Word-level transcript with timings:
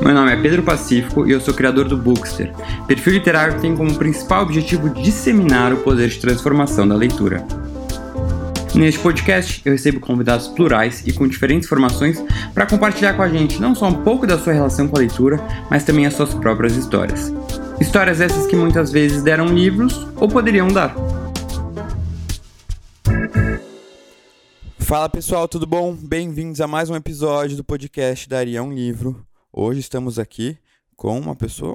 Meu 0.00 0.14
nome 0.14 0.32
é 0.32 0.36
Pedro 0.36 0.62
Pacífico 0.62 1.26
e 1.26 1.32
eu 1.32 1.40
sou 1.40 1.52
criador 1.52 1.88
do 1.88 1.96
Bookster, 1.96 2.52
perfil 2.86 3.14
literário 3.14 3.60
tem 3.60 3.76
como 3.76 3.92
principal 3.96 4.44
objetivo 4.44 4.88
disseminar 4.90 5.72
o 5.72 5.78
poder 5.78 6.08
de 6.08 6.18
transformação 6.20 6.86
da 6.86 6.94
leitura. 6.94 7.44
Neste 8.74 9.00
podcast, 9.00 9.60
eu 9.64 9.72
recebo 9.72 9.98
convidados 9.98 10.46
plurais 10.46 11.04
e 11.04 11.12
com 11.12 11.26
diferentes 11.26 11.68
formações 11.68 12.22
para 12.54 12.64
compartilhar 12.64 13.14
com 13.14 13.22
a 13.22 13.28
gente 13.28 13.60
não 13.60 13.74
só 13.74 13.88
um 13.88 14.04
pouco 14.04 14.24
da 14.24 14.38
sua 14.38 14.52
relação 14.52 14.86
com 14.86 14.96
a 14.96 15.00
leitura, 15.00 15.40
mas 15.68 15.84
também 15.84 16.06
as 16.06 16.14
suas 16.14 16.32
próprias 16.32 16.76
histórias. 16.76 17.32
Histórias 17.80 18.20
essas 18.20 18.46
que 18.46 18.54
muitas 18.54 18.92
vezes 18.92 19.22
deram 19.22 19.46
livros 19.46 20.06
ou 20.16 20.28
poderiam 20.28 20.68
dar. 20.68 20.94
Fala 24.78 25.08
pessoal, 25.08 25.48
tudo 25.48 25.66
bom? 25.66 25.92
Bem-vindos 25.94 26.60
a 26.60 26.66
mais 26.66 26.88
um 26.88 26.94
episódio 26.94 27.56
do 27.56 27.64
podcast 27.64 28.28
Daria 28.28 28.62
um 28.62 28.72
Livro. 28.72 29.27
Hoje 29.52 29.80
estamos 29.80 30.18
aqui 30.18 30.58
com 30.94 31.18
uma 31.18 31.34
pessoa, 31.34 31.74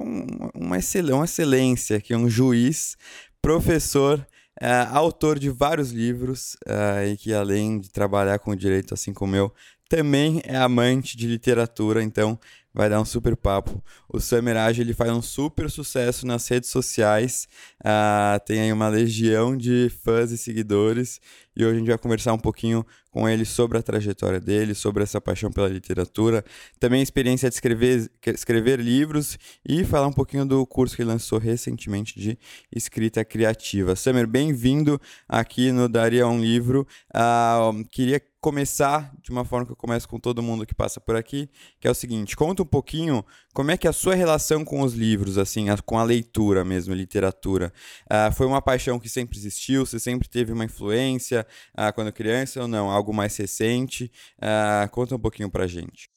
uma, 0.54 0.78
excelência, 0.78 1.16
uma 1.16 1.24
excelência, 1.24 2.00
que 2.00 2.12
é 2.12 2.16
um 2.16 2.30
juiz, 2.30 2.96
professor, 3.42 4.24
é, 4.60 4.86
autor 4.92 5.40
de 5.40 5.50
vários 5.50 5.90
livros 5.90 6.56
é, 6.64 7.08
e 7.08 7.16
que 7.16 7.34
além 7.34 7.80
de 7.80 7.90
trabalhar 7.90 8.38
com 8.38 8.54
direito 8.54 8.94
assim 8.94 9.12
como 9.12 9.34
eu, 9.34 9.52
também 9.88 10.40
é 10.44 10.56
amante 10.56 11.16
de 11.16 11.26
literatura, 11.26 12.00
então 12.00 12.38
vai 12.72 12.88
dar 12.88 13.00
um 13.00 13.04
super 13.04 13.36
papo. 13.36 13.82
O 14.08 14.20
Samiraj 14.20 14.80
ele 14.80 14.94
faz 14.94 15.10
um 15.10 15.22
super 15.22 15.68
sucesso 15.68 16.26
nas 16.26 16.46
redes 16.48 16.70
sociais, 16.70 17.48
uh, 17.80 18.38
tem 18.46 18.60
aí 18.60 18.72
uma 18.72 18.88
legião 18.88 19.56
de 19.56 19.90
fãs 20.02 20.30
e 20.30 20.38
seguidores, 20.38 21.20
e 21.56 21.64
hoje 21.64 21.74
a 21.74 21.78
gente 21.78 21.88
vai 21.88 21.98
conversar 21.98 22.32
um 22.32 22.38
pouquinho 22.38 22.86
com 23.14 23.28
ele 23.28 23.44
sobre 23.44 23.78
a 23.78 23.82
trajetória 23.82 24.40
dele, 24.40 24.74
sobre 24.74 25.04
essa 25.04 25.20
paixão 25.20 25.48
pela 25.48 25.68
literatura, 25.68 26.44
também 26.80 26.98
a 26.98 27.02
experiência 27.04 27.48
de 27.48 27.54
escrever, 27.54 28.10
escrever 28.26 28.80
livros 28.80 29.38
e 29.64 29.84
falar 29.84 30.08
um 30.08 30.12
pouquinho 30.12 30.44
do 30.44 30.66
curso 30.66 30.96
que 30.96 31.04
lançou 31.04 31.38
recentemente 31.38 32.18
de 32.18 32.36
escrita 32.74 33.24
criativa. 33.24 33.94
Samir, 33.94 34.26
bem-vindo 34.26 35.00
aqui 35.28 35.70
no 35.70 35.88
Daria 35.88 36.26
um 36.26 36.40
Livro. 36.40 36.84
Uh, 37.14 37.84
queria 37.92 38.20
começar 38.44 39.10
de 39.22 39.30
uma 39.30 39.42
forma 39.42 39.64
que 39.64 39.72
eu 39.72 39.76
começo 39.76 40.06
com 40.06 40.20
todo 40.20 40.42
mundo 40.42 40.66
que 40.66 40.74
passa 40.74 41.00
por 41.00 41.16
aqui, 41.16 41.48
que 41.80 41.88
é 41.88 41.90
o 41.90 41.94
seguinte: 41.94 42.36
conta 42.36 42.62
um 42.62 42.66
pouquinho 42.66 43.24
como 43.54 43.70
é 43.70 43.76
que 43.78 43.86
é 43.86 43.90
a 43.90 43.92
sua 43.92 44.14
relação 44.14 44.62
com 44.62 44.82
os 44.82 44.92
livros, 44.92 45.38
assim, 45.38 45.64
com 45.86 45.98
a 45.98 46.04
leitura 46.04 46.62
mesmo, 46.62 46.92
literatura. 46.92 47.72
Uh, 48.04 48.30
foi 48.34 48.46
uma 48.46 48.60
paixão 48.60 49.00
que 49.00 49.08
sempre 49.08 49.38
existiu? 49.38 49.86
Você 49.86 49.98
sempre 49.98 50.28
teve 50.28 50.52
uma 50.52 50.66
influência 50.66 51.46
uh, 51.72 51.90
quando 51.94 52.12
criança 52.12 52.60
ou 52.60 52.68
não? 52.68 52.90
Algo 52.90 53.14
mais 53.14 53.34
recente? 53.34 54.12
Uh, 54.36 54.90
conta 54.90 55.14
um 55.14 55.18
pouquinho 55.18 55.50
pra 55.50 55.66
gente. 55.66 56.10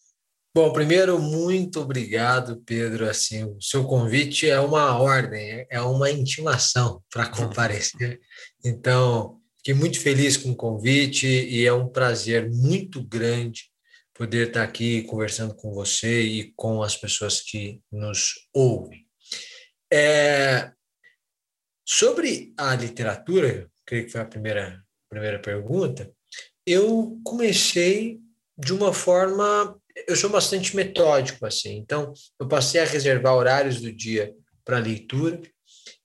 Bom, 0.53 0.73
primeiro, 0.73 1.21
muito 1.21 1.79
obrigado, 1.79 2.61
Pedro. 2.65 3.09
Assim, 3.09 3.45
o 3.45 3.61
seu 3.61 3.85
convite 3.85 4.49
é 4.49 4.59
uma 4.59 4.97
ordem, 4.99 5.65
é 5.69 5.79
uma 5.79 6.11
intimação 6.11 7.01
para 7.09 7.27
comparecer. 7.31 8.19
Então, 8.65 9.39
Fiquei 9.57 9.73
muito 9.73 9.99
feliz 9.99 10.37
com 10.37 10.51
o 10.51 10.55
convite 10.55 11.27
e 11.27 11.65
é 11.65 11.73
um 11.73 11.87
prazer 11.87 12.49
muito 12.49 13.03
grande 13.03 13.69
poder 14.13 14.47
estar 14.47 14.63
aqui 14.63 15.03
conversando 15.03 15.55
com 15.55 15.71
você 15.73 16.21
e 16.21 16.53
com 16.55 16.81
as 16.81 16.95
pessoas 16.95 17.41
que 17.41 17.79
nos 17.91 18.47
ouvem. 18.53 19.05
É, 19.91 20.71
sobre 21.85 22.53
a 22.57 22.75
literatura, 22.75 23.69
creio 23.85 24.05
que 24.05 24.11
foi 24.11 24.21
a 24.21 24.25
primeira, 24.25 24.83
primeira 25.09 25.39
pergunta, 25.39 26.11
eu 26.65 27.19
comecei 27.23 28.19
de 28.57 28.73
uma 28.73 28.91
forma. 28.91 29.79
Eu 30.07 30.15
sou 30.15 30.29
bastante 30.29 30.75
metódico, 30.75 31.45
assim, 31.45 31.77
então 31.77 32.13
eu 32.39 32.47
passei 32.47 32.81
a 32.81 32.85
reservar 32.85 33.35
horários 33.35 33.81
do 33.81 33.91
dia 33.91 34.33
para 34.65 34.79
leitura 34.79 35.41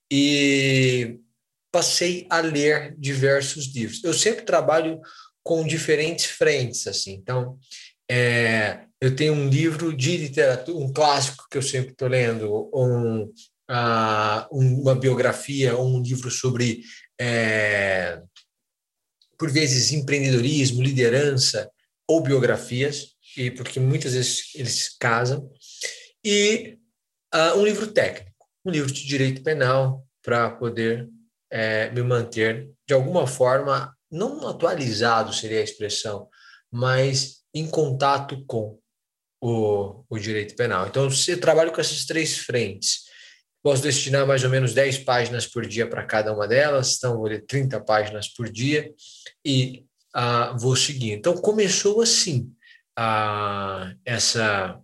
e 0.09 1.19
passei 1.73 2.27
a 2.29 2.39
ler 2.39 2.95
diversos 2.99 3.73
livros. 3.73 4.03
Eu 4.03 4.13
sempre 4.13 4.45
trabalho 4.45 5.01
com 5.41 5.65
diferentes 5.65 6.25
frentes, 6.25 6.85
assim. 6.85 7.13
Então, 7.13 7.57
é, 8.09 8.85
eu 9.01 9.15
tenho 9.15 9.33
um 9.33 9.49
livro 9.49 9.91
de 9.91 10.15
literatura, 10.17 10.77
um 10.77 10.93
clássico 10.93 11.47
que 11.49 11.57
eu 11.57 11.63
sempre 11.63 11.89
estou 11.89 12.07
lendo, 12.07 12.69
um, 12.71 13.33
uma 14.51 14.93
biografia, 14.93 15.75
um 15.75 15.99
livro 15.99 16.29
sobre, 16.29 16.83
é, 17.19 18.21
por 19.35 19.51
vezes, 19.51 19.91
empreendedorismo, 19.91 20.83
liderança 20.83 21.71
ou 22.07 22.21
biografias, 22.21 23.15
e 23.35 23.49
porque 23.49 23.79
muitas 23.79 24.13
vezes 24.13 24.51
eles 24.53 24.95
casam, 24.99 25.49
e 26.23 26.77
uh, 27.33 27.57
um 27.57 27.65
livro 27.65 27.87
técnico, 27.87 28.45
um 28.63 28.69
livro 28.69 28.93
de 28.93 29.07
direito 29.07 29.41
penal 29.41 30.05
para 30.21 30.51
poder 30.51 31.09
é, 31.53 31.91
me 31.91 32.01
manter, 32.01 32.67
de 32.87 32.95
alguma 32.95 33.27
forma, 33.27 33.95
não 34.11 34.47
atualizado 34.47 35.31
seria 35.31 35.59
a 35.59 35.63
expressão, 35.63 36.27
mas 36.71 37.43
em 37.53 37.69
contato 37.69 38.43
com 38.47 38.79
o, 39.39 40.03
o 40.09 40.17
direito 40.17 40.55
penal. 40.55 40.87
Então, 40.87 41.07
eu 41.27 41.39
trabalho 41.39 41.71
com 41.71 41.79
essas 41.79 42.05
três 42.05 42.39
frentes. 42.39 43.03
Posso 43.61 43.83
destinar 43.83 44.25
mais 44.25 44.43
ou 44.43 44.49
menos 44.49 44.73
10 44.73 44.99
páginas 44.99 45.45
por 45.45 45.63
dia 45.67 45.87
para 45.87 46.03
cada 46.03 46.33
uma 46.33 46.47
delas, 46.47 46.95
então 46.97 47.17
vou 47.17 47.27
ler 47.27 47.45
30 47.45 47.79
páginas 47.81 48.27
por 48.27 48.49
dia 48.49 48.91
e 49.45 49.85
ah, 50.11 50.55
vou 50.59 50.75
seguir. 50.75 51.11
Então, 51.11 51.37
começou 51.37 52.01
assim, 52.01 52.51
ah, 52.97 53.93
essa, 54.03 54.79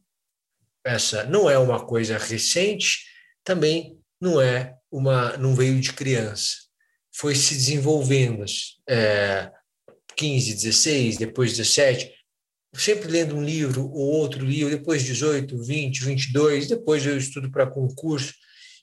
essa 0.86 1.24
não 1.24 1.50
é 1.50 1.58
uma 1.58 1.84
coisa 1.84 2.16
recente, 2.20 3.06
também 3.44 4.00
não 4.22 4.40
é 4.40 4.79
uma, 4.92 5.38
não 5.38 5.56
veio 5.56 5.80
de 5.80 5.94
criança. 5.94 6.56
Foi 7.12 7.36
se 7.36 7.56
desenvolvendo, 7.56 8.46
é, 8.88 9.52
15, 10.16 10.54
16, 10.54 11.18
depois 11.18 11.58
17, 11.58 12.14
sempre 12.74 13.10
lendo 13.10 13.36
um 13.36 13.44
livro 13.44 13.90
ou 13.90 14.12
outro 14.14 14.46
livro, 14.46 14.70
depois 14.70 15.04
18, 15.04 15.62
20, 15.62 16.06
22, 16.06 16.68
depois 16.68 17.06
eu 17.06 17.18
estudo 17.18 17.52
para 17.52 17.70
concurso, 17.70 18.34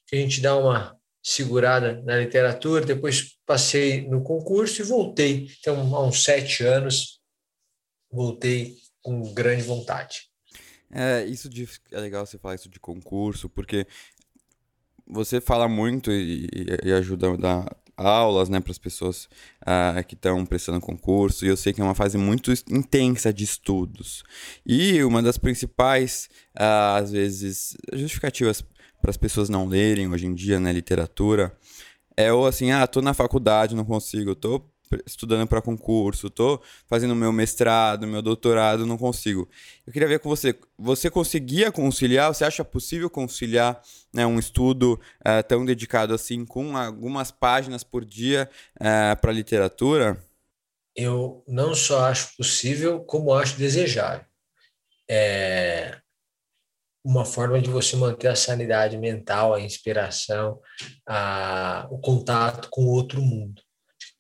que 0.06 0.16
a 0.16 0.18
gente 0.18 0.40
dá 0.40 0.56
uma 0.56 0.96
segurada 1.22 2.00
na 2.02 2.18
literatura, 2.18 2.86
depois 2.86 3.36
passei 3.44 4.06
no 4.08 4.22
concurso 4.22 4.80
e 4.80 4.84
voltei. 4.84 5.48
Então, 5.58 5.94
há 5.94 6.06
uns 6.06 6.22
sete 6.22 6.62
anos, 6.62 7.20
voltei 8.10 8.76
com 9.02 9.34
grande 9.34 9.62
vontade. 9.62 10.28
É, 10.90 11.24
isso 11.24 11.48
de, 11.48 11.68
é 11.90 12.00
legal 12.00 12.24
você 12.24 12.38
falar 12.38 12.54
isso 12.54 12.68
de 12.68 12.78
concurso, 12.78 13.48
porque 13.48 13.86
você 15.06 15.40
fala 15.40 15.68
muito 15.68 16.10
e, 16.10 16.48
e 16.84 16.92
ajuda 16.92 17.32
a 17.32 17.36
dar 17.36 17.76
aulas 17.96 18.48
né, 18.48 18.60
para 18.60 18.70
as 18.70 18.78
pessoas 18.78 19.28
uh, 19.62 20.04
que 20.06 20.14
estão 20.14 20.44
prestando 20.44 20.80
concurso, 20.80 21.44
e 21.44 21.48
eu 21.48 21.56
sei 21.56 21.72
que 21.72 21.80
é 21.80 21.84
uma 21.84 21.94
fase 21.94 22.18
muito 22.18 22.52
intensa 22.70 23.32
de 23.32 23.44
estudos. 23.44 24.22
E 24.66 25.02
uma 25.02 25.22
das 25.22 25.38
principais, 25.38 26.28
uh, 26.56 26.96
às 26.96 27.10
vezes, 27.10 27.76
justificativas 27.94 28.62
para 29.00 29.10
as 29.10 29.16
pessoas 29.16 29.48
não 29.48 29.66
lerem 29.66 30.08
hoje 30.08 30.26
em 30.26 30.34
dia, 30.34 30.60
né, 30.60 30.72
literatura, 30.72 31.56
é 32.16 32.32
ou 32.32 32.46
assim, 32.46 32.70
ah, 32.70 32.86
tô 32.86 33.00
na 33.00 33.14
faculdade, 33.14 33.74
não 33.74 33.84
consigo, 33.84 34.34
tô 34.34 34.62
estudando 35.06 35.46
para 35.46 35.62
concurso, 35.62 36.30
tô 36.30 36.60
fazendo 36.86 37.14
meu 37.14 37.32
mestrado, 37.32 38.06
meu 38.06 38.22
doutorado, 38.22 38.86
não 38.86 38.96
consigo. 38.96 39.48
Eu 39.86 39.92
queria 39.92 40.08
ver 40.08 40.20
com 40.20 40.28
você, 40.28 40.58
você 40.78 41.10
conseguia 41.10 41.72
conciliar? 41.72 42.32
Você 42.32 42.44
acha 42.44 42.64
possível 42.64 43.10
conciliar 43.10 43.80
né, 44.12 44.26
um 44.26 44.38
estudo 44.38 45.00
uh, 45.20 45.42
tão 45.46 45.64
dedicado 45.64 46.14
assim 46.14 46.44
com 46.44 46.76
algumas 46.76 47.30
páginas 47.30 47.82
por 47.82 48.04
dia 48.04 48.48
uh, 48.80 48.84
eh, 48.84 49.14
para 49.16 49.32
literatura? 49.32 50.22
Eu 50.94 51.44
não 51.46 51.74
só 51.74 52.06
acho 52.06 52.36
possível, 52.36 53.00
como 53.00 53.34
acho 53.34 53.58
desejável. 53.58 54.24
É 55.08 56.00
uma 57.06 57.24
forma 57.24 57.60
de 57.62 57.70
você 57.70 57.94
manter 57.94 58.26
a 58.26 58.34
sanidade 58.34 58.98
mental, 58.98 59.54
a 59.54 59.60
inspiração, 59.60 60.60
a, 61.06 61.86
o 61.88 62.00
contato 62.00 62.68
com 62.68 62.82
o 62.82 62.90
outro 62.90 63.22
mundo. 63.22 63.62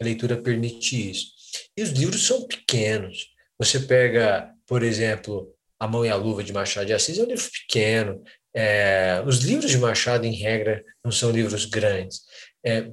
A 0.00 0.04
leitura 0.04 0.36
permite 0.36 1.10
isso. 1.10 1.32
E 1.76 1.82
os 1.82 1.90
livros 1.90 2.26
são 2.26 2.46
pequenos. 2.46 3.28
Você 3.58 3.80
pega, 3.80 4.50
por 4.66 4.82
exemplo, 4.82 5.54
A 5.78 5.88
Mão 5.88 6.04
e 6.04 6.08
a 6.08 6.16
Luva 6.16 6.42
de 6.44 6.52
Machado 6.52 6.86
de 6.86 6.92
Assis, 6.92 7.18
é 7.18 7.22
um 7.22 7.26
livro 7.26 7.48
pequeno. 7.50 8.22
É, 8.54 9.22
os 9.26 9.38
livros 9.40 9.70
de 9.70 9.78
Machado, 9.78 10.26
em 10.26 10.34
regra, 10.34 10.84
não 11.04 11.10
são 11.10 11.30
livros 11.30 11.64
grandes. 11.64 12.22
É, 12.64 12.90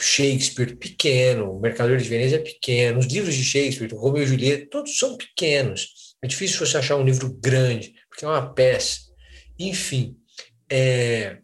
Shakespeare, 0.00 0.76
pequeno. 0.76 1.56
O 1.56 1.60
Mercador 1.60 1.96
de 1.96 2.08
Veneza 2.08 2.36
é 2.36 2.40
pequeno. 2.40 2.98
Os 2.98 3.06
livros 3.06 3.34
de 3.34 3.44
Shakespeare, 3.44 3.94
Romeu 3.94 4.22
e 4.22 4.26
Julieta, 4.26 4.68
todos 4.70 4.98
são 4.98 5.16
pequenos. 5.16 6.14
É 6.22 6.26
difícil 6.26 6.64
você 6.64 6.78
achar 6.78 6.96
um 6.96 7.04
livro 7.04 7.32
grande, 7.32 7.94
porque 8.08 8.24
é 8.24 8.28
uma 8.28 8.52
peça. 8.54 9.00
Enfim, 9.58 10.16
é, 10.70 11.38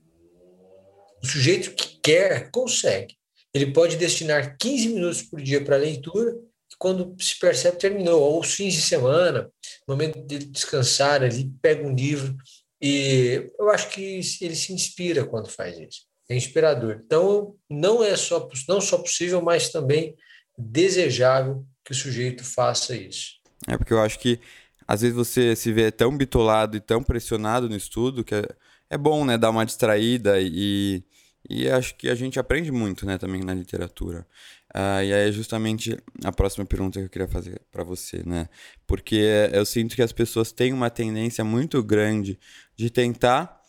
o 1.22 1.26
sujeito 1.26 1.74
que 1.74 2.00
quer, 2.02 2.50
consegue 2.50 3.19
ele 3.52 3.72
pode 3.72 3.96
destinar 3.96 4.56
15 4.56 4.88
minutos 4.90 5.22
por 5.22 5.40
dia 5.40 5.62
para 5.64 5.76
leitura, 5.76 6.32
e 6.70 6.76
quando 6.78 7.14
se 7.18 7.38
percebe, 7.38 7.78
terminou. 7.78 8.20
Ou 8.20 8.40
os 8.40 8.54
fins 8.54 8.74
de 8.74 8.82
semana, 8.82 9.50
momento 9.88 10.24
de 10.24 10.38
descansar 10.38 11.22
ali, 11.22 11.52
pega 11.60 11.86
um 11.86 11.94
livro 11.94 12.36
E 12.80 13.50
eu 13.58 13.70
acho 13.70 13.90
que 13.90 14.20
ele 14.40 14.54
se 14.54 14.72
inspira 14.72 15.24
quando 15.24 15.48
faz 15.50 15.78
isso. 15.78 16.02
É 16.28 16.36
inspirador. 16.36 17.00
Então, 17.04 17.56
não 17.68 18.04
é 18.04 18.16
só, 18.16 18.48
não 18.68 18.80
só 18.80 18.98
possível, 18.98 19.42
mas 19.42 19.68
também 19.70 20.14
desejável 20.56 21.66
que 21.84 21.92
o 21.92 21.94
sujeito 21.94 22.44
faça 22.44 22.94
isso. 22.94 23.40
É 23.66 23.76
porque 23.76 23.92
eu 23.92 24.00
acho 24.00 24.18
que 24.18 24.40
às 24.86 25.02
vezes 25.02 25.16
você 25.16 25.54
se 25.54 25.72
vê 25.72 25.90
tão 25.90 26.16
bitolado 26.16 26.76
e 26.76 26.80
tão 26.80 27.02
pressionado 27.02 27.68
no 27.68 27.76
estudo 27.76 28.24
que 28.24 28.34
é, 28.34 28.44
é 28.90 28.98
bom, 28.98 29.24
né, 29.24 29.36
dar 29.36 29.50
uma 29.50 29.66
distraída 29.66 30.40
e, 30.40 31.04
e 31.48 31.68
acho 31.68 31.96
que 31.96 32.08
a 32.08 32.14
gente 32.14 32.38
aprende 32.38 32.70
muito, 32.70 33.06
né, 33.06 33.16
também 33.18 33.42
na 33.42 33.54
literatura. 33.54 34.26
Uh, 34.74 35.02
e 35.02 35.12
aí 35.12 35.28
é 35.28 35.32
justamente 35.32 35.98
a 36.24 36.30
próxima 36.30 36.64
pergunta 36.64 37.00
que 37.00 37.06
eu 37.06 37.10
queria 37.10 37.26
fazer 37.26 37.60
para 37.72 37.82
você, 37.82 38.22
né? 38.24 38.48
Porque 38.86 39.20
eu 39.52 39.64
sinto 39.66 39.96
que 39.96 40.02
as 40.02 40.12
pessoas 40.12 40.52
têm 40.52 40.72
uma 40.72 40.88
tendência 40.88 41.42
muito 41.44 41.82
grande 41.82 42.38
de 42.76 42.88
tentar 42.88 43.60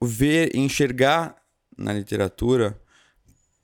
ver, 0.00 0.54
enxergar 0.54 1.36
na 1.76 1.92
literatura, 1.92 2.80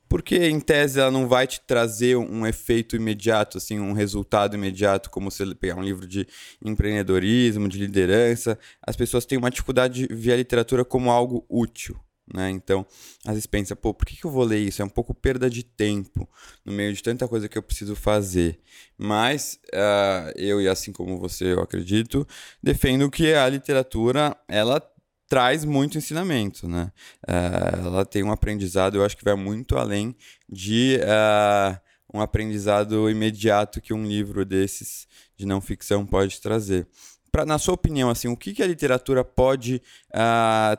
porque 0.08 0.48
em 0.48 0.58
tese 0.58 1.00
ela 1.00 1.10
não 1.10 1.28
vai 1.28 1.46
te 1.46 1.60
trazer 1.60 2.16
um 2.16 2.46
efeito 2.46 2.96
imediato, 2.96 3.58
assim, 3.58 3.78
um 3.78 3.92
resultado 3.92 4.54
imediato, 4.54 5.10
como 5.10 5.30
você 5.30 5.54
pegar 5.54 5.76
um 5.76 5.82
livro 5.82 6.06
de 6.06 6.26
empreendedorismo, 6.64 7.68
de 7.68 7.78
liderança. 7.78 8.58
As 8.82 8.96
pessoas 8.96 9.26
têm 9.26 9.38
uma 9.38 9.50
dificuldade 9.50 10.06
de 10.06 10.14
ver 10.14 10.32
a 10.32 10.36
literatura 10.36 10.84
como 10.84 11.10
algo 11.10 11.44
útil. 11.48 11.98
Né? 12.32 12.50
Então, 12.50 12.84
às 13.24 13.34
vezes 13.34 13.46
pensa, 13.46 13.76
pô, 13.76 13.94
por 13.94 14.04
que, 14.04 14.16
que 14.16 14.24
eu 14.24 14.30
vou 14.30 14.42
ler 14.42 14.58
isso? 14.58 14.82
É 14.82 14.84
um 14.84 14.88
pouco 14.88 15.14
perda 15.14 15.48
de 15.48 15.62
tempo 15.62 16.28
no 16.64 16.72
meio 16.72 16.92
de 16.92 17.02
tanta 17.02 17.28
coisa 17.28 17.48
que 17.48 17.56
eu 17.56 17.62
preciso 17.62 17.94
fazer. 17.94 18.58
Mas 18.98 19.60
uh, 19.72 20.32
eu, 20.36 20.60
e 20.60 20.68
assim 20.68 20.92
como 20.92 21.18
você, 21.18 21.52
eu 21.52 21.60
acredito, 21.60 22.26
defendo 22.60 23.08
que 23.10 23.32
a 23.32 23.48
literatura, 23.48 24.36
ela 24.48 24.80
traz 25.28 25.64
muito 25.64 25.98
ensinamento, 25.98 26.68
né? 26.68 26.92
Uh, 27.28 27.86
ela 27.86 28.04
tem 28.04 28.22
um 28.22 28.32
aprendizado, 28.32 28.96
eu 28.96 29.04
acho 29.04 29.16
que 29.16 29.24
vai 29.24 29.34
muito 29.34 29.76
além 29.76 30.14
de 30.48 30.98
uh, 31.02 31.80
um 32.12 32.20
aprendizado 32.20 33.08
imediato 33.08 33.80
que 33.80 33.94
um 33.94 34.04
livro 34.04 34.44
desses 34.44 35.06
de 35.36 35.46
não 35.46 35.60
ficção 35.60 36.04
pode 36.04 36.40
trazer. 36.40 36.88
Pra, 37.30 37.44
na 37.44 37.58
sua 37.58 37.74
opinião, 37.74 38.08
assim, 38.08 38.28
o 38.28 38.36
que, 38.36 38.54
que 38.54 38.62
a 38.62 38.66
literatura 38.66 39.22
pode 39.22 39.82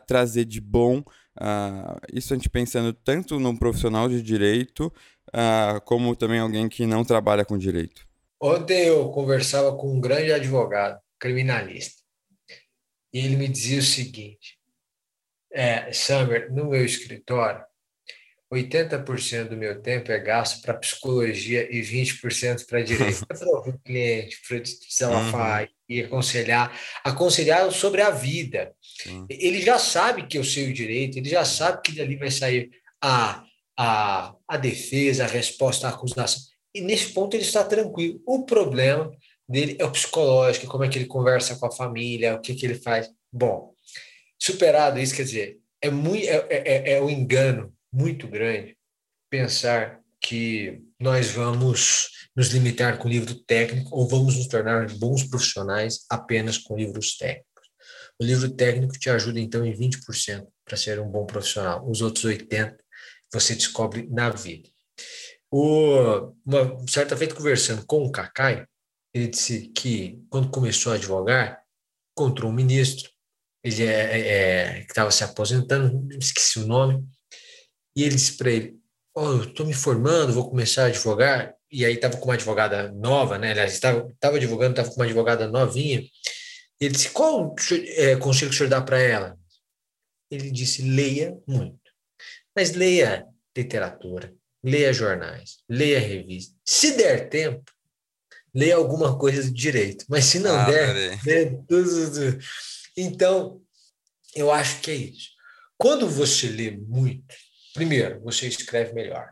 trazer 0.08 0.44
de 0.44 0.60
bom 0.60 1.04
Uh, 1.40 2.00
isso 2.12 2.34
a 2.34 2.38
gente 2.38 2.50
pensando 2.50 2.92
tanto 2.92 3.40
no 3.40 3.58
profissional 3.58 4.10
de 4.10 4.22
direito, 4.22 4.92
uh, 5.30 5.80
como 5.86 6.16
também 6.16 6.40
alguém 6.40 6.68
que 6.68 6.86
não 6.86 7.04
trabalha 7.04 7.46
com 7.46 7.58
direito. 7.58 8.08
Ontem 8.42 8.88
eu 8.88 9.10
conversava 9.10 9.76
com 9.76 9.96
um 9.96 10.00
grande 10.00 10.32
advogado, 10.32 11.00
criminalista, 11.20 12.02
e 13.14 13.20
ele 13.20 13.36
me 13.36 13.48
dizia 13.48 13.80
o 13.80 13.84
seguinte: 13.84 14.58
é, 15.52 15.92
Summer, 15.92 16.52
no 16.54 16.70
meu 16.70 16.86
escritório, 16.86 17.64
80% 18.52 19.50
do 19.50 19.58
meu 19.58 19.82
tempo 19.82 20.12
é 20.12 20.20
gasto 20.20 20.62
para 20.62 20.74
psicologia 20.76 21.68
e 21.70 21.82
20% 21.82 22.66
para 22.66 22.82
direito. 22.82 23.26
para 23.28 23.48
ouvir 23.48 23.72
o 23.72 23.80
cliente, 23.80 24.40
para 24.48 24.60
desabafar 24.60 25.64
uhum. 25.64 25.70
e 25.90 26.04
aconselhar, 26.04 26.80
aconselhar 27.04 27.72
sobre 27.72 28.02
a 28.02 28.10
vida. 28.10 28.74
Sim. 29.02 29.26
Ele 29.30 29.62
já 29.62 29.78
sabe 29.78 30.28
que 30.28 30.38
eu 30.38 30.44
sei 30.44 30.70
o 30.70 30.74
direito, 30.74 31.18
ele 31.18 31.30
já 31.30 31.46
sabe 31.46 31.82
que 31.84 31.92
dali 31.94 32.16
vai 32.16 32.32
sair 32.32 32.70
a, 33.02 33.44
a, 33.78 34.36
a 34.48 34.58
defesa, 34.58 35.24
a 35.24 35.28
resposta 35.28 35.88
à 35.88 35.92
acusação. 35.92 36.42
E 36.74 36.82
nesse 36.82 37.14
ponto 37.14 37.36
ele 37.36 37.44
está 37.44 37.64
tranquilo. 37.64 38.22
O 38.26 38.44
problema 38.44 39.12
dele 39.48 39.76
é 39.80 39.86
o 39.86 39.92
psicológico, 39.92 40.68
como 40.68 40.84
é 40.84 40.90
que 40.90 40.98
ele 40.98 41.06
conversa 41.06 41.56
com 41.56 41.66
a 41.66 41.72
família, 41.72 42.36
o 42.36 42.42
que, 42.42 42.56
que 42.56 42.66
ele 42.66 42.76
faz. 42.76 43.10
Bom, 43.32 43.74
superado 44.40 45.00
isso, 45.00 45.16
quer 45.16 45.24
dizer, 45.24 45.58
é, 45.82 45.90
muito, 45.90 46.28
é, 46.28 46.48
é, 46.50 46.92
é, 46.92 46.92
é 46.94 47.02
um 47.02 47.10
engano 47.10 47.74
muito 47.92 48.28
grande 48.28 48.78
pensar 49.30 50.02
que 50.22 50.82
nós 51.00 51.30
vamos 51.30 52.10
nos 52.36 52.50
limitar 52.50 52.98
com 52.98 53.10
livro 53.10 53.34
técnico 53.34 53.96
ou 53.96 54.08
vamos 54.08 54.36
nos 54.36 54.48
tornar 54.48 54.88
bons 54.98 55.24
profissionais 55.24 56.06
apenas 56.10 56.58
com 56.58 56.78
livros 56.78 57.18
técnicos. 57.18 57.47
O 58.20 58.26
livro 58.26 58.50
técnico 58.50 58.98
te 58.98 59.10
ajuda, 59.10 59.40
então, 59.40 59.66
em 59.66 59.74
20% 59.74 60.48
para 60.66 60.78
ser 60.78 61.00
um 61.00 61.10
bom 61.10 61.26
profissional. 61.26 61.88
Os 61.90 62.02
outros 62.02 62.26
80% 62.26 62.78
você 63.32 63.56
descobre 63.56 64.08
na 64.10 64.30
vida. 64.30 64.70
O, 65.52 66.34
uma 66.46 66.88
certa 66.88 67.16
feita 67.16 67.36
conversando 67.36 67.86
com 67.86 68.04
o 68.04 68.12
Cacai, 68.12 68.66
ele 69.14 69.28
disse 69.28 69.68
que 69.70 70.22
quando 70.30 70.50
começou 70.50 70.92
a 70.92 70.96
advogar, 70.96 71.62
encontrou 72.12 72.50
um 72.52 72.54
ministro, 72.54 73.10
ele 73.64 73.84
é, 73.84 73.88
é, 73.88 74.30
é 74.30 74.82
que 74.82 74.92
estava 74.92 75.12
se 75.12 75.24
aposentando, 75.24 76.08
esqueci 76.18 76.60
o 76.60 76.68
nome, 76.68 77.06
e 77.96 78.04
ele 78.04 78.16
disse 78.16 78.38
para 78.38 78.52
ele: 78.52 78.80
oh, 79.16 79.32
eu 79.32 79.44
estou 79.44 79.66
me 79.66 79.74
formando, 79.74 80.34
vou 80.34 80.50
começar 80.50 80.84
a 80.84 80.88
advogar. 80.88 81.56
E 81.72 81.84
aí 81.84 81.96
estava 81.96 82.16
com 82.18 82.26
uma 82.26 82.36
advogada 82.36 82.92
nova, 82.94 83.38
né? 83.38 83.52
Aliás, 83.52 83.74
estava 83.74 84.08
advogando, 84.24 84.72
estava 84.72 84.90
com 84.90 84.96
uma 84.96 85.06
advogada 85.06 85.48
novinha. 85.48 86.02
Ele 86.80 86.94
disse: 86.94 87.10
qual 87.10 87.56
é, 87.96 88.16
conselho 88.16 88.50
que 88.50 88.56
o 88.56 88.58
senhor 88.58 88.70
dá 88.70 88.82
para 88.82 89.00
ela? 89.00 89.38
Ele 90.30 90.52
disse: 90.52 90.82
leia 90.82 91.38
muito. 91.48 91.80
Mas 92.56 92.72
leia 92.72 93.26
literatura, 93.56 94.34
leia 94.64 94.94
jornais, 94.94 95.58
leia 95.70 96.00
revistas. 96.00 96.56
Se 96.66 96.96
der 96.96 97.30
tempo, 97.30 97.72
leia 98.54 98.76
alguma 98.76 99.18
coisa 99.18 99.44
de 99.44 99.52
direito. 99.52 100.06
Mas 100.10 100.26
se 100.26 100.40
não 100.40 100.56
ah, 100.56 100.66
der, 100.66 101.58
tudo. 101.68 102.38
Então, 102.96 103.62
eu 104.36 104.52
acho 104.52 104.82
que 104.82 104.92
é 104.92 104.96
isso. 104.96 105.30
Quando 105.78 106.10
você 106.10 106.48
lê 106.48 106.72
muito, 106.72 107.36
Primeiro, 107.78 108.20
você 108.22 108.48
escreve 108.48 108.92
melhor. 108.92 109.32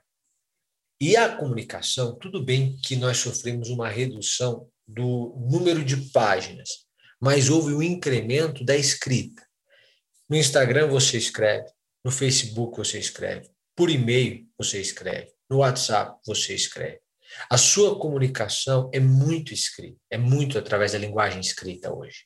E 1.01 1.17
a 1.17 1.35
comunicação, 1.35 2.15
tudo 2.15 2.45
bem 2.45 2.77
que 2.77 2.95
nós 2.95 3.17
sofremos 3.17 3.69
uma 3.69 3.89
redução 3.89 4.69
do 4.87 5.35
número 5.49 5.83
de 5.83 5.97
páginas, 6.11 6.85
mas 7.21 7.49
houve 7.49 7.73
um 7.73 7.81
incremento 7.81 8.63
da 8.63 8.75
escrita. 8.75 9.45
No 10.29 10.35
Instagram 10.35 10.87
você 10.87 11.17
escreve, 11.17 11.69
no 12.03 12.11
Facebook 12.11 12.77
você 12.77 12.99
escreve, 12.99 13.49
por 13.75 13.89
e-mail 13.89 14.47
você 14.57 14.79
escreve, 14.79 15.31
no 15.49 15.57
WhatsApp 15.57 16.19
você 16.25 16.55
escreve. 16.55 16.99
A 17.49 17.57
sua 17.57 17.99
comunicação 17.99 18.89
é 18.93 18.99
muito 18.99 19.53
escrita, 19.53 19.97
é 20.09 20.17
muito 20.17 20.57
através 20.57 20.93
da 20.93 20.97
linguagem 20.97 21.39
escrita 21.39 21.93
hoje. 21.93 22.25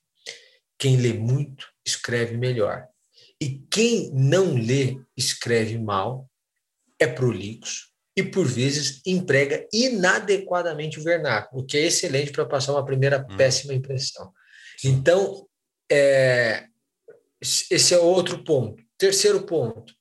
Quem 0.78 0.98
lê 0.98 1.14
muito, 1.14 1.68
escreve 1.86 2.38
melhor. 2.38 2.88
E 3.42 3.62
quem 3.72 4.12
não 4.14 4.54
lê, 4.54 4.98
escreve 5.18 5.78
mal, 5.78 6.30
é 7.00 7.08
prolixo 7.08 7.90
e, 8.16 8.24
por 8.24 8.46
vezes, 8.46 9.02
emprega 9.06 9.66
inadequadamente 9.72 11.00
o 11.00 11.04
vernáculo, 11.04 11.62
o 11.62 11.66
que 11.66 11.78
é 11.78 11.86
excelente 11.86 12.32
para 12.32 12.46
passar 12.46 12.74
uma 12.74 12.86
primeira 12.86 13.26
hum. 13.30 13.38
péssima 13.38 13.74
impressão. 13.74 14.34
Então, 14.84 15.48
é, 15.92 16.68
esse 17.42 17.94
é 17.94 17.98
outro 17.98 18.44
ponto. 18.44 18.84
Terceiro 18.98 19.44
ponto. 19.44 19.94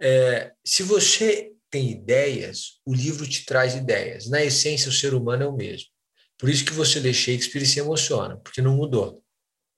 É, 0.00 0.52
se 0.64 0.82
você 0.82 1.52
tem 1.70 1.90
ideias, 1.90 2.80
o 2.84 2.94
livro 2.94 3.26
te 3.26 3.44
traz 3.44 3.74
ideias. 3.74 4.28
Na 4.28 4.42
essência, 4.42 4.88
o 4.88 4.92
ser 4.92 5.14
humano 5.14 5.44
é 5.44 5.46
o 5.46 5.56
mesmo. 5.56 5.88
Por 6.38 6.48
isso 6.48 6.64
que 6.64 6.72
você 6.72 6.98
lê 7.00 7.14
Shakespeare 7.14 7.62
e 7.62 7.66
se 7.66 7.78
emociona, 7.78 8.36
porque 8.36 8.60
não 8.60 8.76
mudou 8.76 9.22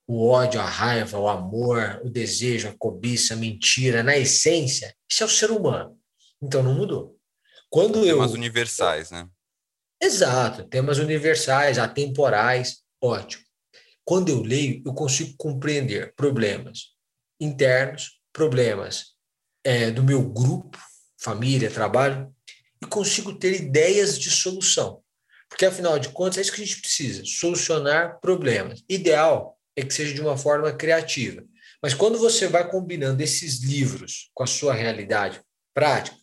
o 0.07 0.27
ódio, 0.27 0.59
a 0.59 0.65
raiva, 0.65 1.17
o 1.17 1.27
amor, 1.27 2.01
o 2.03 2.09
desejo, 2.09 2.67
a 2.67 2.77
cobiça, 2.77 3.33
a 3.33 3.37
mentira, 3.37 4.03
na 4.03 4.17
essência, 4.17 4.95
isso 5.09 5.23
é 5.23 5.25
o 5.25 5.29
ser 5.29 5.51
humano. 5.51 5.97
Então 6.41 6.61
não 6.61 6.73
mudou. 6.73 7.17
Quando 7.69 8.03
temas 8.03 8.31
eu... 8.31 8.37
universais, 8.37 9.11
né? 9.11 9.27
Exato, 10.01 10.65
temas 10.65 10.99
universais, 10.99 11.79
atemporais, 11.79 12.83
ótimo. 13.01 13.43
Quando 14.05 14.29
eu 14.29 14.41
leio, 14.41 14.81
eu 14.85 14.93
consigo 14.93 15.33
compreender 15.35 16.13
problemas 16.15 16.93
internos, 17.39 18.21
problemas 18.31 19.15
é, 19.63 19.89
do 19.91 20.03
meu 20.03 20.21
grupo, 20.21 20.77
família, 21.17 21.71
trabalho, 21.71 22.33
e 22.81 22.85
consigo 22.85 23.33
ter 23.33 23.55
ideias 23.55 24.17
de 24.17 24.29
solução. 24.29 25.01
Porque, 25.49 25.65
afinal 25.65 25.97
de 25.97 26.09
contas, 26.09 26.37
é 26.37 26.41
isso 26.41 26.51
que 26.53 26.61
a 26.61 26.65
gente 26.65 26.81
precisa: 26.81 27.23
solucionar 27.25 28.19
problemas. 28.19 28.83
Ideal 28.87 29.57
é 29.75 29.83
que 29.83 29.93
seja 29.93 30.13
de 30.13 30.21
uma 30.21 30.37
forma 30.37 30.71
criativa. 30.71 31.43
Mas 31.81 31.93
quando 31.93 32.17
você 32.17 32.47
vai 32.47 32.69
combinando 32.69 33.21
esses 33.21 33.61
livros 33.61 34.29
com 34.33 34.43
a 34.43 34.47
sua 34.47 34.73
realidade 34.73 35.41
prática, 35.73 36.17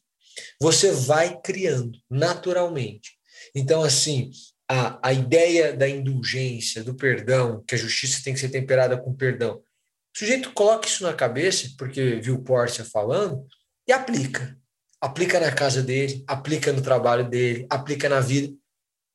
você 0.60 0.92
vai 0.92 1.40
criando 1.40 1.98
naturalmente. 2.10 3.12
Então, 3.54 3.82
assim, 3.82 4.30
a, 4.72 4.98
a 5.02 5.12
ideia 5.12 5.76
da 5.76 5.86
indulgência, 5.86 6.82
do 6.82 6.94
perdão, 6.94 7.62
que 7.66 7.74
a 7.74 7.78
justiça 7.78 8.22
tem 8.24 8.32
que 8.32 8.40
ser 8.40 8.48
temperada 8.48 8.96
com 8.96 9.14
perdão. 9.14 9.56
O 9.56 10.18
sujeito 10.18 10.50
coloca 10.52 10.88
isso 10.88 11.02
na 11.02 11.12
cabeça, 11.12 11.68
porque 11.76 12.16
viu 12.16 12.42
Pórcia 12.42 12.82
falando, 12.82 13.46
e 13.86 13.92
aplica. 13.92 14.56
Aplica 14.98 15.38
na 15.38 15.52
casa 15.52 15.82
dele, 15.82 16.24
aplica 16.26 16.72
no 16.72 16.80
trabalho 16.80 17.28
dele, 17.28 17.66
aplica 17.68 18.08
na 18.08 18.20
vida. 18.20 18.50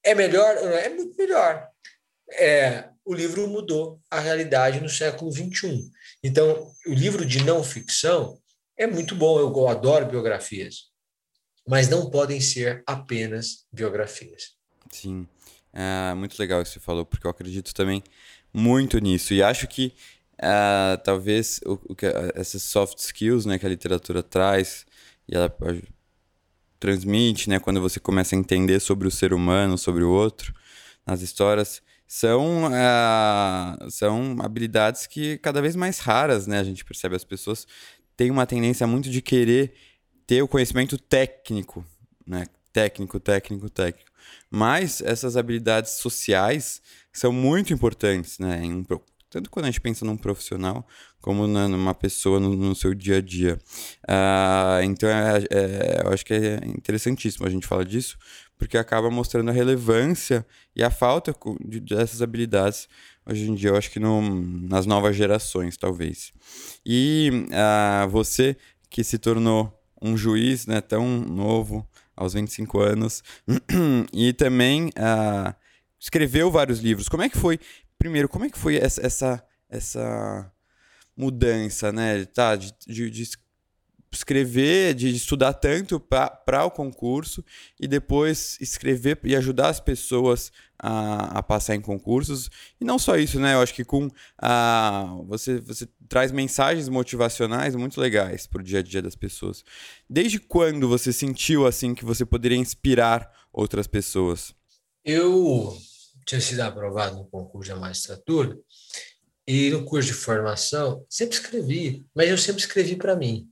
É 0.03 0.13
melhor? 0.13 0.55
É 0.57 0.89
muito 0.89 1.17
melhor. 1.17 1.67
É, 2.33 2.89
o 3.03 3.13
livro 3.13 3.47
mudou 3.47 3.99
a 4.11 4.19
realidade 4.19 4.79
no 4.79 4.89
século 4.89 5.31
XXI. 5.31 5.89
Então, 6.23 6.71
o 6.85 6.93
livro 6.93 7.25
de 7.25 7.43
não 7.43 7.63
ficção 7.63 8.39
é 8.77 8.85
muito 8.85 9.15
bom, 9.15 9.39
eu 9.39 9.67
adoro 9.67 10.05
biografias, 10.05 10.91
mas 11.67 11.89
não 11.89 12.11
podem 12.11 12.39
ser 12.39 12.83
apenas 12.85 13.65
biografias. 13.71 14.55
Sim, 14.91 15.27
é 15.73 16.13
muito 16.13 16.37
legal 16.39 16.61
isso 16.61 16.73
que 16.73 16.79
você 16.79 16.85
falou, 16.85 17.05
porque 17.05 17.25
eu 17.25 17.31
acredito 17.31 17.73
também 17.73 18.03
muito 18.53 18.97
nisso. 18.99 19.33
E 19.33 19.43
acho 19.43 19.67
que 19.67 19.93
uh, 20.39 20.97
talvez 21.03 21.59
o, 21.65 21.79
o 21.89 21.95
que, 21.95 22.05
essas 22.35 22.63
soft 22.63 22.97
skills 22.99 23.45
né, 23.45 23.59
que 23.59 23.65
a 23.65 23.69
literatura 23.69 24.23
traz, 24.23 24.85
e 25.27 25.35
ela 25.35 25.55
transmite, 26.79 27.49
né, 27.49 27.59
quando 27.59 27.81
você 27.81 27.99
começa 27.99 28.35
a 28.35 28.39
entender 28.39 28.79
sobre 28.79 29.07
o 29.07 29.11
ser 29.11 29.33
humano, 29.33 29.77
sobre 29.77 30.03
o 30.03 30.09
outro, 30.09 30.53
nas 31.05 31.21
histórias, 31.21 31.81
são, 32.07 32.65
uh, 32.65 33.91
são 33.91 34.37
habilidades 34.39 35.05
que 35.05 35.37
cada 35.39 35.61
vez 35.61 35.75
mais 35.75 35.99
raras, 35.99 36.47
né? 36.47 36.57
A 36.59 36.63
gente 36.63 36.85
percebe 36.85 37.15
as 37.15 37.25
pessoas 37.25 37.67
têm 38.15 38.31
uma 38.31 38.47
tendência 38.47 38.87
muito 38.87 39.09
de 39.09 39.21
querer 39.21 39.73
ter 40.25 40.41
o 40.41 40.47
conhecimento 40.47 40.97
técnico, 40.97 41.85
né? 42.25 42.45
Técnico, 42.77 43.19
técnico, 43.19 43.69
técnico. 43.71 44.11
Mas 44.51 45.01
essas 45.01 45.35
habilidades 45.35 45.93
sociais 45.93 46.79
são 47.11 47.31
muito 47.31 47.73
importantes, 47.73 48.37
né? 48.37 48.63
Em, 48.63 48.85
tanto 49.31 49.49
quando 49.49 49.65
a 49.65 49.67
gente 49.69 49.81
pensa 49.81 50.05
num 50.05 50.15
profissional, 50.15 50.87
como 51.19 51.47
na, 51.47 51.67
numa 51.67 51.95
pessoa 51.95 52.39
no, 52.39 52.55
no, 52.55 52.75
seu 52.75 52.93
dia 52.93 53.17
a 53.17 53.21
dia. 53.21 53.57
Uh, 54.03 54.83
então, 54.83 55.09
é, 55.09 55.43
é, 55.49 56.01
eu 56.05 56.13
acho 56.13 56.23
que 56.23 56.35
é 56.35 56.59
interessantíssimo 56.65 57.47
a 57.47 57.49
gente 57.49 57.65
falar 57.65 57.83
disso, 57.83 58.15
porque 58.59 58.77
acaba 58.77 59.09
mostrando 59.09 59.49
a 59.49 59.53
relevância 59.53 60.45
e 60.75 60.83
a 60.83 60.91
falta 60.91 61.35
de, 61.59 61.79
dessas 61.79 62.21
habilidades 62.21 62.87
hoje 63.25 63.49
em 63.49 63.55
dia, 63.55 63.71
eu 63.71 63.75
acho 63.75 63.89
que 63.89 63.99
no, 63.99 64.21
nas 64.69 64.85
novas 64.85 65.15
gerações, 65.15 65.77
talvez. 65.77 66.31
E 66.85 67.31
uh, 67.47 68.07
você 68.07 68.55
que 68.87 69.03
se 69.03 69.17
tornou 69.17 69.73
um 69.99 70.15
juiz 70.15 70.67
né, 70.67 70.79
tão 70.79 71.21
novo, 71.21 71.83
aos 72.17 72.33
25 72.33 72.79
anos, 72.79 73.23
e 74.11 74.33
também 74.33 74.87
uh, 74.87 75.55
escreveu 75.99 76.51
vários 76.51 76.79
livros. 76.79 77.07
Como 77.07 77.23
é 77.23 77.29
que 77.29 77.37
foi, 77.37 77.59
primeiro, 77.97 78.27
como 78.27 78.45
é 78.45 78.49
que 78.49 78.57
foi 78.57 78.75
essa, 78.75 79.41
essa, 79.69 80.51
mudança, 81.15 81.91
né? 81.91 82.25
Tá, 82.25 82.55
de, 82.55 82.73
de, 82.85 83.09
de 83.09 83.23
escrever, 84.11 84.93
de 84.93 85.09
estudar 85.13 85.53
tanto 85.53 85.99
para 85.99 86.65
o 86.65 86.71
concurso 86.71 87.43
e 87.79 87.87
depois 87.87 88.57
escrever 88.61 89.19
e 89.23 89.35
ajudar 89.35 89.69
as 89.69 89.79
pessoas 89.79 90.51
a, 90.79 91.39
a, 91.39 91.43
passar 91.43 91.75
em 91.75 91.81
concursos. 91.81 92.49
E 92.79 92.85
não 92.85 92.97
só 92.97 93.17
isso, 93.17 93.39
né? 93.39 93.53
Eu 93.53 93.61
acho 93.61 93.73
que 93.73 93.83
com 93.83 94.09
a, 94.37 95.17
você, 95.27 95.59
você 95.59 95.87
traz 96.07 96.31
mensagens 96.31 96.87
motivacionais 96.87 97.75
muito 97.75 97.99
legais 97.99 98.47
para 98.47 98.61
o 98.61 98.63
dia 98.63 98.79
a 98.79 98.83
dia 98.83 99.01
das 99.01 99.15
pessoas. 99.15 99.63
Desde 100.09 100.39
quando 100.39 100.87
você 100.87 101.11
sentiu 101.11 101.65
assim 101.65 101.93
que 101.93 102.05
você 102.05 102.25
poderia 102.25 102.57
inspirar 102.57 103.31
outras 103.51 103.87
pessoas? 103.87 104.53
Eu 105.03 105.75
tinha 106.25 106.41
sido 106.41 106.61
aprovado 106.61 107.17
no 107.17 107.25
concurso 107.25 107.69
da 107.69 107.79
magistratura 107.79 108.57
e 109.47 109.69
no 109.69 109.83
curso 109.85 110.09
de 110.09 110.13
formação 110.13 111.05
sempre 111.09 111.35
escrevi, 111.35 112.05
mas 112.13 112.29
eu 112.29 112.37
sempre 112.37 112.61
escrevi 112.61 112.95
para 112.95 113.15
mim 113.15 113.49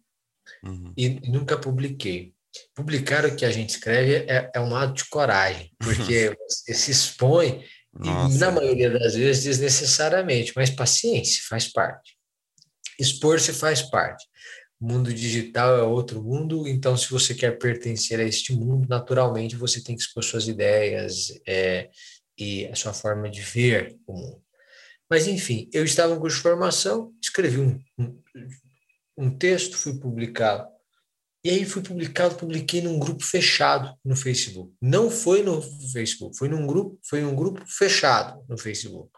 uhum. 0.66 0.94
e 0.98 1.10
nunca 1.30 1.58
publiquei. 1.58 2.34
Publicar 2.74 3.26
o 3.26 3.36
que 3.36 3.46
a 3.46 3.52
gente 3.52 3.72
escreve 3.72 4.26
é, 4.32 4.50
é 4.54 4.60
um 4.60 4.76
ato 4.76 5.04
de 5.04 5.10
coragem, 5.10 5.72
porque 5.80 6.36
você 6.48 6.74
se 6.74 6.92
expõe 6.92 7.64
e, 8.04 8.38
na 8.38 8.52
maioria 8.52 8.90
das 8.90 9.16
vezes 9.16 9.44
desnecessariamente, 9.44 10.54
mas 10.56 10.70
paciência 10.70 11.44
faz 11.48 11.72
parte. 11.72 12.18
Expor-se 13.00 13.54
faz 13.54 13.82
parte. 13.82 14.26
O 14.80 14.88
mundo 14.88 15.14
digital 15.14 15.78
é 15.78 15.84
outro 15.84 16.22
mundo, 16.22 16.68
então 16.68 16.98
se 16.98 17.10
você 17.10 17.34
quer 17.34 17.58
pertencer 17.58 18.20
a 18.20 18.24
este 18.24 18.54
mundo, 18.54 18.88
naturalmente 18.90 19.56
você 19.56 19.82
tem 19.82 19.96
que 19.96 20.02
expor 20.02 20.24
suas 20.24 20.48
ideias 20.48 21.30
é, 21.48 21.90
e 22.38 22.66
a 22.68 22.76
sua 22.76 22.94
forma 22.94 23.30
de 23.30 23.42
ver 23.42 23.96
o 24.06 24.14
mundo. 24.14 24.46
Mas, 25.10 25.28
enfim, 25.28 25.70
eu 25.72 25.86
estava 25.86 26.14
em 26.14 26.20
curso 26.20 26.38
de 26.38 26.44
formação, 26.44 27.14
escrevi 27.22 27.60
um, 27.60 27.80
um, 27.98 28.22
um 29.18 29.30
texto, 29.36 29.78
fui 29.78 30.00
publicado. 30.00 30.68
E 31.44 31.50
aí 31.50 31.64
fui 31.64 31.84
publicado, 31.84 32.36
publiquei 32.36 32.82
num 32.82 32.98
grupo 32.98 33.24
fechado 33.24 33.96
no 34.04 34.16
Facebook. 34.16 34.74
Não 34.82 35.12
foi 35.12 35.44
no 35.44 35.62
Facebook, 35.62 36.36
foi 36.36 36.50
num 36.50 36.66
grupo, 36.66 37.00
foi 37.04 37.24
um 37.24 37.36
grupo 37.36 37.64
fechado 37.68 38.44
no 38.50 38.58
Facebook. 38.58 39.12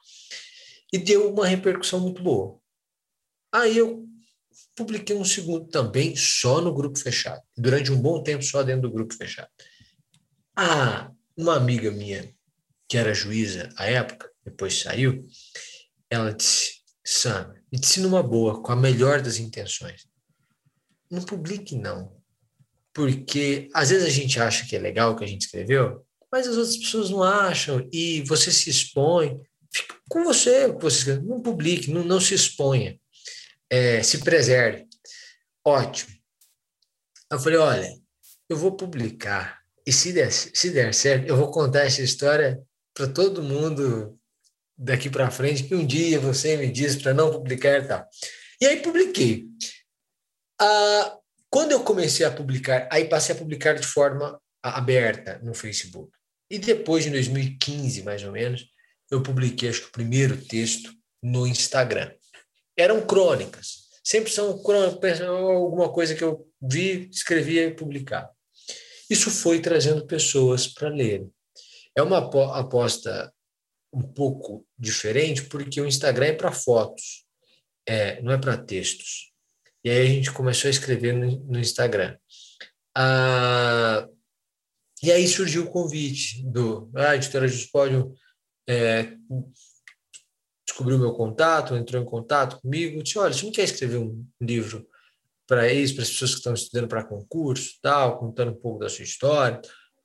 E 0.91 0.97
deu 0.97 1.33
uma 1.33 1.47
repercussão 1.47 2.01
muito 2.01 2.21
boa. 2.21 2.59
Aí 3.51 3.77
eu 3.77 4.05
publiquei 4.75 5.15
um 5.15 5.23
segundo 5.23 5.67
também 5.67 6.15
só 6.15 6.59
no 6.59 6.73
grupo 6.73 6.99
fechado. 6.99 7.41
Durante 7.55 7.91
um 7.91 8.01
bom 8.01 8.21
tempo 8.21 8.43
só 8.43 8.61
dentro 8.61 8.83
do 8.83 8.93
grupo 8.93 9.13
fechado. 9.13 9.49
Ah, 10.55 11.11
uma 11.35 11.55
amiga 11.55 11.91
minha 11.91 12.33
que 12.89 12.97
era 12.97 13.13
juíza 13.13 13.69
à 13.77 13.85
época, 13.85 14.29
depois 14.43 14.79
saiu, 14.79 15.25
ela 16.09 16.33
disse: 16.33 16.81
Sam, 17.05 17.53
me 17.71 17.79
disse 17.79 17.99
numa 17.99 18.23
boa, 18.23 18.61
com 18.61 18.71
a 18.71 18.75
melhor 18.75 19.21
das 19.21 19.37
intenções. 19.37 20.07
Não 21.09 21.21
publique, 21.21 21.75
não. 21.75 22.15
Porque 22.93 23.69
às 23.73 23.89
vezes 23.89 24.05
a 24.05 24.09
gente 24.09 24.39
acha 24.39 24.65
que 24.65 24.75
é 24.75 24.79
legal 24.79 25.11
o 25.11 25.15
que 25.15 25.23
a 25.23 25.27
gente 25.27 25.41
escreveu, 25.41 26.05
mas 26.31 26.47
as 26.47 26.57
outras 26.57 26.77
pessoas 26.77 27.09
não 27.09 27.23
acham 27.23 27.87
e 27.91 28.21
você 28.23 28.51
se 28.51 28.69
expõe. 28.69 29.39
Fica 29.73 29.95
com 30.09 30.23
você 30.23 30.67
você 30.67 30.99
escreveu. 30.99 31.23
Não 31.23 31.41
publique, 31.41 31.91
não, 31.91 32.03
não 32.03 32.19
se 32.19 32.33
exponha. 32.33 32.99
É, 33.69 34.01
se 34.01 34.19
preserve. 34.19 34.85
Ótimo. 35.65 36.15
Eu 37.31 37.39
falei: 37.39 37.57
olha, 37.57 37.93
eu 38.49 38.57
vou 38.57 38.75
publicar. 38.75 39.61
E 39.85 39.91
se 39.91 40.11
der, 40.11 40.31
se 40.31 40.69
der 40.71 40.93
certo, 40.93 41.27
eu 41.27 41.37
vou 41.37 41.51
contar 41.51 41.81
essa 41.81 42.01
história 42.01 42.61
para 42.93 43.07
todo 43.07 43.43
mundo 43.43 44.17
daqui 44.77 45.09
para 45.09 45.31
frente 45.31 45.63
que 45.63 45.75
um 45.75 45.85
dia 45.85 46.19
você 46.19 46.55
me 46.55 46.71
disse 46.71 46.99
para 46.99 47.13
não 47.13 47.31
publicar 47.31 47.83
e 47.83 47.87
tal. 47.87 48.07
E 48.61 48.65
aí 48.65 48.81
publiquei. 48.81 49.45
Ah, 50.59 51.17
quando 51.49 51.71
eu 51.71 51.83
comecei 51.83 52.25
a 52.25 52.31
publicar, 52.31 52.87
aí 52.91 53.05
passei 53.05 53.33
a 53.33 53.37
publicar 53.37 53.73
de 53.73 53.85
forma 53.85 54.39
aberta 54.61 55.39
no 55.43 55.53
Facebook. 55.53 56.11
E 56.49 56.59
depois, 56.59 57.05
em 57.05 57.11
2015, 57.11 58.03
mais 58.03 58.23
ou 58.23 58.31
menos, 58.31 58.65
eu 59.11 59.21
publiquei, 59.21 59.69
acho 59.69 59.81
que 59.81 59.87
o 59.87 59.91
primeiro 59.91 60.37
texto 60.37 60.91
no 61.21 61.47
Instagram. 61.47 62.11
Eram 62.77 63.05
crônicas. 63.05 63.87
Sempre 64.03 64.31
são 64.31 64.61
crônicas, 64.61 65.21
alguma 65.21 65.91
coisa 65.91 66.15
que 66.15 66.23
eu 66.23 66.47
vi, 66.61 67.09
escrevia 67.09 67.65
e 67.65 67.75
publicava. 67.75 68.29
Isso 69.09 69.29
foi 69.29 69.61
trazendo 69.61 70.05
pessoas 70.05 70.67
para 70.67 70.89
lerem. 70.89 71.31
É 71.95 72.01
uma 72.01 72.19
aposta 72.57 73.33
um 73.97 74.13
pouco 74.13 74.65
diferente, 74.77 75.43
porque 75.43 75.81
o 75.81 75.87
Instagram 75.87 76.27
é 76.27 76.33
para 76.33 76.51
fotos, 76.51 77.25
é, 77.87 78.21
não 78.21 78.31
é 78.31 78.37
para 78.37 78.57
textos. 78.57 79.31
E 79.83 79.89
aí 79.89 80.01
a 80.01 80.09
gente 80.09 80.31
começou 80.31 80.67
a 80.67 80.71
escrever 80.71 81.13
no, 81.13 81.39
no 81.45 81.59
Instagram. 81.59 82.15
Ah, 82.95 84.07
e 85.01 85.11
aí 85.11 85.27
surgiu 85.27 85.63
o 85.63 85.71
convite 85.71 86.43
do 86.43 86.91
ah, 86.95 87.15
editora 87.15 87.47
de 87.47 87.67
Pódio 87.67 88.13
é, 88.69 89.13
descobriu 90.67 90.99
meu 90.99 91.13
contato, 91.13 91.75
entrou 91.75 92.01
em 92.01 92.05
contato 92.05 92.59
comigo, 92.59 93.01
disse, 93.01 93.17
olha, 93.17 93.33
você 93.33 93.45
não 93.45 93.51
quer 93.51 93.63
escrever 93.63 93.97
um 93.97 94.25
livro 94.41 94.87
para 95.47 95.71
isso, 95.71 95.95
para 95.95 96.03
as 96.03 96.09
pessoas 96.09 96.31
que 96.31 96.37
estão 96.37 96.53
estudando 96.53 96.89
para 96.89 97.05
concurso, 97.05 97.77
tal, 97.81 98.19
contando 98.19 98.51
um 98.51 98.59
pouco 98.59 98.79
da 98.79 98.89
sua 98.89 99.03
história? 99.03 99.61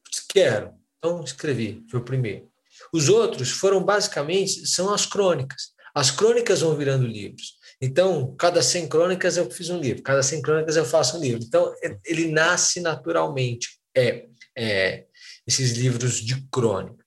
Disse, 0.08 0.24
quero. 0.28 0.72
Então 0.98 1.24
escrevi, 1.24 1.84
foi 1.90 1.98
o 1.98 2.04
primeiro. 2.04 2.51
Os 2.92 3.08
outros 3.08 3.50
foram 3.50 3.82
basicamente, 3.84 4.66
são 4.66 4.92
as 4.92 5.06
crônicas. 5.06 5.72
As 5.94 6.10
crônicas 6.10 6.60
vão 6.60 6.76
virando 6.76 7.06
livros. 7.06 7.54
Então, 7.80 8.34
cada 8.36 8.62
100 8.62 8.88
crônicas 8.88 9.36
eu 9.36 9.50
fiz 9.50 9.68
um 9.68 9.78
livro, 9.78 10.02
cada 10.02 10.22
100 10.22 10.40
crônicas 10.40 10.76
eu 10.76 10.84
faço 10.84 11.18
um 11.18 11.20
livro. 11.20 11.42
Então, 11.42 11.74
ele 12.04 12.30
nasce 12.30 12.80
naturalmente, 12.80 13.80
é, 13.94 14.26
é 14.56 15.04
esses 15.46 15.72
livros 15.72 16.20
de 16.20 16.40
crônicas. 16.48 17.02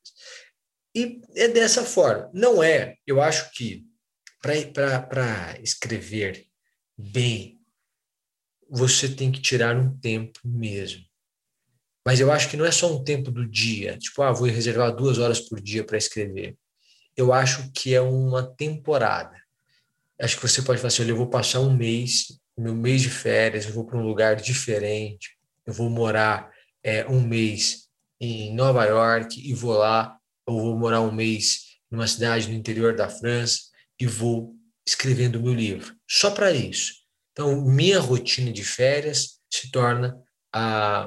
E 0.94 1.22
é 1.36 1.48
dessa 1.48 1.84
forma. 1.84 2.30
Não 2.34 2.62
é, 2.62 2.96
eu 3.08 3.22
acho 3.22 3.52
que 3.52 3.86
para 4.42 5.58
escrever 5.62 6.46
bem, 6.98 7.60
você 8.70 9.10
tem 9.10 9.32
que 9.32 9.42
tirar 9.42 9.76
um 9.76 9.98
tempo 9.98 10.40
mesmo. 10.44 11.04
Mas 12.06 12.20
eu 12.20 12.32
acho 12.32 12.50
que 12.50 12.58
não 12.58 12.66
é 12.66 12.72
só 12.72 12.94
um 12.94 13.04
tempo 13.04 13.32
do 13.32 13.48
dia, 13.48 13.98
tipo, 13.98 14.22
ah, 14.22 14.32
vou 14.32 14.48
reservar 14.48 14.96
duas 14.96 15.18
horas 15.18 15.40
por 15.40 15.60
dia 15.60 15.84
para 15.84 15.98
escrever. 15.98 16.56
Eu 17.18 17.34
acho 17.34 17.72
que 17.72 17.96
é 17.96 18.02
uma 18.02 18.44
temporada. 18.44 19.36
Acho 20.22 20.36
que 20.36 20.48
você 20.48 20.62
pode 20.62 20.80
falar 20.80 20.90
assim: 20.90 21.02
olha, 21.02 21.12
eu 21.12 21.18
vou 21.18 21.30
passar 21.30 21.62
um 21.62 21.76
mês, 21.76 22.28
meu 22.58 22.76
mês 22.76 23.02
de 23.02 23.10
férias, 23.10 23.66
eu 23.66 23.74
vou 23.74 23.86
para 23.86 23.98
um 23.98 24.06
lugar 24.06 24.36
diferente, 24.36 25.36
eu 25.66 25.74
vou 25.74 25.90
morar 25.90 26.52
é, 26.84 27.06
um 27.08 27.22
mês 27.22 27.86
em 28.20 28.54
Nova 28.54 28.86
York 28.86 29.42
e 29.44 29.54
vou 29.54 29.74
lá, 29.74 30.18
ou 30.46 30.62
vou 30.62 30.78
morar 30.78 31.02
um 31.02 31.12
mês 31.12 31.78
numa 31.90 32.08
cidade 32.08 32.48
no 32.48 32.54
interior 32.54 32.96
da 32.96 33.10
França 33.10 33.62
e 34.00 34.06
vou 34.06 34.56
escrevendo 34.88 35.42
meu 35.42 35.54
livro. 35.54 35.96
Só 36.08 36.30
para 36.30 36.52
isso. 36.52 36.94
Então, 37.32 37.66
minha 37.66 38.00
rotina 38.00 38.52
de 38.52 38.64
férias 38.64 39.40
se 39.52 39.72
torna 39.72 40.16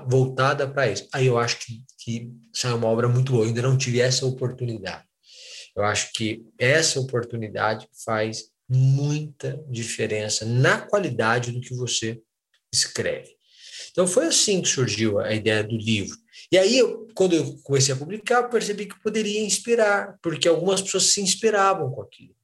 voltada 0.06 0.68
para 0.68 0.90
isso. 0.90 1.08
Aí 1.12 1.26
eu 1.26 1.38
acho 1.38 1.58
que, 1.60 1.82
que 1.98 2.30
sai 2.52 2.72
uma 2.72 2.88
obra 2.88 3.08
muito 3.08 3.32
boa. 3.32 3.44
Eu 3.44 3.48
ainda 3.48 3.62
não 3.62 3.78
tive 3.78 4.00
essa 4.00 4.26
oportunidade. 4.26 5.04
Eu 5.74 5.84
acho 5.84 6.12
que 6.12 6.44
essa 6.58 7.00
oportunidade 7.00 7.88
faz 8.04 8.50
muita 8.68 9.64
diferença 9.68 10.44
na 10.44 10.80
qualidade 10.80 11.52
do 11.52 11.60
que 11.60 11.74
você 11.74 12.20
escreve. 12.72 13.30
Então 13.90 14.06
foi 14.06 14.26
assim 14.26 14.60
que 14.60 14.68
surgiu 14.68 15.18
a 15.18 15.32
ideia 15.32 15.64
do 15.64 15.76
livro. 15.76 16.16
E 16.52 16.58
aí, 16.58 16.78
eu, 16.78 17.06
quando 17.14 17.34
eu 17.34 17.58
comecei 17.62 17.94
a 17.94 17.96
publicar, 17.96 18.42
eu 18.42 18.48
percebi 18.48 18.86
que 18.86 19.00
poderia 19.02 19.44
inspirar, 19.44 20.18
porque 20.22 20.48
algumas 20.48 20.80
pessoas 20.80 21.04
se 21.04 21.20
inspiravam 21.20 21.90
com 21.90 22.02
aquilo. 22.02 22.34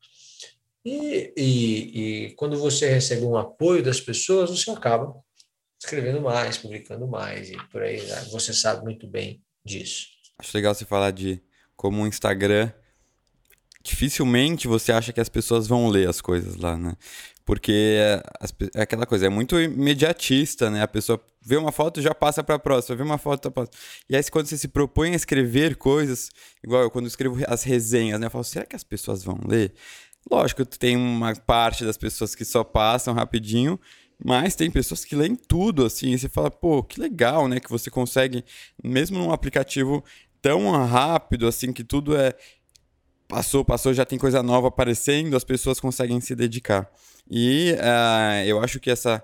E, 0.85 1.33
e, 1.37 2.25
e 2.27 2.31
quando 2.35 2.59
você 2.59 2.89
recebe 2.89 3.25
um 3.25 3.37
apoio 3.37 3.83
das 3.83 4.01
pessoas, 4.01 4.51
você 4.51 4.71
acaba 4.71 5.15
escrevendo 5.85 6.21
mais, 6.21 6.57
publicando 6.57 7.07
mais, 7.07 7.51
e 7.51 7.57
por 7.71 7.83
aí 7.83 8.01
né? 8.03 8.27
você 8.31 8.53
sabe 8.53 8.83
muito 8.83 9.07
bem 9.07 9.43
disso. 9.65 10.09
Acho 10.39 10.57
legal 10.57 10.75
você 10.75 10.85
falar 10.85 11.11
de 11.11 11.43
como 11.77 12.03
o 12.03 12.07
Instagram 12.07 12.73
dificilmente 13.83 14.67
você 14.67 14.91
acha 14.93 15.13
que 15.13 15.21
as 15.21 15.29
pessoas 15.29 15.67
vão 15.67 15.89
ler 15.89 16.09
as 16.09 16.23
coisas 16.23 16.57
lá, 16.57 16.75
né? 16.75 16.95
Porque 17.45 17.99
é, 17.99 18.23
é 18.75 18.83
aquela 18.83 19.05
coisa, 19.05 19.27
é 19.27 19.29
muito 19.29 19.61
imediatista, 19.61 20.71
né? 20.71 20.81
A 20.83 20.89
pessoa 20.89 21.23
vê 21.43 21.59
uma 21.59 21.71
foto 21.71 22.01
já 22.01 22.15
passa 22.15 22.43
para 22.43 22.55
a 22.55 22.59
próxima, 22.59 22.97
vê 22.97 23.03
uma 23.03 23.19
foto, 23.19 23.51
passa. 23.51 23.71
E 24.09 24.17
aí 24.17 24.25
quando 24.31 24.47
você 24.47 24.57
se 24.57 24.69
propõe 24.69 25.13
a 25.13 25.17
escrever 25.17 25.77
coisas, 25.77 26.31
igual 26.65 26.83
eu 26.83 26.91
quando 26.91 27.07
escrevo 27.07 27.37
as 27.47 27.63
resenhas, 27.63 28.19
né? 28.19 28.27
Eu 28.27 28.31
falo, 28.31 28.43
será 28.43 28.65
que 28.65 28.75
as 28.75 28.83
pessoas 28.83 29.23
vão 29.23 29.39
ler? 29.47 29.75
Lógico, 30.31 30.65
tem 30.65 30.97
uma 30.97 31.37
parte 31.37 31.85
das 31.85 31.99
pessoas 31.99 32.35
que 32.35 32.47
só 32.47 32.65
passam 32.65 33.13
rapidinho, 33.13 33.79
mas 34.25 34.57
tem 34.57 34.71
pessoas 34.71 35.05
que 35.05 35.15
leem 35.15 35.37
tudo, 35.37 35.85
assim, 35.85 36.13
e 36.13 36.19
você 36.19 36.31
fala, 36.31 36.51
pô, 36.51 36.83
que 36.83 36.99
legal, 36.99 37.47
né? 37.47 37.61
Que 37.61 37.69
você 37.69 37.91
consegue, 37.91 38.43
mesmo 38.83 39.19
num 39.19 39.31
aplicativo 39.31 40.03
tão 40.41 40.71
rápido, 40.71 41.47
assim, 41.47 41.75
que 41.75 41.85
tudo 41.85 42.17
é 42.17 42.35
passou, 43.29 43.65
passou, 43.65 43.93
já 43.93 44.05
tem 44.05 44.19
coisa 44.19 44.43
nova 44.43 44.69
aparecendo, 44.69 45.37
as 45.37 45.45
pessoas 45.45 45.79
conseguem 45.79 46.21
se 46.23 46.35
dedicar. 46.35 46.91
E 47.31 47.75
uh, 47.75 48.47
eu 48.47 48.61
acho 48.61 48.81
que 48.81 48.91
essa 48.91 49.23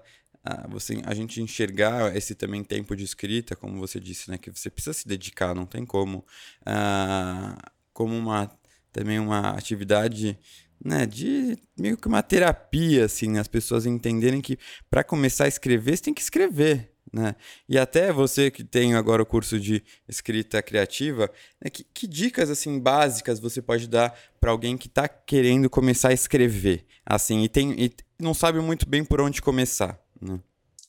você, 0.71 1.01
a 1.05 1.15
gente 1.15 1.43
enxergar 1.43 2.17
esse 2.17 2.35
também 2.35 2.65
tempo 2.65 2.97
de 2.97 3.05
escrita, 3.05 3.55
como 3.55 3.79
você 3.79 4.01
disse, 4.01 4.31
né, 4.31 4.39
que 4.39 4.51
você 4.51 4.71
precisa 4.71 4.95
se 4.95 5.07
dedicar, 5.07 5.55
não 5.55 5.67
tem 5.67 5.85
como, 5.85 6.25
uh, 6.63 7.71
como 7.93 8.17
uma 8.17 8.51
também 8.93 9.19
uma 9.19 9.51
atividade 9.51 10.39
né, 10.85 11.05
de 11.05 11.59
meio 11.79 11.97
que 11.97 12.09
uma 12.09 12.23
terapia, 12.23 13.05
assim, 13.05 13.39
as 13.39 13.47
pessoas 13.47 13.85
entenderem 13.85 14.41
que 14.41 14.59
para 14.91 15.05
começar 15.05 15.45
a 15.45 15.49
escrever, 15.49 15.97
você 15.97 16.05
tem 16.05 16.15
que 16.15 16.23
escrever, 16.23 16.91
né? 17.13 17.35
E 17.69 17.79
até 17.79 18.13
você 18.13 18.51
que 18.51 18.65
tem 18.65 18.95
agora 18.95 19.23
o 19.23 19.27
curso 19.27 19.59
de 19.59 19.83
escrita 20.09 20.63
criativa, 20.63 21.31
né, 21.63 21.71
que, 21.71 21.85
que, 21.85 22.07
dicas 22.07 22.49
assim 22.49 22.79
básicas 22.79 23.41
você 23.41 23.61
pode 23.61 23.89
dar 23.89 24.19
para 24.41 24.51
alguém 24.51 24.79
que 24.79 24.87
está 24.87 25.09
querendo 25.09 25.69
começar 25.69 26.09
a 26.09 26.15
escrever, 26.15 26.87
assim, 27.05 27.43
e, 27.43 27.49
tem, 27.49 27.73
e 27.73 27.93
não 28.19 28.33
sabe 28.33 28.61
muito 28.61 28.89
bem 28.89 29.05
por 29.05 29.21
onde 29.21 29.43
começar? 29.43 30.01
Né? 30.21 30.41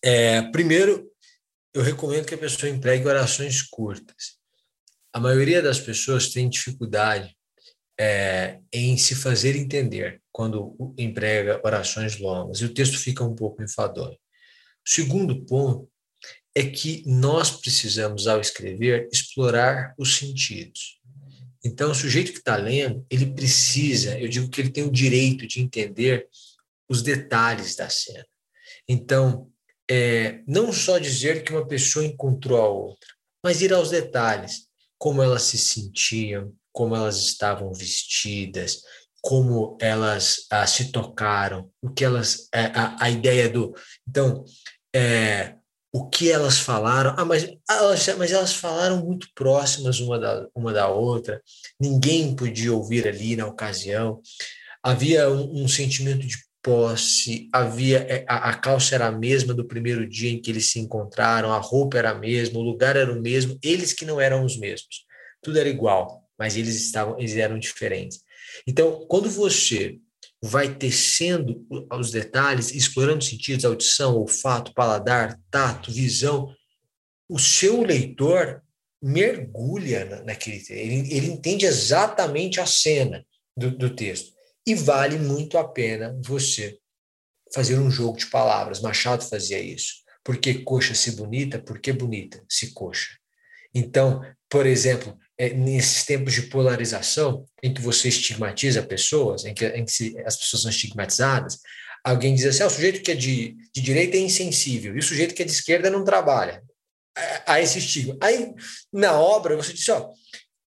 É, 0.02 0.42
primeiro, 0.44 1.10
eu 1.74 1.82
recomendo 1.82 2.26
que 2.26 2.36
a 2.36 2.38
pessoa 2.38 2.70
empregue 2.70 3.08
orações 3.08 3.62
curtas. 3.62 4.40
A 5.14 5.20
maioria 5.20 5.62
das 5.62 5.80
pessoas 5.80 6.30
tem 6.30 6.50
dificuldade 6.50 7.36
é, 8.03 8.58
em 8.74 8.98
se 8.98 9.13
fazer 9.13 9.55
entender 9.55 10.20
quando 10.31 10.75
emprega 10.98 11.62
orações 11.63 12.17
longas 12.17 12.58
e 12.60 12.65
o 12.65 12.74
texto 12.74 12.98
fica 12.98 13.24
um 13.24 13.36
pouco 13.36 13.62
enfadonho. 13.62 14.18
O 14.83 14.90
segundo 14.90 15.46
ponto 15.46 15.87
é 16.55 16.66
que 16.66 17.03
nós 17.05 17.51
precisamos, 17.51 18.25
ao 18.25 18.42
escrever, 18.42 19.07
explorar 19.14 19.94
os 20.00 20.18
sentidos. 20.18 21.00
Então, 21.64 21.92
o 21.92 21.96
sujeito 21.96 22.31
que 22.31 22.40
está 22.40 22.55
lendo, 22.55 23.05
ele 23.07 23.35
precisa, 23.35 24.20
eu 24.20 24.27
digo 24.27 24.50
que 24.50 24.59
ele 24.59 24.72
tem 24.72 24.83
o 24.83 24.92
direito 24.92 25.46
de 25.46 25.61
entender 25.61 26.27
os 26.90 27.03
detalhes 27.03 27.75
da 27.75 27.87
cena. 27.87 28.25
Então, 28.90 29.48
é, 29.87 30.42
não 30.48 30.74
só 30.74 30.98
dizer 30.98 31.44
que 31.44 31.51
uma 31.51 31.68
pessoa 31.68 32.03
encontrou 32.03 32.59
a 32.59 32.68
outra, 32.68 33.09
mas 33.46 33.61
ir 33.61 33.72
aos 33.72 33.92
detalhes, 33.92 34.68
como 34.98 35.22
elas 35.22 35.44
se 35.44 35.59
sentiam, 35.59 36.51
como 36.72 36.96
elas 36.96 37.18
estavam 37.18 37.74
vestidas, 37.74 38.81
como 39.22 39.77
elas 39.79 40.48
ah, 40.50 40.66
se 40.66 40.92
tocaram, 40.92 41.70
o 41.81 41.90
que 41.90 42.03
elas, 42.03 42.48
é, 42.53 42.66
a, 42.74 42.96
a 43.00 43.10
ideia 43.10 43.50
do, 43.50 43.74
então, 44.07 44.44
é, 44.96 45.55
o 45.94 46.10
que 46.10 46.31
elas 46.31 46.57
falaram. 46.57 47.14
Ah, 47.18 47.25
mas 47.25 47.48
elas, 47.70 48.07
mas 48.18 48.31
elas 48.31 48.53
falaram 48.53 49.03
muito 49.05 49.27
próximas 49.36 50.00
uma 50.00 50.18
da, 50.18 50.48
uma 50.55 50.74
da 50.74 50.88
outra, 50.88 51.42
ninguém 51.79 52.36
podia 52.36 52.74
ouvir 52.74 53.07
ali 53.07 53.36
na 53.36 53.46
ocasião. 53.48 54.22
Havia 54.81 55.29
um, 55.29 55.64
um 55.64 55.68
sentimento 55.68 56.25
de 56.25 56.38
posse, 56.64 57.50
havia 57.51 58.00
é, 58.00 58.25
a, 58.27 58.50
a, 58.50 58.53
calça 58.55 58.96
era 58.96 59.07
a 59.07 59.12
mesma 59.12 59.53
do 59.53 59.66
primeiro 59.68 60.07
dia 60.07 60.29
em 60.29 60.40
que 60.40 60.50
eles 60.51 60.72
se 60.72 60.79
encontraram, 60.79 61.51
a 61.51 61.57
roupa 61.57 61.98
era 61.98 62.12
a 62.12 62.16
mesma, 62.16 62.60
o 62.60 62.64
lugar 62.64 62.96
era 62.96 63.12
o 63.12 63.20
mesmo, 63.20 63.57
eles 63.64 63.94
que 63.94 64.05
não 64.05 64.22
eram 64.22 64.46
os 64.46 64.57
mesmos. 64.57 65.05
Tudo 65.42 65.60
era 65.60 65.68
igual, 65.68 66.21
mas 66.42 66.58
eles 66.58 66.75
estavam, 66.75 67.20
eles 67.20 67.36
eram 67.36 67.60
diferentes. 67.60 68.24
Então, 68.66 69.06
quando 69.08 69.30
você 69.30 70.00
vai 70.42 70.74
tecendo 70.74 71.64
os 71.94 72.10
detalhes, 72.10 72.74
explorando 72.74 73.24
sentidos, 73.24 73.64
audição, 73.64 74.16
olfato, 74.16 74.74
paladar, 74.74 75.40
tato, 75.51 75.92
visão, 75.92 76.51
o 77.30 77.38
seu 77.38 77.84
leitor 77.84 78.64
mergulha 79.00 80.24
naquele 80.25 80.64
ele, 80.70 81.14
ele 81.14 81.27
entende 81.27 81.68
exatamente 81.68 82.60
a 82.60 82.66
cena 82.66 83.24
do, 83.56 83.70
do 83.70 83.96
texto. 83.96 84.34
E 84.66 84.74
vale 84.74 85.20
muito 85.20 85.60
a 85.60 85.68
pena 85.68 86.20
você 86.25 86.80
fazer 87.54 87.77
um 87.77 87.92
jogo 87.92 88.18
de 88.18 88.25
palavras. 88.25 88.82
Machado 88.82 89.24
fazia 89.24 89.60
isso. 89.60 89.94
Por 90.24 90.38
que 90.38 90.56
coxa 90.56 90.96
se 90.96 91.12
bonita? 91.12 91.60
Por 91.60 91.80
que 91.80 91.94
bonita 91.94 92.44
se 92.50 92.74
coxa? 92.74 93.12
Então, 93.75 94.24
por 94.50 94.66
exemplo, 94.66 95.16
é, 95.42 95.56
nesses 95.56 96.06
tempos 96.06 96.34
de 96.34 96.44
polarização, 96.44 97.48
em 97.64 97.74
que 97.74 97.82
você 97.82 98.10
estigmatiza 98.10 98.84
pessoas, 98.84 99.44
em 99.44 99.56
que, 99.56 99.66
em 99.66 99.84
que 99.84 99.92
se, 99.92 100.16
as 100.24 100.38
pessoas 100.38 100.62
são 100.62 100.70
estigmatizadas, 100.70 101.58
alguém 102.04 102.36
diz 102.36 102.46
assim: 102.46 102.62
ah, 102.62 102.68
o 102.68 102.70
sujeito 102.70 103.01
que 103.01 103.12
é 103.12 103.16
de, 103.16 103.58
de 103.74 103.82
direita 103.82 104.18
é 104.18 104.20
insensível, 104.20 104.96
e 104.96 105.00
o 105.00 105.04
sujeito 105.04 105.34
que 105.34 105.42
é 105.42 105.46
de 105.46 105.51
esquerda 105.51 105.90
não 105.90 106.04
trabalha. 106.04 106.62
Há 107.48 107.60
esse 107.60 107.80
estigma. 107.80 108.16
Aí, 108.22 108.54
na 108.94 109.20
obra, 109.20 109.56
você 109.56 109.74
diz: 109.74 109.90
ó, 109.90 110.12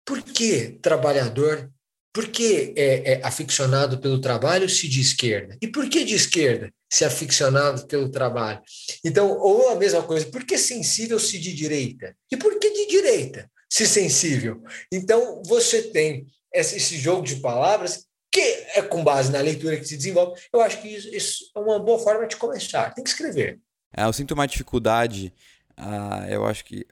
por 0.05 0.23
que 0.23 0.79
trabalhador, 0.83 1.73
por 2.13 2.29
que 2.29 2.75
é, 2.77 3.13
é 3.13 3.21
aficionado 3.25 3.99
pelo 3.99 4.21
trabalho 4.21 4.69
se 4.69 4.87
de 4.87 5.01
esquerda? 5.01 5.57
E 5.63 5.69
por 5.69 5.89
que 5.89 6.05
de 6.05 6.15
esquerda 6.15 6.71
se 6.93 7.07
aficionado 7.07 7.87
pelo 7.87 8.11
trabalho? 8.11 8.61
Então, 9.03 9.31
ou 9.31 9.71
a 9.71 9.77
mesma 9.77 10.03
coisa, 10.03 10.27
por 10.27 10.45
que 10.45 10.59
sensível 10.59 11.19
se 11.19 11.39
de 11.39 11.55
direita? 11.55 12.15
E 12.31 12.37
por 12.37 12.59
que 12.59 12.71
de 12.71 12.87
direita? 12.87 13.51
Se 13.69 13.87
sensível. 13.87 14.63
Então, 14.93 15.43
você 15.45 15.83
tem 15.83 16.27
esse 16.53 16.97
jogo 16.97 17.23
de 17.23 17.37
palavras 17.37 18.07
que 18.31 18.41
é 18.75 18.83
com 18.83 19.03
base 19.03 19.33
na 19.33 19.41
leitura 19.41 19.77
que 19.77 19.85
se 19.85 19.97
desenvolve. 19.97 20.41
Eu 20.53 20.61
acho 20.61 20.81
que 20.81 20.89
isso, 20.89 21.09
isso 21.15 21.51
é 21.57 21.59
uma 21.59 21.79
boa 21.79 21.99
forma 21.99 22.27
de 22.27 22.37
começar. 22.37 22.93
Tem 22.95 23.03
que 23.03 23.11
escrever. 23.11 23.61
É, 23.97 24.05
eu 24.05 24.13
sinto 24.13 24.33
uma 24.33 24.47
dificuldade. 24.47 25.33
Uh, 25.79 26.29
eu 26.29 26.45
acho 26.45 26.65
que 26.65 26.87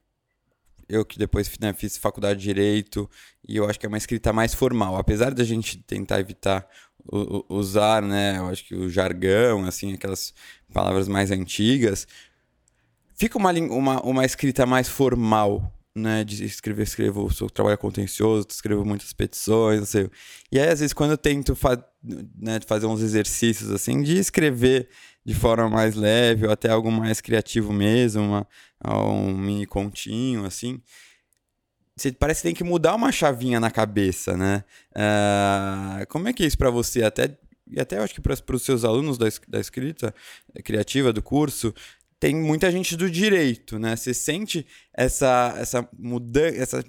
eu 0.89 1.05
que 1.05 1.19
depois 1.19 1.51
né, 1.61 1.73
fiz 1.73 1.97
faculdade 1.97 2.39
de 2.39 2.45
direito 2.45 3.11
e 3.47 3.57
eu 3.57 3.69
acho 3.69 3.79
que 3.79 3.87
é 3.87 3.89
uma 3.89 3.99
escrita 3.99 4.33
mais 4.33 4.55
formal, 4.55 4.97
apesar 4.97 5.35
da 5.35 5.45
gente 5.45 5.79
tentar 5.79 6.21
evitar 6.21 6.69
usar, 7.49 8.03
né, 8.03 8.39
eu 8.39 8.47
acho 8.47 8.65
que 8.65 8.75
o 8.75 8.89
jargão, 8.89 9.65
assim, 9.65 9.95
aquelas 9.95 10.35
palavras 10.73 11.07
mais 11.07 11.31
antigas, 11.31 12.07
fica 13.15 13.39
uma, 13.39 13.53
uma, 13.53 14.03
uma 14.03 14.25
escrita 14.25 14.67
mais 14.67 14.89
formal, 14.89 15.73
né, 15.97 16.23
de 16.23 16.45
escrever, 16.45 16.83
escrevo, 16.83 17.33
sou 17.33 17.49
trabalho 17.49 17.79
contencioso, 17.79 18.47
escrevo 18.51 18.85
muitas 18.85 19.15
petições, 19.15 19.79
não 19.79 19.87
sei. 19.87 20.11
E 20.53 20.61
aí, 20.61 20.69
às 20.69 20.81
vezes, 20.81 20.93
quando 20.93 21.13
eu 21.13 21.19
tento 21.19 21.57
fa 21.57 21.83
né, 22.05 22.61
fazer 22.67 22.87
uns 22.87 23.01
exercícios, 23.01 23.71
assim, 23.71 24.03
de 24.03 24.19
escrever 24.19 24.89
de 25.25 25.35
forma 25.35 25.71
mais 25.71 25.95
leve, 25.95 26.47
ou 26.47 26.53
até 26.53 26.69
algo 26.69 26.93
mais 26.93 27.23
criativo 27.23 27.73
mesmo, 27.73 28.23
uma, 28.23 28.47
um 28.85 29.37
mini 29.37 29.65
continho, 29.65 30.45
assim, 30.45 30.81
você 31.97 32.13
parece 32.13 32.43
que 32.43 32.49
tem 32.49 32.55
que 32.55 32.63
mudar 32.63 32.95
uma 32.95 33.11
chavinha 33.11 33.59
na 33.59 33.71
cabeça, 33.71 34.37
né? 34.37 34.65
Uh, 34.93 36.07
como 36.09 36.29
é 36.29 36.33
que 36.35 36.43
é 36.43 36.47
isso 36.47 36.59
para 36.59 36.69
você? 36.69 37.03
Até, 37.03 37.39
e 37.67 37.81
até 37.81 37.97
eu 37.97 38.03
acho 38.03 38.13
que 38.13 38.21
para 38.21 38.55
os 38.55 38.63
seus 38.63 38.85
alunos 38.85 39.17
da, 39.17 39.27
da 39.49 39.59
escrita 39.59 40.15
criativa 40.63 41.11
do 41.11 41.23
curso, 41.23 41.73
tem 42.19 42.35
muita 42.35 42.71
gente 42.71 42.97
do 42.97 43.11
direito, 43.11 43.79
né? 43.79 43.95
Você 43.97 44.15
sente 44.15 44.67
essa, 44.95 45.55
essa 45.59 45.89
mudança, 45.99 46.57
essa 46.57 46.85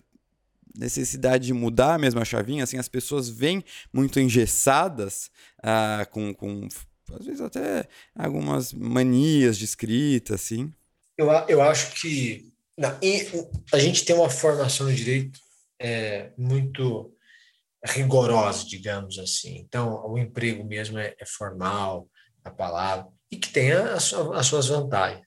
necessidade 0.75 1.47
de 1.47 1.53
mudar 1.53 1.97
mesmo 1.97 2.19
a 2.19 2.25
chavinha, 2.25 2.63
assim, 2.63 2.77
as 2.77 2.87
pessoas 2.87 3.29
vêm 3.29 3.63
muito 3.91 4.19
engessadas, 4.19 5.31
uh, 5.59 6.09
com, 6.11 6.33
com, 6.33 6.67
às 7.13 7.25
vezes 7.25 7.41
até 7.41 7.87
algumas 8.15 8.71
manias 8.73 9.57
de 9.57 9.65
escrita, 9.65 10.35
assim. 10.35 10.71
Eu, 11.17 11.29
eu 11.47 11.61
acho 11.61 11.93
que 11.99 12.53
não, 12.77 12.95
a 13.73 13.79
gente 13.79 14.05
tem 14.05 14.15
uma 14.15 14.29
formação 14.29 14.87
de 14.87 14.95
direito 14.95 15.39
é, 15.81 16.31
muito 16.37 17.11
rigorosa, 17.83 18.65
digamos 18.65 19.17
assim. 19.17 19.57
Então, 19.57 20.05
o 20.05 20.17
emprego 20.17 20.63
mesmo 20.63 20.99
é, 20.99 21.15
é 21.19 21.25
formal, 21.25 22.07
a 22.43 22.51
palavra, 22.51 23.07
e 23.31 23.37
que 23.37 23.49
tem 23.49 23.71
a, 23.71 23.93
a, 23.93 24.39
as 24.39 24.45
suas 24.47 24.67
vantagens. 24.67 25.25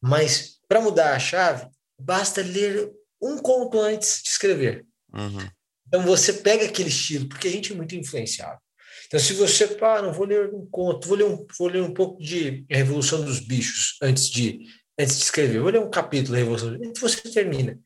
Mas, 0.00 0.58
para 0.68 0.80
mudar 0.80 1.14
a 1.14 1.18
chave, 1.18 1.68
basta 1.98 2.42
ler 2.42 2.90
um 3.20 3.38
conto 3.38 3.78
antes 3.80 4.22
de 4.22 4.30
escrever. 4.30 4.84
Uhum. 5.12 5.48
Então 5.86 6.02
você 6.02 6.32
pega 6.32 6.64
aquele 6.64 6.88
estilo, 6.88 7.28
porque 7.28 7.48
a 7.48 7.50
gente 7.50 7.72
é 7.72 7.76
muito 7.76 7.94
influenciado. 7.94 8.58
Então, 9.06 9.20
se 9.20 9.34
você, 9.34 9.68
pá, 9.68 10.00
não 10.00 10.12
vou 10.12 10.24
ler 10.24 10.52
um 10.54 10.66
conto, 10.66 11.06
vou 11.06 11.16
ler 11.16 11.24
um, 11.24 11.46
vou 11.58 11.68
ler 11.68 11.82
um 11.82 11.92
pouco 11.92 12.20
de 12.22 12.64
Revolução 12.70 13.22
dos 13.22 13.40
Bichos 13.40 13.98
antes 14.00 14.30
de, 14.30 14.60
antes 14.98 15.18
de 15.18 15.24
escrever, 15.24 15.60
vou 15.60 15.70
ler 15.70 15.80
um 15.80 15.90
capítulo 15.90 16.32
da 16.32 16.38
Revolução 16.38 16.70
dos 16.70 16.78
Bichos, 16.78 16.98
você 16.98 17.30
termina. 17.30 17.78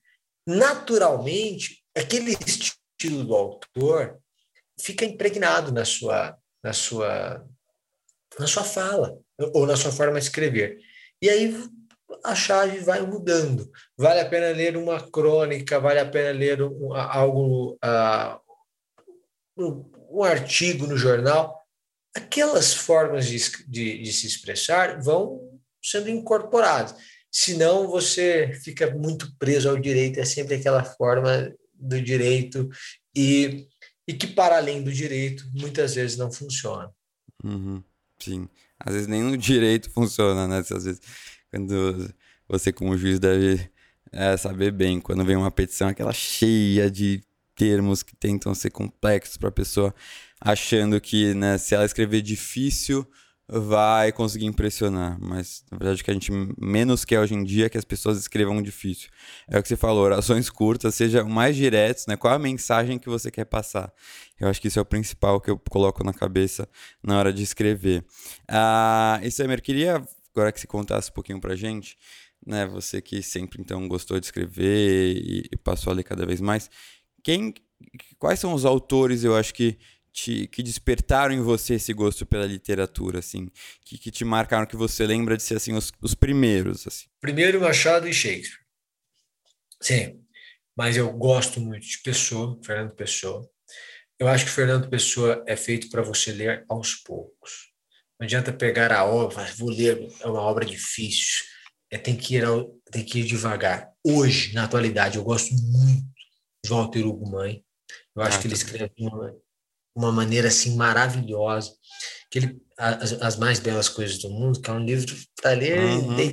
Naturalmente, 0.47 1.83
aquele 1.97 2.37
estilo 2.47 3.25
do 3.25 3.35
autor 3.35 4.21
fica 4.81 5.05
impregnado 5.05 5.73
na 5.73 5.85
sua, 5.85 6.37
na 6.63 6.73
sua, 6.73 7.45
na 8.39 8.47
sua 8.47 8.63
fala, 8.63 9.19
ou 9.39 9.67
na 9.67 9.77
sua 9.77 9.93
forma 9.93 10.19
de 10.19 10.27
escrever. 10.27 10.79
E 11.21 11.29
aí 11.29 11.55
a 12.25 12.35
chave 12.35 12.79
vai 12.79 13.01
mudando. 13.03 13.71
Vale 13.97 14.21
a 14.21 14.29
pena 14.29 14.51
ler 14.51 14.77
uma 14.77 15.01
crônica, 15.11 15.81
vale 15.81 15.99
a 15.99 16.07
pena 16.07 16.31
ler 16.31 16.63
um, 16.63 16.95
algo, 16.95 17.79
uh, 19.59 19.85
um, 20.11 20.23
artigo 20.23 20.87
no 20.87 20.97
jornal. 20.97 21.61
Aquelas 22.15 22.73
formas 22.73 23.27
de, 23.27 23.39
de, 23.67 24.03
de 24.03 24.13
se 24.13 24.27
expressar 24.27 25.01
vão 25.03 25.61
sendo 25.83 26.09
incorporadas. 26.09 26.95
Senão 27.31 27.89
você 27.89 28.53
fica 28.65 28.91
muito 28.95 29.37
preso 29.39 29.69
ao 29.69 29.77
direito, 29.77 30.19
é 30.19 30.25
sempre 30.25 30.55
aquela 30.55 30.83
forma 30.83 31.55
do 31.75 32.01
direito 32.01 32.69
e, 33.15 33.69
e 34.09 34.15
que, 34.15 34.27
para 34.27 34.57
além 34.57 34.83
do 34.83 34.91
direito, 34.91 35.45
muitas 35.53 35.95
vezes 35.95 36.17
não 36.17 36.33
funciona. 36.33 36.91
Uhum, 37.45 37.83
sim. 38.19 38.49
Às 38.79 38.95
vezes 38.95 39.09
nem 39.09 39.23
no 39.23 39.37
direito 39.37 39.91
funciona, 39.91 40.47
né? 40.47 40.59
Às 40.59 40.85
vezes 40.85 41.01
quando 41.51 42.13
você, 42.49 42.73
como 42.73 42.97
juiz, 42.97 43.19
deve 43.19 43.69
é, 44.13 44.37
saber 44.37 44.71
bem. 44.71 45.01
Quando 45.01 45.25
vem 45.25 45.37
uma 45.37 45.51
petição, 45.51 45.89
aquela 45.89 46.13
cheia 46.13 46.91
de 46.91 47.23
termos 47.55 48.03
que 48.03 48.15
tentam 48.15 48.55
ser 48.55 48.71
complexos 48.71 49.37
para 49.37 49.49
a 49.49 49.53
pessoa, 49.53 49.95
achando 50.41 51.01
que 51.01 51.35
né, 51.35 51.57
se 51.57 51.75
ela 51.75 51.87
escrever 51.87 52.21
difícil, 52.21 53.07
vai 53.49 54.13
conseguir 54.13 54.47
impressionar. 54.47 55.19
Mas, 55.21 55.65
na 55.71 55.79
verdade, 55.79 56.03
o 56.03 56.05
que 56.05 56.11
a 56.11 56.15
gente 56.15 56.33
menos 56.59 57.05
quer 57.05 57.21
hoje 57.21 57.35
em 57.35 57.45
dia 57.45 57.67
é 57.67 57.69
que 57.69 57.79
as 57.79 57.85
pessoas 57.85 58.19
escrevam 58.19 58.61
difícil. 58.61 59.09
É 59.49 59.59
o 59.59 59.63
que 59.63 59.69
você 59.69 59.77
falou, 59.77 60.05
orações 60.05 60.51
curtas, 60.51 60.95
sejam 60.95 61.29
mais 61.29 61.57
diretos, 61.57 62.07
né? 62.07 62.17
Qual 62.17 62.33
a 62.35 62.39
mensagem 62.39 62.99
que 62.99 63.09
você 63.09 63.31
quer 63.31 63.45
passar? 63.45 63.93
Eu 64.39 64.49
acho 64.49 64.61
que 64.61 64.69
isso 64.69 64.79
é 64.79 64.83
o 64.83 64.87
principal 64.87 65.41
que 65.41 65.51
eu 65.51 65.59
coloco 65.59 66.03
na 66.05 66.13
cabeça 66.13 66.69
na 67.03 67.19
hora 67.19 67.33
de 67.33 67.43
escrever. 67.43 68.05
Ah, 68.49 69.21
e 69.23 69.31
Samer, 69.31 69.61
queria 69.63 70.03
Agora 70.37 70.53
que 70.53 70.61
se 70.61 70.67
contasse 70.67 71.11
um 71.11 71.15
pouquinho 71.15 71.41
pra 71.41 71.57
gente, 71.57 71.97
né, 72.47 72.67
você 72.67 73.01
que 73.01 73.23
sempre 73.23 73.59
então 73.63 73.89
gostou 73.89 74.21
de 74.21 74.27
escrever 74.27 75.17
e, 75.17 75.49
e 75.51 75.57
passou 75.57 75.91
a 75.91 75.97
ler 75.97 76.03
cada 76.03 76.27
vez 76.27 76.43
mais, 76.43 76.71
quem, 77.25 77.55
quais 78.19 78.39
são 78.39 78.53
os 78.53 78.67
autores, 78.67 79.25
eu 79.25 79.35
acho 79.35 79.55
que 79.55 79.79
te, 80.17 80.49
que 80.49 80.63
despertaram 80.63 81.35
em 81.35 81.43
você 81.43 81.75
esse 81.75 81.93
gosto 81.93 82.25
pela 82.25 82.47
literatura, 82.47 83.19
assim, 83.19 83.51
que, 83.85 83.99
que 83.99 84.11
te 84.11 84.25
marcaram, 84.25 84.65
que 84.65 84.75
você 84.75 85.07
lembra 85.07 85.37
de 85.37 85.43
ser 85.43 85.57
assim 85.57 85.75
os, 85.75 85.93
os 86.01 86.15
primeiros, 86.15 86.87
assim? 86.87 87.05
Primeiro 87.21 87.61
Machado 87.61 88.09
e 88.09 88.15
Shakespeare. 88.15 88.65
Sim, 89.81 90.25
mas 90.75 90.97
eu 90.97 91.13
gosto 91.13 91.61
muito 91.61 91.87
de 91.87 91.99
Pessoa, 91.99 92.59
Fernando 92.65 92.95
Pessoa. 92.95 93.47
Eu 94.19 94.27
acho 94.27 94.47
que 94.47 94.51
Fernando 94.51 94.89
Pessoa 94.89 95.45
é 95.47 95.55
feito 95.55 95.91
para 95.91 96.01
você 96.01 96.33
ler 96.33 96.65
aos 96.67 96.95
poucos. 96.95 97.71
Não 98.19 98.25
adianta 98.25 98.55
pegar 98.55 98.91
a 98.93 99.05
obra, 99.05 99.45
vou 99.59 99.69
ler, 99.69 100.09
é 100.21 100.27
uma 100.27 100.41
obra 100.41 100.65
difícil. 100.65 101.45
É, 101.91 101.99
tem, 101.99 102.17
que 102.17 102.37
ir 102.37 102.45
ao, 102.45 102.71
tem 102.91 103.05
que 103.05 103.21
ir 103.21 103.25
devagar. 103.25 103.93
Hoje, 104.03 104.55
na 104.55 104.65
atualidade, 104.65 105.19
eu 105.19 105.23
gosto 105.23 105.53
muito 105.53 106.07
de 106.65 106.71
Walter 106.71 107.07
Hugo 107.07 107.31
Mãe. 107.31 107.63
Eu 108.17 108.23
acho 108.23 108.39
ah, 108.39 108.41
que 108.41 108.47
ele 108.47 108.55
escreve 108.55 108.91
de 108.97 109.05
uma, 109.05 109.37
uma 109.97 110.13
maneira 110.13 110.49
assim 110.49 110.77
maravilhosa. 110.77 111.73
Que 112.31 112.39
ele, 112.39 112.61
as, 112.79 113.13
as, 113.15 113.37
mais 113.37 113.59
belas 113.59 113.89
coisas 113.89 114.19
do 114.19 114.31
mundo, 114.31 114.61
que 114.61 114.71
é 114.71 114.73
um 114.73 114.85
livro 114.85 115.17
para 115.41 115.53
ler. 115.53 115.81
Uhum. 115.81 116.33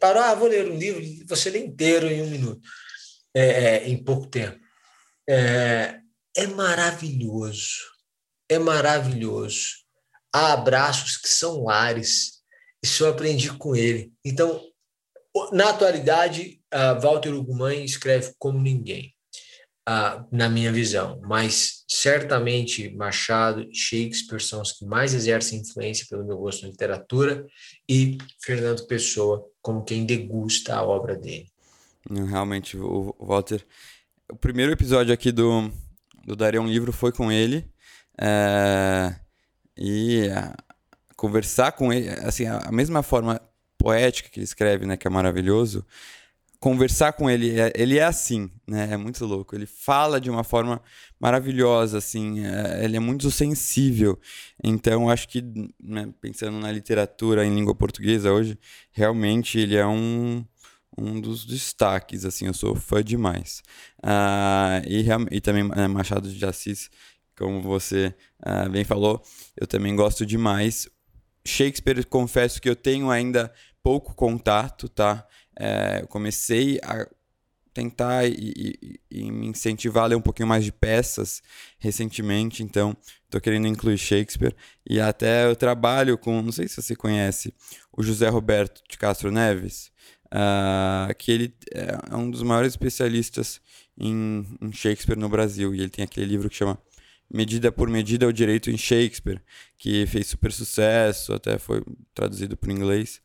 parou, 0.00 0.22
ah, 0.22 0.34
vou 0.34 0.48
ler 0.48 0.70
um 0.70 0.76
livro, 0.76 1.26
você 1.28 1.50
lê 1.50 1.58
inteiro 1.58 2.06
em 2.06 2.22
um 2.22 2.30
minuto, 2.30 2.60
é, 3.34 3.42
é, 3.42 3.88
em 3.88 4.02
pouco 4.02 4.26
tempo. 4.26 4.58
É, 5.28 5.98
é 6.36 6.46
maravilhoso, 6.46 7.76
é 8.48 8.58
maravilhoso 8.58 9.82
há 10.32 10.54
abraços 10.54 11.16
que 11.16 11.28
são 11.28 11.64
lares. 11.64 12.40
Isso 12.82 13.04
eu 13.04 13.10
aprendi 13.10 13.52
com 13.52 13.76
ele. 13.76 14.12
Então, 14.24 14.60
na 15.52 15.70
atualidade, 15.70 16.60
Walter 17.00 17.34
Ugumãe 17.34 17.84
escreve 17.84 18.34
como 18.38 18.58
ninguém, 18.58 19.14
na 20.30 20.48
minha 20.48 20.72
visão. 20.72 21.20
Mas 21.24 21.84
certamente 21.88 22.94
Machado 22.94 23.62
e 23.62 23.74
Shakespeare 23.74 24.40
são 24.40 24.62
os 24.62 24.72
que 24.72 24.84
mais 24.84 25.14
exercem 25.14 25.60
influência 25.60 26.06
pelo 26.08 26.24
meu 26.24 26.38
gosto 26.38 26.62
na 26.62 26.68
literatura 26.68 27.46
e 27.88 28.18
Fernando 28.42 28.86
Pessoa 28.86 29.44
como 29.60 29.84
quem 29.84 30.04
degusta 30.04 30.76
a 30.76 30.82
obra 30.82 31.16
dele. 31.16 31.48
Realmente, 32.08 32.76
o 32.76 33.14
Walter. 33.18 33.64
O 34.30 34.36
primeiro 34.36 34.72
episódio 34.72 35.12
aqui 35.12 35.30
do, 35.30 35.70
do 36.24 36.34
Daria 36.34 36.60
um 36.60 36.66
Livro 36.66 36.92
foi 36.92 37.12
com 37.12 37.30
ele. 37.30 37.68
É 38.18 39.16
e 39.76 40.28
a, 40.28 40.54
conversar 41.16 41.72
com 41.72 41.92
ele, 41.92 42.08
assim, 42.08 42.46
a, 42.46 42.70
mesma 42.70 43.02
forma 43.02 43.40
poética 43.78 44.28
que 44.28 44.38
ele 44.38 44.44
escreve, 44.44 44.86
né, 44.86 44.96
que 44.96 45.06
é 45.06 45.10
maravilhoso, 45.10 45.84
conversar 46.62 47.12
com 47.14 47.28
ele, 47.28 47.58
é, 47.58 47.72
ele 47.74 47.98
é 47.98 48.04
assim, 48.04 48.48
né, 48.66 48.88
é 48.92 48.96
muito 48.96 49.26
louco. 49.26 49.56
Ele 49.56 49.66
fala 49.66 50.20
de 50.20 50.30
uma 50.30 50.44
forma 50.44 50.80
maravilhosa, 51.18 51.98
assim, 51.98 52.46
é, 52.46 52.84
ele 52.84 52.96
é 52.96 53.00
muito 53.00 53.28
sensível. 53.32 54.16
Então, 54.62 55.10
acho 55.10 55.28
que, 55.28 55.42
né, 55.82 56.08
pensando 56.20 56.60
na 56.60 56.70
literatura 56.70 57.44
em 57.44 57.52
língua 57.52 57.74
portuguesa 57.74 58.32
hoje, 58.32 58.56
realmente 58.92 59.58
ele 59.58 59.76
é 59.76 59.86
um 59.86 60.44
um 60.96 61.18
dos 61.18 61.46
destaques, 61.46 62.26
assim, 62.26 62.46
eu 62.46 62.52
sou 62.52 62.76
fã 62.76 63.02
demais. 63.02 63.62
Uh, 64.04 64.86
e, 64.86 65.06
e 65.30 65.40
também 65.40 65.66
né, 65.66 65.88
Machado 65.88 66.30
de 66.30 66.44
Assis 66.44 66.90
como 67.34 67.62
você 67.62 68.14
uh, 68.46 68.68
bem 68.68 68.84
falou, 68.84 69.22
eu 69.58 69.66
também 69.66 69.96
gosto 69.96 70.24
demais. 70.24 70.86
Shakespeare, 71.44 72.04
confesso 72.06 72.60
que 72.60 72.68
eu 72.68 72.76
tenho 72.76 73.10
ainda 73.10 73.52
pouco 73.82 74.14
contato, 74.14 74.88
tá? 74.88 75.26
É, 75.58 76.00
eu 76.02 76.08
comecei 76.08 76.78
a 76.82 77.06
tentar 77.72 78.26
e, 78.26 78.52
e, 78.56 79.00
e, 79.10 79.32
me 79.32 79.46
incentivar 79.46 80.04
a 80.04 80.06
ler 80.08 80.16
um 80.16 80.20
pouquinho 80.20 80.48
mais 80.48 80.64
de 80.64 80.72
peças 80.72 81.42
recentemente, 81.78 82.62
então 82.62 82.96
estou 83.24 83.40
querendo 83.40 83.66
incluir 83.66 83.96
Shakespeare 83.96 84.54
e 84.88 85.00
até 85.00 85.46
eu 85.46 85.56
trabalho 85.56 86.18
com, 86.18 86.42
não 86.42 86.52
sei 86.52 86.68
se 86.68 86.80
você 86.80 86.94
conhece, 86.94 87.54
o 87.90 88.02
José 88.02 88.28
Roberto 88.28 88.82
de 88.88 88.98
Castro 88.98 89.30
Neves, 89.30 89.90
uh, 90.26 91.14
que 91.16 91.32
ele 91.32 91.54
é 91.72 92.14
um 92.14 92.30
dos 92.30 92.42
maiores 92.42 92.72
especialistas 92.72 93.60
em, 93.98 94.46
em 94.60 94.72
Shakespeare 94.72 95.18
no 95.18 95.28
Brasil 95.28 95.74
e 95.74 95.80
ele 95.80 95.90
tem 95.90 96.04
aquele 96.04 96.26
livro 96.26 96.50
que 96.50 96.56
chama 96.56 96.78
Medida 97.32 97.72
por 97.72 97.88
Medida 97.88 98.28
o 98.28 98.32
Direito 98.32 98.70
em 98.70 98.76
Shakespeare, 98.76 99.40
que 99.78 100.04
fez 100.06 100.26
super 100.26 100.52
sucesso, 100.52 101.32
até 101.32 101.58
foi 101.58 101.82
traduzido 102.14 102.58
para 102.58 102.68
o 102.68 102.72
inglês. 102.72 103.22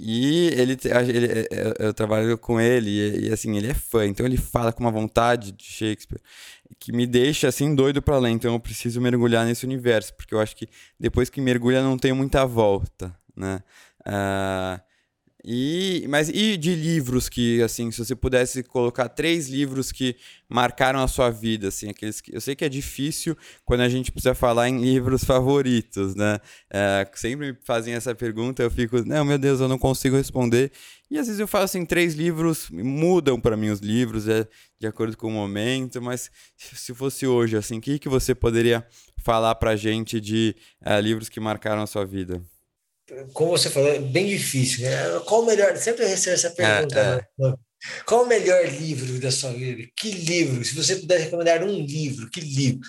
E 0.00 0.46
ele, 0.54 0.78
ele, 0.84 1.26
é, 1.26 1.48
é, 1.50 1.86
eu 1.86 1.92
trabalho 1.92 2.38
com 2.38 2.60
ele 2.60 2.88
e, 2.88 3.26
e, 3.26 3.32
assim, 3.32 3.56
ele 3.56 3.66
é 3.66 3.74
fã, 3.74 4.06
então 4.06 4.24
ele 4.24 4.36
fala 4.36 4.72
com 4.72 4.84
uma 4.84 4.92
vontade 4.92 5.50
de 5.50 5.64
Shakespeare 5.64 6.20
que 6.78 6.92
me 6.92 7.04
deixa 7.04 7.48
assim 7.48 7.74
doido 7.74 8.00
para 8.00 8.16
ler, 8.18 8.30
então 8.30 8.52
eu 8.54 8.60
preciso 8.60 9.00
mergulhar 9.00 9.44
nesse 9.44 9.66
universo, 9.66 10.14
porque 10.14 10.32
eu 10.32 10.40
acho 10.40 10.54
que 10.54 10.68
depois 11.00 11.28
que 11.28 11.40
mergulha 11.40 11.82
não 11.82 11.98
tem 11.98 12.12
muita 12.12 12.46
volta, 12.46 13.12
né? 13.36 13.60
Uh, 14.06 14.80
E, 15.44 16.04
mas 16.08 16.28
e 16.28 16.56
de 16.56 16.74
livros 16.74 17.28
que, 17.28 17.62
assim, 17.62 17.92
se 17.92 18.04
você 18.04 18.16
pudesse 18.16 18.62
colocar 18.64 19.08
três 19.08 19.48
livros 19.48 19.92
que 19.92 20.16
marcaram 20.48 21.00
a 21.00 21.06
sua 21.06 21.30
vida, 21.30 21.68
assim, 21.68 21.90
aqueles 21.90 22.20
que, 22.20 22.34
eu 22.34 22.40
sei 22.40 22.56
que 22.56 22.64
é 22.64 22.68
difícil 22.68 23.36
quando 23.64 23.82
a 23.82 23.88
gente 23.88 24.10
precisa 24.10 24.34
falar 24.34 24.68
em 24.68 24.80
livros 24.80 25.22
favoritos, 25.22 26.16
né? 26.16 26.40
É, 26.68 27.08
sempre 27.14 27.52
me 27.52 27.58
fazem 27.62 27.94
essa 27.94 28.14
pergunta, 28.16 28.64
eu 28.64 28.70
fico, 28.70 29.00
não, 29.06 29.24
meu 29.24 29.38
Deus, 29.38 29.60
eu 29.60 29.68
não 29.68 29.78
consigo 29.78 30.16
responder. 30.16 30.72
E 31.08 31.16
às 31.16 31.26
vezes 31.28 31.40
eu 31.40 31.46
falo 31.46 31.64
assim, 31.64 31.86
três 31.86 32.14
livros 32.14 32.68
mudam 32.70 33.40
para 33.40 33.56
mim 33.56 33.70
os 33.70 33.78
livros, 33.78 34.26
é 34.26 34.46
de 34.80 34.88
acordo 34.88 35.16
com 35.16 35.28
o 35.28 35.32
momento, 35.32 36.02
mas 36.02 36.30
se 36.56 36.92
fosse 36.92 37.26
hoje, 37.28 37.56
assim, 37.56 37.78
o 37.78 37.80
que, 37.80 37.98
que 38.00 38.08
você 38.08 38.34
poderia 38.34 38.84
falar 39.18 39.54
para 39.54 39.76
gente 39.76 40.20
de 40.20 40.56
é, 40.84 41.00
livros 41.00 41.28
que 41.28 41.38
marcaram 41.38 41.80
a 41.80 41.86
sua 41.86 42.04
vida? 42.04 42.42
Como 43.32 43.50
você 43.50 43.70
falou, 43.70 43.88
é 43.88 43.98
bem 43.98 44.26
difícil. 44.26 44.84
Né? 44.84 45.20
Qual 45.26 45.42
o 45.42 45.46
melhor? 45.46 45.76
Sempre 45.76 46.06
recebo 46.06 46.34
essa 46.34 46.50
pergunta. 46.50 46.98
É, 46.98 47.44
é. 47.44 47.48
Né? 47.48 47.54
Qual 48.04 48.24
o 48.24 48.26
melhor 48.26 48.64
livro 48.66 49.20
da 49.20 49.30
sua 49.30 49.52
vida? 49.52 49.88
Que 49.96 50.10
livro? 50.10 50.64
Se 50.64 50.74
você 50.74 50.96
pudesse 50.96 51.24
recomendar 51.24 51.62
um 51.62 51.80
livro, 51.80 52.28
que 52.30 52.40
livro? 52.40 52.80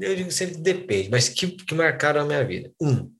Eu 0.00 0.14
digo 0.14 0.30
sempre 0.30 0.58
depende, 0.58 1.08
mas 1.08 1.28
que, 1.28 1.48
que 1.48 1.74
marcaram 1.74 2.20
a 2.20 2.24
minha 2.24 2.44
vida. 2.44 2.72
Um, 2.80 3.10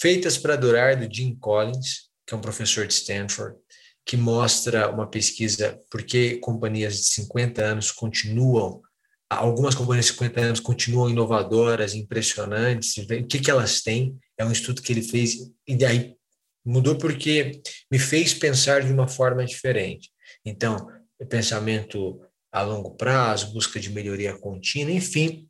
Feitas 0.00 0.36
para 0.36 0.56
Durar, 0.56 0.96
do 0.96 1.14
Jim 1.14 1.36
Collins, 1.36 2.08
que 2.26 2.34
é 2.34 2.36
um 2.36 2.40
professor 2.40 2.86
de 2.86 2.92
Stanford, 2.92 3.56
que 4.04 4.16
mostra 4.16 4.90
uma 4.90 5.08
pesquisa 5.08 5.80
por 5.90 6.02
que 6.02 6.36
companhias 6.38 6.96
de 6.96 7.04
50 7.04 7.62
anos 7.62 7.90
continuam 7.90 8.82
algumas 9.30 9.74
companhias 9.74 10.06
de 10.06 10.12
50 10.12 10.40
anos 10.40 10.60
continuam 10.60 11.10
inovadoras, 11.10 11.94
impressionantes, 11.94 12.96
o 12.98 13.26
que, 13.26 13.38
que 13.38 13.50
elas 13.50 13.82
têm, 13.82 14.16
é 14.38 14.44
um 14.44 14.52
estudo 14.52 14.82
que 14.82 14.92
ele 14.92 15.02
fez, 15.02 15.52
e 15.66 15.76
daí 15.76 16.16
mudou 16.64 16.96
porque 16.96 17.62
me 17.90 17.98
fez 17.98 18.34
pensar 18.34 18.82
de 18.82 18.92
uma 18.92 19.06
forma 19.06 19.44
diferente. 19.44 20.10
Então, 20.44 20.88
pensamento 21.28 22.20
a 22.52 22.62
longo 22.62 22.96
prazo, 22.96 23.52
busca 23.52 23.80
de 23.80 23.90
melhoria 23.90 24.36
contínua, 24.38 24.92
enfim, 24.92 25.48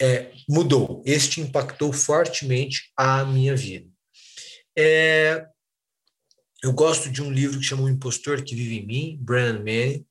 é, 0.00 0.32
mudou. 0.48 1.02
Este 1.04 1.40
impactou 1.40 1.92
fortemente 1.92 2.90
a 2.96 3.24
minha 3.24 3.54
vida. 3.54 3.88
É, 4.76 5.46
eu 6.62 6.72
gosto 6.72 7.10
de 7.10 7.22
um 7.22 7.30
livro 7.30 7.58
que 7.58 7.64
chama 7.64 7.82
O 7.82 7.88
Impostor 7.88 8.42
que 8.42 8.54
Vive 8.54 8.78
em 8.78 8.86
Mim, 8.86 9.18
Brandon 9.20 9.58
Manning, 9.58 10.06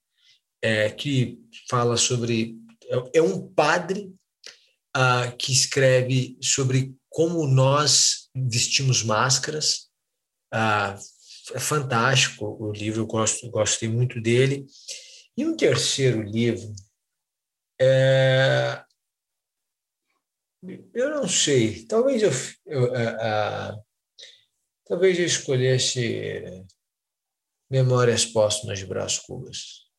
é, 0.62 0.89
que 0.89 1.39
fala 1.69 1.95
sobre 1.95 2.57
é, 2.89 3.19
é 3.19 3.21
um 3.21 3.47
padre 3.47 4.13
uh, 4.95 5.35
que 5.38 5.51
escreve 5.51 6.38
sobre 6.41 6.93
como 7.19 7.45
nós 7.45 8.29
vestimos 8.34 9.03
máscaras. 9.03 9.89
Uh, 10.53 10.95
é 11.53 11.60
fantástico 11.60 12.45
o 12.45 12.71
livro, 12.71 13.01
eu 13.01 13.05
gosto, 13.05 13.51
gostei 13.51 13.89
muito 13.89 14.21
dele. 14.21 14.65
E 15.36 15.45
um 15.45 15.53
terceiro 15.53 16.21
livro, 16.21 16.73
é... 17.77 18.82
eu 20.93 21.10
não 21.10 21.27
sei, 21.27 21.86
talvez 21.88 22.23
eu, 22.23 22.32
eu 22.65 22.89
talvez 24.86 25.19
eu 25.19 25.25
escolhesse 25.25 26.65
Memórias 27.69 28.25
Póstumas 28.25 28.79
de 28.79 28.86
Brás 28.86 29.19
Cubas. 29.19 29.89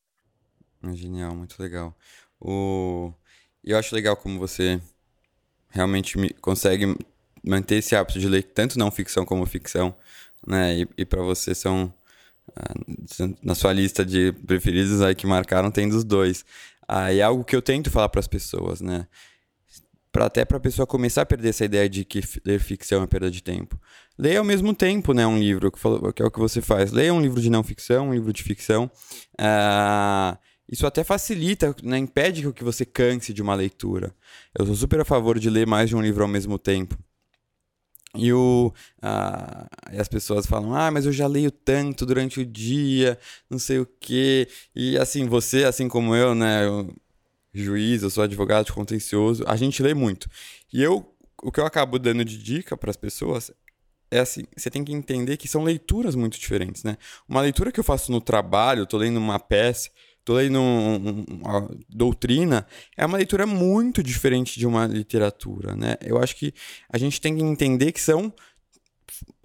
Genial, 0.94 1.35
muito 1.35 1.61
legal. 1.61 1.94
O... 2.40 3.12
Eu 3.62 3.76
acho 3.76 3.94
legal 3.94 4.16
como 4.16 4.38
você 4.38 4.80
realmente 5.70 6.16
consegue 6.40 6.96
manter 7.42 7.76
esse 7.76 7.96
hábito 7.96 8.18
de 8.18 8.28
ler 8.28 8.42
tanto 8.42 8.78
não 8.78 8.90
ficção 8.90 9.24
como 9.24 9.46
ficção, 9.46 9.94
né? 10.46 10.80
E, 10.80 10.88
e 10.98 11.04
para 11.04 11.22
você 11.22 11.54
são 11.54 11.92
uh, 12.48 13.37
na 13.42 13.54
sua 13.54 13.72
lista 13.72 14.04
de 14.04 14.33
preferidos 14.46 15.00
aí 15.00 15.14
que 15.14 15.26
marcaram 15.26 15.70
tem 15.70 15.88
dos 15.88 16.04
dois. 16.04 16.44
Ah, 16.87 17.12
é 17.12 17.22
algo 17.22 17.44
que 17.44 17.54
eu 17.54 17.62
tento 17.62 17.90
falar 17.90 18.09
para 18.09 18.20
as 18.20 18.26
pessoas, 18.26 18.80
né? 18.80 19.06
Pra, 20.12 20.26
até 20.26 20.44
para 20.44 20.56
a 20.56 20.61
pessoa 20.61 20.87
começar 20.87 21.22
a 21.22 21.26
perder 21.26 21.50
essa 21.50 21.64
ideia 21.64 21.88
de 21.88 22.04
que 22.04 22.20
ler 22.44 22.59
ficção 22.59 23.02
é 23.02 23.06
perda 23.06 23.30
de 23.30 23.42
tempo. 23.42 23.80
Leia 24.18 24.40
ao 24.40 24.44
mesmo 24.44 24.74
tempo, 24.74 25.14
né, 25.14 25.24
um 25.24 25.38
livro, 25.38 25.70
que, 25.70 26.22
é 26.22 26.26
o 26.26 26.30
que 26.30 26.38
você 26.40 26.61
faz. 26.61 26.90
Leia 26.90 27.14
um 27.14 27.20
livro 27.20 27.40
de 27.40 27.48
não 27.48 27.62
ficção, 27.62 28.09
um 28.09 28.12
livro 28.12 28.33
de 28.33 28.42
ficção. 28.42 28.90
Uh, 29.40 30.37
isso 30.70 30.87
até 30.87 31.02
facilita, 31.02 31.74
né? 31.83 31.98
impede 31.98 32.52
que 32.52 32.62
você 32.62 32.85
canse 32.85 33.35
de 33.35 33.42
uma 33.42 33.54
leitura. 33.54 34.14
Eu 34.56 34.64
sou 34.66 34.76
super 34.76 35.00
a 35.00 35.04
favor 35.04 35.38
de 35.38 35.50
ler 35.50 35.66
mais 35.66 35.88
de 35.88 35.96
um 35.96 36.00
livro 36.00 36.22
ao 36.22 36.28
mesmo 36.28 36.59
tempo. 36.59 36.96
E, 38.14 38.33
o, 38.33 38.72
ah, 39.02 39.68
e 39.92 39.98
as 39.98 40.09
pessoas 40.09 40.46
falam, 40.46 40.74
ah, 40.74 40.90
mas 40.90 41.06
eu 41.06 41.12
já 41.12 41.26
leio 41.26 41.50
tanto 41.50 42.06
durante 42.06 42.40
o 42.40 42.46
dia, 42.46 43.18
não 43.48 43.59
sei 43.59 43.80
o 43.80 43.87
quê. 44.00 44.48
E 44.74 44.96
assim, 44.96 45.26
você, 45.26 45.64
assim 45.64 45.88
como 45.88 46.14
eu, 46.14 46.35
né, 46.35 46.66
eu, 46.66 46.92
juiz, 47.52 48.02
eu 48.02 48.11
sou 48.11 48.22
advogado 48.22 48.66
de 48.66 48.72
contencioso, 48.72 49.44
a 49.46 49.56
gente 49.56 49.83
lê 49.83 49.92
muito. 49.92 50.28
E 50.72 50.83
eu, 50.83 51.14
o 51.42 51.50
que 51.50 51.61
eu 51.61 51.66
acabo 51.66 51.98
dando 51.98 52.24
de 52.24 52.38
dica 52.38 52.76
para 52.76 52.90
as 52.90 52.96
pessoas 52.96 53.50
é 54.11 54.18
assim, 54.18 54.44
você 54.56 54.68
tem 54.70 54.85
que 54.85 54.92
entender 54.92 55.37
que 55.37 55.46
são 55.46 55.62
leituras 55.62 56.16
muito 56.16 56.38
diferentes, 56.38 56.83
né? 56.83 56.98
Uma 57.28 57.40
leitura 57.40 57.70
que 57.70 57.78
eu 57.78 57.85
faço 57.85 58.11
no 58.11 58.20
trabalho, 58.20 58.80
eu 58.80 58.87
tô 58.87 58.98
lendo 58.98 59.18
uma 59.18 59.38
peça, 59.38 59.88
Lendo 60.32 60.60
um, 60.60 61.24
uma 61.28 61.68
doutrina, 61.88 62.66
é 62.96 63.04
uma 63.04 63.16
leitura 63.16 63.46
muito 63.46 64.02
diferente 64.02 64.58
de 64.58 64.66
uma 64.66 64.86
literatura, 64.86 65.74
né? 65.74 65.96
Eu 66.00 66.18
acho 66.18 66.36
que 66.36 66.52
a 66.88 66.98
gente 66.98 67.20
tem 67.20 67.36
que 67.36 67.42
entender 67.42 67.92
que 67.92 68.00
são 68.00 68.32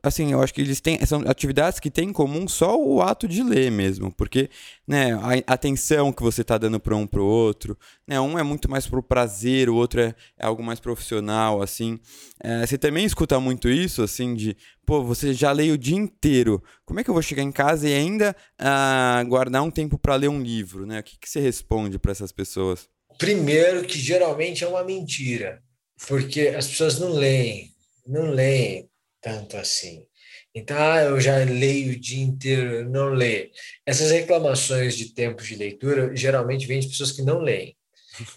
assim, 0.07 0.31
eu 0.31 0.41
acho 0.41 0.53
que 0.53 0.61
eles 0.61 0.79
têm 0.79 1.03
são 1.05 1.21
atividades 1.25 1.79
que 1.79 1.89
têm 1.89 2.09
em 2.09 2.13
comum 2.13 2.47
só 2.47 2.79
o 2.79 3.01
ato 3.01 3.27
de 3.27 3.41
ler 3.41 3.71
mesmo, 3.71 4.11
porque, 4.11 4.49
né, 4.87 5.13
a 5.47 5.53
atenção 5.53 6.11
que 6.11 6.21
você 6.21 6.41
está 6.41 6.57
dando 6.57 6.79
para 6.79 6.95
um 6.95 7.07
para 7.07 7.21
o 7.21 7.25
outro, 7.25 7.77
né, 8.07 8.19
um 8.19 8.37
é 8.37 8.43
muito 8.43 8.69
mais 8.69 8.87
pro 8.87 9.01
prazer, 9.01 9.69
o 9.69 9.75
outro 9.75 10.01
é, 10.01 10.15
é 10.37 10.45
algo 10.45 10.63
mais 10.63 10.79
profissional, 10.79 11.61
assim. 11.61 11.99
É, 12.43 12.65
você 12.65 12.77
também 12.77 13.05
escuta 13.05 13.39
muito 13.39 13.67
isso, 13.67 14.03
assim, 14.03 14.35
de, 14.35 14.55
pô, 14.85 15.03
você 15.03 15.33
já 15.33 15.51
lê 15.51 15.71
o 15.71 15.77
dia 15.77 15.97
inteiro, 15.97 16.63
como 16.85 16.99
é 16.99 17.03
que 17.03 17.09
eu 17.09 17.13
vou 17.13 17.23
chegar 17.23 17.43
em 17.43 17.51
casa 17.51 17.89
e 17.89 17.93
ainda 17.93 18.35
ah, 18.59 19.23
guardar 19.27 19.63
um 19.63 19.71
tempo 19.71 19.97
para 19.97 20.15
ler 20.15 20.29
um 20.29 20.41
livro, 20.41 20.85
né? 20.85 20.99
O 20.99 21.03
que, 21.03 21.17
que 21.17 21.29
você 21.29 21.39
responde 21.39 21.97
para 21.97 22.11
essas 22.11 22.31
pessoas? 22.31 22.87
Primeiro 23.17 23.85
que 23.85 23.97
geralmente 23.97 24.63
é 24.63 24.67
uma 24.67 24.83
mentira, 24.83 25.61
porque 26.07 26.49
as 26.49 26.67
pessoas 26.67 26.99
não 26.99 27.13
leem, 27.13 27.71
não 28.05 28.29
leem 28.29 28.89
tanto 29.25 29.57
assim. 29.57 30.05
Então, 30.53 30.77
ah, 30.77 31.01
eu 31.01 31.19
já 31.19 31.37
leio 31.37 31.93
o 31.93 31.99
dia 31.99 32.23
inteiro, 32.23 32.87
não 32.87 33.09
lê. 33.09 33.49
Essas 33.83 34.11
reclamações 34.11 34.95
de 34.95 35.15
tempos 35.15 35.47
de 35.47 35.55
leitura 35.55 36.15
geralmente 36.15 36.67
vêm 36.67 36.79
de 36.79 36.87
pessoas 36.87 37.11
que 37.11 37.23
não 37.23 37.39
leem. 37.39 37.75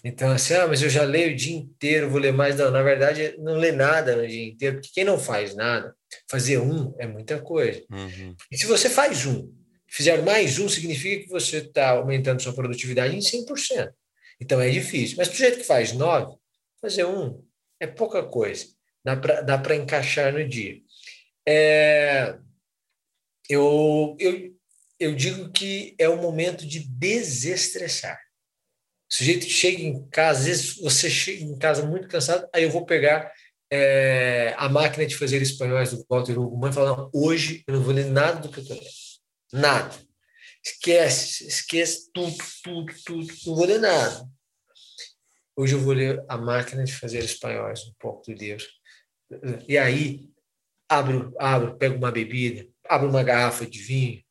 Então, 0.03 0.31
assim, 0.31 0.55
ah, 0.55 0.67
mas 0.67 0.81
eu 0.81 0.89
já 0.89 1.03
leio 1.03 1.31
o 1.31 1.35
dia 1.35 1.55
inteiro, 1.55 2.09
vou 2.09 2.19
ler 2.19 2.33
mais. 2.33 2.57
Não, 2.57 2.71
na 2.71 2.81
verdade, 2.81 3.35
não 3.37 3.53
lê 3.53 3.71
nada 3.71 4.15
no 4.15 4.27
dia 4.27 4.47
inteiro, 4.47 4.77
porque 4.77 4.89
quem 4.91 5.05
não 5.05 5.19
faz 5.19 5.55
nada, 5.55 5.95
fazer 6.27 6.57
um 6.57 6.93
é 6.97 7.05
muita 7.05 7.39
coisa. 7.39 7.83
Uhum. 7.91 8.35
E 8.51 8.57
se 8.57 8.65
você 8.65 8.89
faz 8.89 9.27
um, 9.27 9.53
fizer 9.87 10.23
mais 10.23 10.57
um, 10.57 10.67
significa 10.67 11.23
que 11.23 11.29
você 11.29 11.57
está 11.57 11.91
aumentando 11.91 12.41
sua 12.41 12.53
produtividade 12.53 13.15
em 13.15 13.19
100%. 13.19 13.91
Então, 14.41 14.59
é 14.59 14.69
difícil. 14.71 15.17
Mas, 15.17 15.29
do 15.29 15.35
jeito 15.35 15.59
que 15.59 15.63
faz 15.63 15.93
nove, 15.93 16.35
fazer 16.81 17.05
um 17.05 17.41
é 17.79 17.85
pouca 17.85 18.23
coisa 18.23 18.78
dá 19.03 19.57
para 19.57 19.75
encaixar 19.75 20.33
no 20.33 20.47
dia. 20.47 20.81
É, 21.47 22.37
eu, 23.49 24.15
eu, 24.19 24.55
eu 24.99 25.15
digo 25.15 25.51
que 25.51 25.95
é 25.97 26.07
o 26.07 26.21
momento 26.21 26.65
de 26.65 26.79
desestressar. 26.79 28.19
O 29.11 29.13
sujeito 29.13 29.45
chega 29.45 29.81
em 29.81 30.07
casa, 30.09 30.39
às 30.39 30.45
vezes 30.45 30.75
você 30.75 31.09
chega 31.09 31.43
em 31.43 31.57
casa 31.57 31.85
muito 31.85 32.07
cansado, 32.07 32.47
aí 32.53 32.63
eu 32.63 32.69
vou 32.69 32.85
pegar 32.85 33.33
é, 33.71 34.53
a 34.57 34.67
máquina 34.69 35.05
de 35.05 35.15
fazer 35.15 35.41
espanhóis 35.41 35.91
do 35.91 36.05
Walter 36.09 36.37
Hugo 36.39 36.67
e 36.67 36.73
falar: 36.73 37.09
hoje 37.13 37.63
eu 37.67 37.75
não 37.75 37.83
vou 37.83 37.93
ler 37.93 38.05
nada 38.05 38.39
do 38.39 38.49
que 38.49 38.59
eu 38.59 38.63
estou 38.63 38.77
lendo. 38.77 38.89
Nada. 39.51 39.95
Esquece, 40.63 41.47
esquece 41.47 42.11
tudo, 42.13 42.35
tudo, 42.63 42.93
tudo. 43.05 43.27
Não 43.47 43.55
vou 43.55 43.65
ler 43.65 43.79
nada. 43.79 44.27
Hoje 45.55 45.73
eu 45.73 45.79
vou 45.79 45.93
ler 45.93 46.23
a 46.27 46.37
máquina 46.37 46.83
de 46.83 46.93
fazer 46.93 47.23
espanhóis, 47.23 47.81
um 47.85 47.93
pouco 47.99 48.23
do 48.25 48.33
livro. 48.33 48.65
E 49.67 49.77
aí, 49.77 50.29
abro, 50.87 51.33
abro, 51.37 51.77
pego 51.77 51.97
uma 51.97 52.11
bebida, 52.11 52.67
abro 52.87 53.09
uma 53.09 53.23
garrafa 53.23 53.65
de 53.65 53.79
vinho, 53.79 54.23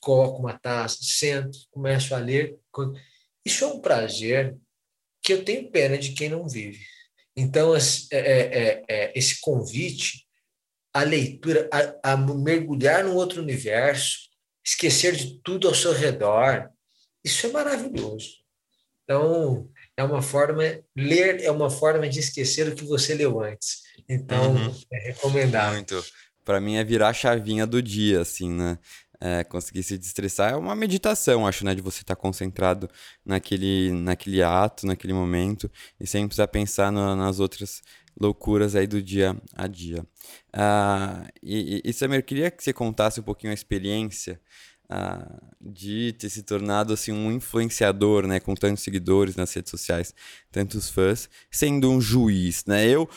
coloco 0.00 0.38
uma 0.38 0.58
taça, 0.58 0.98
sento, 1.00 1.58
começo 1.70 2.14
a 2.14 2.18
ler. 2.18 2.58
Isso 3.44 3.64
é 3.64 3.68
um 3.68 3.80
prazer 3.80 4.56
que 5.22 5.32
eu 5.32 5.44
tenho 5.44 5.70
pena 5.70 5.96
de 5.96 6.12
quem 6.12 6.28
não 6.28 6.46
vive. 6.46 6.84
Então, 7.36 7.74
é, 7.74 7.80
é, 8.10 8.18
é, 8.20 8.84
é, 8.88 9.12
esse 9.18 9.40
convite 9.40 10.26
à 10.92 11.02
leitura, 11.02 11.68
a, 12.02 12.12
a 12.12 12.16
mergulhar 12.16 13.02
num 13.02 13.14
outro 13.14 13.42
universo, 13.42 14.28
esquecer 14.64 15.16
de 15.16 15.40
tudo 15.42 15.66
ao 15.66 15.74
seu 15.74 15.92
redor, 15.92 16.70
isso 17.24 17.46
é 17.46 17.50
maravilhoso. 17.50 18.36
Então, 19.02 19.70
é 19.96 20.02
uma 20.02 20.22
forma, 20.22 20.62
ler 20.96 21.42
é 21.42 21.50
uma 21.50 21.70
forma 21.70 22.08
de 22.08 22.20
esquecer 22.20 22.68
o 22.68 22.74
que 22.74 22.84
você 22.84 23.14
leu 23.14 23.40
antes. 23.40 23.82
Então, 24.08 24.54
uhum. 24.54 24.74
é 24.92 25.08
recomendável. 25.08 25.74
Muito. 25.74 26.04
para 26.44 26.60
mim 26.60 26.76
é 26.76 26.84
virar 26.84 27.08
a 27.08 27.12
chavinha 27.14 27.66
do 27.66 27.82
dia, 27.82 28.20
assim, 28.20 28.50
né? 28.50 28.78
É, 29.20 29.42
conseguir 29.44 29.82
se 29.82 29.96
destressar 29.96 30.52
é 30.52 30.56
uma 30.56 30.74
meditação, 30.74 31.46
acho, 31.46 31.64
né? 31.64 31.74
De 31.74 31.80
você 31.80 32.02
estar 32.02 32.16
tá 32.16 32.20
concentrado 32.20 32.90
naquele, 33.24 33.92
naquele 33.92 34.42
ato, 34.42 34.86
naquele 34.86 35.14
momento, 35.14 35.70
e 35.98 36.06
sem 36.06 36.26
precisar 36.26 36.48
pensar 36.48 36.90
no, 36.92 37.14
nas 37.16 37.38
outras 37.38 37.80
loucuras 38.20 38.74
aí 38.74 38.86
do 38.86 39.02
dia 39.02 39.36
a 39.54 39.66
dia. 39.66 40.00
Uh, 40.54 41.26
e, 41.42 41.80
e, 41.84 41.92
Samir, 41.92 42.18
eu 42.18 42.22
queria 42.22 42.50
que 42.50 42.62
você 42.62 42.72
contasse 42.72 43.20
um 43.20 43.22
pouquinho 43.22 43.50
a 43.50 43.54
experiência 43.54 44.40
de 45.60 46.12
ter 46.18 46.28
se 46.28 46.42
tornado 46.42 46.92
assim, 46.92 47.12
um 47.12 47.32
influenciador, 47.32 48.26
né? 48.26 48.40
Com 48.40 48.54
tantos 48.54 48.82
seguidores 48.82 49.36
nas 49.36 49.52
redes 49.52 49.70
sociais, 49.70 50.14
tantos 50.52 50.88
fãs, 50.88 51.28
sendo 51.50 51.90
um 51.90 52.00
juiz, 52.00 52.64
né? 52.66 52.86
Eu 52.86 53.08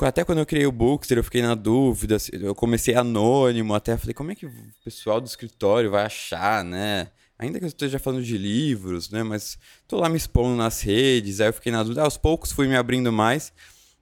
até 0.00 0.24
quando 0.24 0.38
eu 0.38 0.46
criei 0.46 0.66
o 0.66 0.72
Bookster, 0.72 1.18
eu 1.18 1.24
fiquei 1.24 1.42
na 1.42 1.54
dúvida. 1.54 2.16
Eu 2.32 2.54
comecei 2.54 2.94
anônimo, 2.94 3.74
até 3.74 3.96
falei, 3.96 4.14
como 4.14 4.32
é 4.32 4.34
que 4.34 4.46
o 4.46 4.52
pessoal 4.82 5.20
do 5.20 5.26
escritório 5.26 5.90
vai 5.90 6.04
achar, 6.04 6.64
né? 6.64 7.10
Ainda 7.38 7.58
que 7.58 7.64
eu 7.64 7.68
esteja 7.68 7.98
falando 7.98 8.22
de 8.22 8.36
livros, 8.36 9.10
né? 9.10 9.22
Mas 9.22 9.58
tô 9.88 9.98
lá 9.98 10.08
me 10.08 10.16
expondo 10.16 10.56
nas 10.56 10.80
redes, 10.80 11.40
aí 11.40 11.48
eu 11.48 11.52
fiquei 11.52 11.72
na 11.72 11.82
dúvida. 11.82 12.02
Aos 12.02 12.16
poucos 12.16 12.52
fui 12.52 12.68
me 12.68 12.76
abrindo 12.76 13.12
mais. 13.12 13.52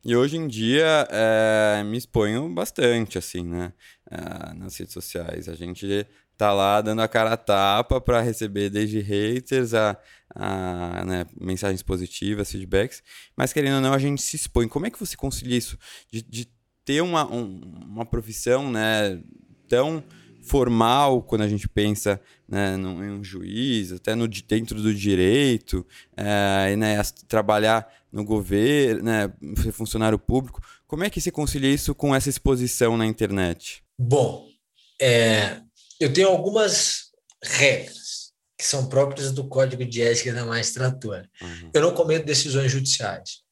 E 0.04 0.14
hoje 0.14 0.36
em 0.36 0.46
dia 0.46 1.06
é, 1.10 1.82
me 1.84 1.96
exponho 1.96 2.48
bastante, 2.48 3.18
assim, 3.18 3.42
né? 3.42 3.72
É, 4.10 4.54
nas 4.54 4.76
redes 4.76 4.94
sociais. 4.94 5.48
A 5.48 5.54
gente 5.54 6.06
tá 6.38 6.52
lá 6.52 6.80
dando 6.80 7.02
a 7.02 7.08
cara 7.08 7.32
a 7.32 7.36
tapa 7.36 8.00
para 8.00 8.20
receber 8.20 8.70
desde 8.70 9.00
haters 9.00 9.74
a, 9.74 9.98
a 10.32 11.04
né, 11.04 11.26
mensagens 11.38 11.82
positivas, 11.82 12.50
feedbacks, 12.50 13.02
mas 13.36 13.52
querendo 13.52 13.74
ou 13.74 13.80
não, 13.80 13.92
a 13.92 13.98
gente 13.98 14.22
se 14.22 14.36
expõe. 14.36 14.68
Como 14.68 14.86
é 14.86 14.90
que 14.90 15.00
você 15.00 15.16
concilia 15.16 15.58
isso 15.58 15.76
de, 16.10 16.22
de 16.22 16.48
ter 16.84 17.00
uma, 17.02 17.26
um, 17.26 17.60
uma 17.86 18.06
profissão 18.06 18.70
né, 18.70 19.20
tão 19.68 20.02
formal 20.40 21.22
quando 21.22 21.42
a 21.42 21.48
gente 21.48 21.68
pensa 21.68 22.20
né, 22.48 22.76
num, 22.76 23.04
em 23.04 23.10
um 23.18 23.24
juiz, 23.24 23.92
até 23.92 24.14
no, 24.14 24.28
dentro 24.28 24.80
do 24.80 24.94
direito, 24.94 25.84
é, 26.16 26.76
né, 26.76 27.02
trabalhar 27.26 27.86
no 28.12 28.24
governo, 28.24 29.02
né, 29.02 29.30
ser 29.60 29.72
funcionário 29.72 30.18
público. 30.18 30.62
Como 30.86 31.02
é 31.02 31.10
que 31.10 31.20
se 31.20 31.32
concilia 31.32 31.74
isso 31.74 31.94
com 31.96 32.14
essa 32.14 32.30
exposição 32.30 32.96
na 32.96 33.04
internet? 33.04 33.82
Bom, 33.98 34.46
é, 35.00 35.60
eu 36.00 36.12
tenho 36.12 36.28
algumas 36.28 37.10
regras 37.42 38.32
que 38.56 38.64
são 38.64 38.88
próprias 38.88 39.32
do 39.32 39.48
Código 39.48 39.84
de 39.84 40.02
Ética 40.02 40.32
da 40.32 40.44
Magistratura. 40.44 41.30
Uhum. 41.40 41.70
Eu 41.72 41.82
não 41.82 41.94
comento 41.94 42.26
decisões 42.26 42.72
judiciais 42.72 43.42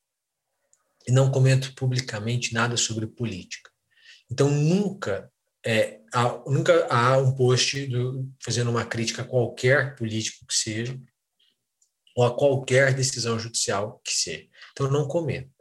e 1.06 1.12
não 1.12 1.30
comento 1.30 1.72
publicamente 1.74 2.52
nada 2.52 2.76
sobre 2.76 3.06
política. 3.06 3.70
Então, 4.28 4.50
nunca, 4.50 5.30
é, 5.64 6.00
há, 6.12 6.42
nunca 6.46 6.86
há 6.90 7.16
um 7.18 7.32
post 7.36 7.86
do, 7.86 8.28
fazendo 8.44 8.70
uma 8.70 8.84
crítica 8.84 9.22
a 9.22 9.24
qualquer 9.24 9.94
político 9.94 10.44
que 10.44 10.54
seja, 10.54 11.00
ou 12.16 12.24
a 12.24 12.36
qualquer 12.36 12.92
decisão 12.92 13.38
judicial 13.38 14.00
que 14.04 14.12
seja. 14.12 14.48
Então, 14.72 14.90
não 14.90 15.06
comento. 15.06 15.54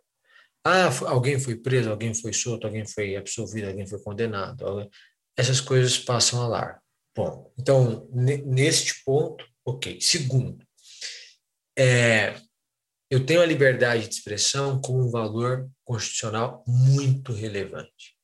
Ah, 0.64 0.90
alguém 1.06 1.40
foi 1.40 1.56
preso, 1.56 1.92
alguém 1.92 2.16
foi 2.16 2.34
solto, 2.34 2.66
alguém 2.66 2.88
foi 2.88 3.16
absolvido, 3.16 3.68
alguém 3.68 3.86
foi 3.86 4.02
condenado. 4.02 4.66
Alguém 4.66 4.90
essas 5.38 5.60
coisas 5.60 5.98
passam 5.98 6.42
a 6.42 6.48
lar. 6.48 6.82
Bom, 7.16 7.52
então, 7.58 8.08
neste 8.12 9.04
ponto, 9.04 9.46
ok. 9.66 10.00
Segundo, 10.02 10.66
é, 11.78 12.36
eu 13.10 13.26
tenho 13.26 13.42
a 13.42 13.46
liberdade 13.46 14.08
de 14.08 14.16
expressão 14.16 14.82
como 14.82 15.06
um 15.06 15.10
valor 15.10 15.70
constitucional 15.84 16.64
muito 16.68 17.32
relevante. 17.32 18.16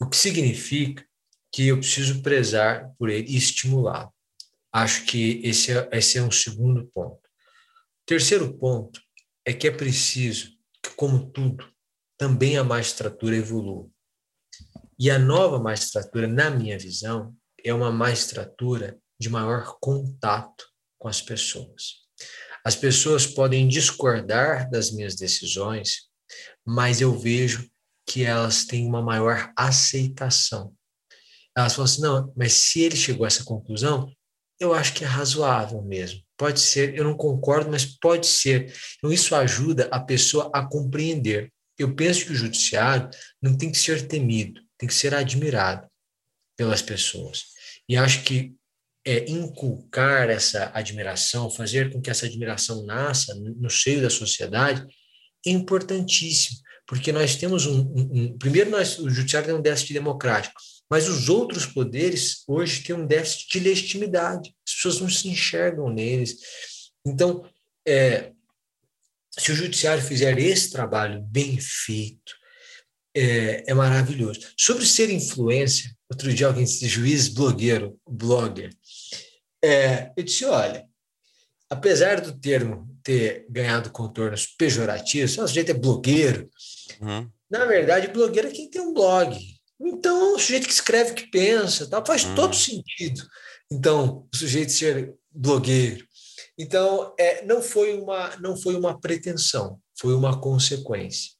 O 0.00 0.08
que 0.08 0.16
significa 0.16 1.04
que 1.52 1.68
eu 1.68 1.78
preciso 1.78 2.22
prezar 2.22 2.90
por 2.98 3.10
ele 3.10 3.30
e 3.30 3.36
estimulá-lo. 3.36 4.12
Acho 4.72 5.04
que 5.04 5.42
esse 5.44 5.76
é, 5.76 5.88
esse 5.92 6.16
é 6.16 6.22
um 6.22 6.30
segundo 6.30 6.86
ponto. 6.94 7.20
Terceiro 8.06 8.56
ponto 8.56 9.00
é 9.44 9.52
que 9.52 9.68
é 9.68 9.70
preciso 9.70 10.56
que, 10.82 10.90
como 10.96 11.30
tudo, 11.30 11.70
também 12.16 12.56
a 12.56 12.64
magistratura 12.64 13.36
evolua. 13.36 13.88
E 15.02 15.10
a 15.10 15.18
nova 15.18 15.58
magistratura, 15.58 16.28
na 16.28 16.48
minha 16.48 16.78
visão, 16.78 17.34
é 17.64 17.74
uma 17.74 17.90
magistratura 17.90 18.96
de 19.20 19.28
maior 19.28 19.76
contato 19.80 20.64
com 20.96 21.08
as 21.08 21.20
pessoas. 21.20 22.02
As 22.64 22.76
pessoas 22.76 23.26
podem 23.26 23.66
discordar 23.66 24.70
das 24.70 24.92
minhas 24.92 25.16
decisões, 25.16 26.02
mas 26.64 27.00
eu 27.00 27.18
vejo 27.18 27.68
que 28.06 28.22
elas 28.22 28.64
têm 28.64 28.86
uma 28.86 29.02
maior 29.02 29.52
aceitação. 29.58 30.72
Elas 31.58 31.72
falam 31.72 31.86
assim: 31.86 32.02
não, 32.02 32.32
mas 32.36 32.52
se 32.52 32.82
ele 32.82 32.94
chegou 32.94 33.24
a 33.24 33.26
essa 33.26 33.42
conclusão, 33.42 34.08
eu 34.60 34.72
acho 34.72 34.94
que 34.94 35.02
é 35.02 35.08
razoável 35.08 35.82
mesmo. 35.82 36.22
Pode 36.36 36.60
ser, 36.60 36.96
eu 36.96 37.02
não 37.02 37.16
concordo, 37.16 37.68
mas 37.68 37.84
pode 37.84 38.28
ser. 38.28 38.72
Então, 38.98 39.12
isso 39.12 39.34
ajuda 39.34 39.88
a 39.90 39.98
pessoa 39.98 40.48
a 40.54 40.64
compreender. 40.64 41.52
Eu 41.76 41.92
penso 41.96 42.24
que 42.24 42.30
o 42.30 42.36
judiciário 42.36 43.10
não 43.42 43.56
tem 43.56 43.72
que 43.72 43.78
ser 43.78 44.06
temido 44.06 44.61
tem 44.82 44.88
que 44.88 44.94
ser 44.94 45.14
admirado 45.14 45.86
pelas 46.56 46.82
pessoas. 46.82 47.44
E 47.88 47.96
acho 47.96 48.24
que 48.24 48.52
é, 49.06 49.30
inculcar 49.30 50.28
essa 50.28 50.72
admiração, 50.74 51.48
fazer 51.48 51.92
com 51.92 52.00
que 52.00 52.10
essa 52.10 52.26
admiração 52.26 52.84
nasça 52.84 53.32
no 53.36 53.70
seio 53.70 54.02
da 54.02 54.10
sociedade, 54.10 54.84
é 55.46 55.50
importantíssimo, 55.50 56.58
porque 56.84 57.12
nós 57.12 57.36
temos 57.36 57.64
um, 57.64 57.80
um, 57.80 58.10
um 58.12 58.38
primeiro 58.38 58.70
nós, 58.70 58.98
o 58.98 59.08
judiciário 59.08 59.46
tem 59.46 59.56
um 59.56 59.62
déficit 59.62 59.92
democrático, 59.92 60.60
mas 60.90 61.08
os 61.08 61.28
outros 61.28 61.64
poderes 61.64 62.42
hoje 62.48 62.82
têm 62.82 62.96
um 62.96 63.06
déficit 63.06 63.52
de 63.52 63.60
legitimidade. 63.60 64.52
As 64.66 64.74
pessoas 64.74 65.00
não 65.00 65.08
se 65.08 65.28
enxergam 65.28 65.88
neles. 65.90 66.38
Então, 67.06 67.48
é, 67.86 68.32
se 69.38 69.52
o 69.52 69.54
judiciário 69.54 70.02
fizer 70.02 70.36
esse 70.40 70.72
trabalho 70.72 71.22
bem 71.22 71.56
feito, 71.60 72.41
é, 73.14 73.70
é 73.70 73.74
maravilhoso. 73.74 74.40
Sobre 74.58 74.86
ser 74.86 75.10
influência, 75.10 75.94
outro 76.10 76.32
dia 76.32 76.46
alguém 76.46 76.64
disse 76.64 76.86
juiz 76.88 77.28
blogueiro, 77.28 77.98
blogger. 78.08 78.70
É, 79.64 80.10
eu 80.16 80.22
disse, 80.22 80.44
olha, 80.44 80.86
apesar 81.70 82.20
do 82.20 82.38
termo 82.38 82.88
ter 83.02 83.46
ganhado 83.48 83.90
contornos 83.90 84.46
pejorativos, 84.46 85.38
o 85.38 85.46
sujeito 85.46 85.70
é 85.70 85.74
blogueiro, 85.74 86.48
uhum. 87.00 87.30
na 87.50 87.64
verdade, 87.66 88.08
blogueiro 88.08 88.48
é 88.48 88.52
quem 88.52 88.70
tem 88.70 88.80
um 88.80 88.94
blog. 88.94 89.38
Então, 89.80 90.34
o 90.34 90.38
sujeito 90.38 90.66
que 90.66 90.72
escreve, 90.72 91.12
que 91.12 91.26
pensa, 91.26 91.88
faz 92.06 92.24
uhum. 92.24 92.34
todo 92.34 92.54
sentido. 92.54 93.26
Então, 93.70 94.28
o 94.32 94.36
sujeito 94.36 94.70
ser 94.70 95.14
blogueiro. 95.30 96.06
Então, 96.58 97.14
é, 97.18 97.44
não, 97.44 97.62
foi 97.62 97.98
uma, 97.98 98.36
não 98.36 98.56
foi 98.56 98.76
uma 98.76 99.00
pretensão, 99.00 99.80
foi 99.98 100.14
uma 100.14 100.40
consequência. 100.40 101.32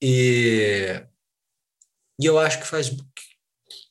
E, 0.00 1.02
e 2.20 2.26
eu 2.26 2.38
acho 2.38 2.60
que 2.60 2.66
faz 2.66 2.90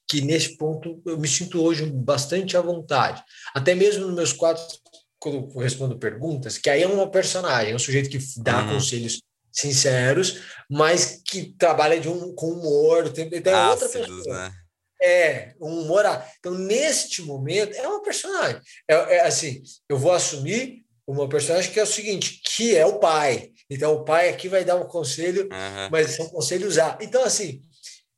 que 0.08 0.22
nesse 0.22 0.58
ponto 0.58 1.02
eu 1.06 1.18
me 1.18 1.28
sinto 1.28 1.62
hoje 1.62 1.86
bastante 1.86 2.56
à 2.56 2.62
vontade. 2.62 3.24
Até 3.54 3.74
mesmo 3.74 4.06
nos 4.06 4.16
meus 4.16 4.34
quadros, 4.34 4.80
quando 5.18 5.50
eu 5.56 5.60
respondo 5.60 5.98
perguntas, 5.98 6.58
que 6.58 6.70
aí 6.70 6.84
é 6.84 6.88
uma 6.88 7.10
personagem, 7.10 7.72
é 7.72 7.76
um 7.76 7.80
sujeito 7.80 8.10
que 8.10 8.20
dá 8.38 8.62
uhum. 8.62 8.74
conselhos 8.74 9.22
sinceros, 9.52 10.42
mas 10.70 11.22
que 11.26 11.56
trabalha 11.58 12.00
de 12.00 12.10
um, 12.10 12.34
com 12.36 12.48
humor, 12.48 13.10
tem, 13.10 13.30
tem 13.30 13.54
é 13.54 13.68
outra 13.68 13.88
pessoa. 13.88 14.24
Né? 14.28 14.54
É, 15.02 15.54
um 15.60 15.82
humor. 15.82 16.06
Então, 16.39 16.54
neste 16.54 17.22
momento, 17.22 17.76
é 17.76 17.88
uma 17.88 18.02
personagem. 18.02 18.60
É, 18.88 18.94
é, 19.16 19.22
assim, 19.28 19.62
eu 19.89 19.98
vou 19.98 20.12
assumir 20.12 20.83
uma 21.08 21.28
personagem 21.28 21.72
que 21.72 21.80
é 21.80 21.84
o 21.84 21.88
seguinte, 21.88 22.42
que 22.44 22.76
é 22.76 22.86
o 22.86 23.00
pai. 23.00 23.52
Então, 23.70 23.94
o 23.94 24.04
pai 24.04 24.30
aqui 24.30 24.48
vai 24.48 24.63
dar 24.63 24.76
um 24.76 24.86
conselho, 24.86 25.44
uhum. 25.44 25.89
mas 25.92 26.12
são 26.12 26.30
conselhos 26.30 26.78
A. 26.78 26.98
Então, 27.02 27.24
assim, 27.24 27.62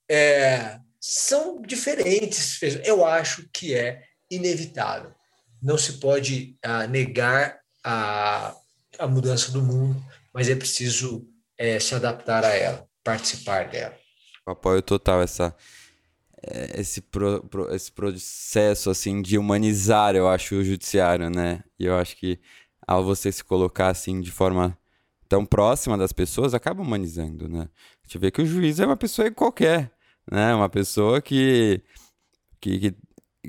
é, 0.10 0.80
são 1.00 1.62
diferentes. 1.62 2.60
Eu 2.84 3.06
acho 3.06 3.48
que 3.54 3.74
é 3.74 4.04
inevitável. 4.30 5.12
Não 5.62 5.78
se 5.78 5.94
pode 5.94 6.58
uh, 6.66 6.88
negar 6.90 7.60
a, 7.84 8.56
a 9.00 9.08
mudança 9.08 9.52
do 9.52 9.62
mundo, 9.62 10.04
mas 10.34 10.50
é 10.50 10.56
preciso 10.56 11.28
é, 11.58 11.80
se 11.80 11.96
adaptar 11.96 12.44
a 12.44 12.54
ela, 12.54 12.88
participar 13.04 13.70
dela. 13.70 13.96
apoio 14.46 14.82
total 14.82 15.22
essa 15.22 15.56
é, 16.48 16.80
esse, 16.80 17.02
pro, 17.02 17.44
pro, 17.46 17.74
esse 17.74 17.92
processo 17.92 18.90
assim 18.90 19.22
de 19.22 19.38
humanizar, 19.38 20.16
eu 20.16 20.30
acho, 20.30 20.56
o 20.56 20.64
judiciário, 20.64 21.30
né? 21.30 21.64
E 21.80 21.86
eu 21.86 21.98
acho 21.98 22.16
que 22.18 22.40
ao 22.88 23.04
você 23.04 23.32
se 23.32 23.44
colocar 23.44 23.90
assim 23.90 24.22
de 24.22 24.32
forma 24.32 24.78
tão 25.28 25.46
próxima 25.46 25.98
das 25.98 26.14
pessoas, 26.14 26.54
acaba 26.54 26.82
humanizando, 26.82 27.48
né? 27.48 27.70
A 28.04 28.08
gente 28.08 28.18
vê 28.20 28.32
que 28.32 28.42
o 28.42 28.46
juiz 28.46 28.80
é 28.80 28.86
uma 28.86 28.98
pessoa 28.98 29.30
qualquer, 29.32 29.92
né? 30.32 30.54
Uma 30.54 30.70
pessoa 30.70 31.22
que, 31.22 31.82
que, 32.62 32.80
que, 32.80 32.96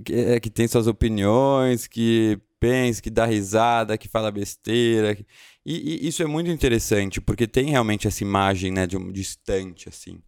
que, 0.02 0.14
é, 0.14 0.40
que 0.40 0.50
tem 0.50 0.66
suas 0.66 0.86
opiniões, 0.86 1.86
que 1.86 2.40
pensa, 2.58 3.02
que 3.02 3.10
dá 3.10 3.26
risada, 3.26 3.98
que 3.98 4.08
fala 4.08 4.30
besteira. 4.30 5.16
E, 5.64 6.04
e 6.04 6.08
isso 6.08 6.22
é 6.22 6.26
muito 6.26 6.50
interessante, 6.50 7.20
porque 7.20 7.46
tem 7.46 7.70
realmente 7.70 8.06
essa 8.08 8.22
imagem 8.22 8.72
né, 8.72 8.86
de 8.86 8.96
um 8.96 9.12
distante, 9.12 9.88
assim. 9.88 10.20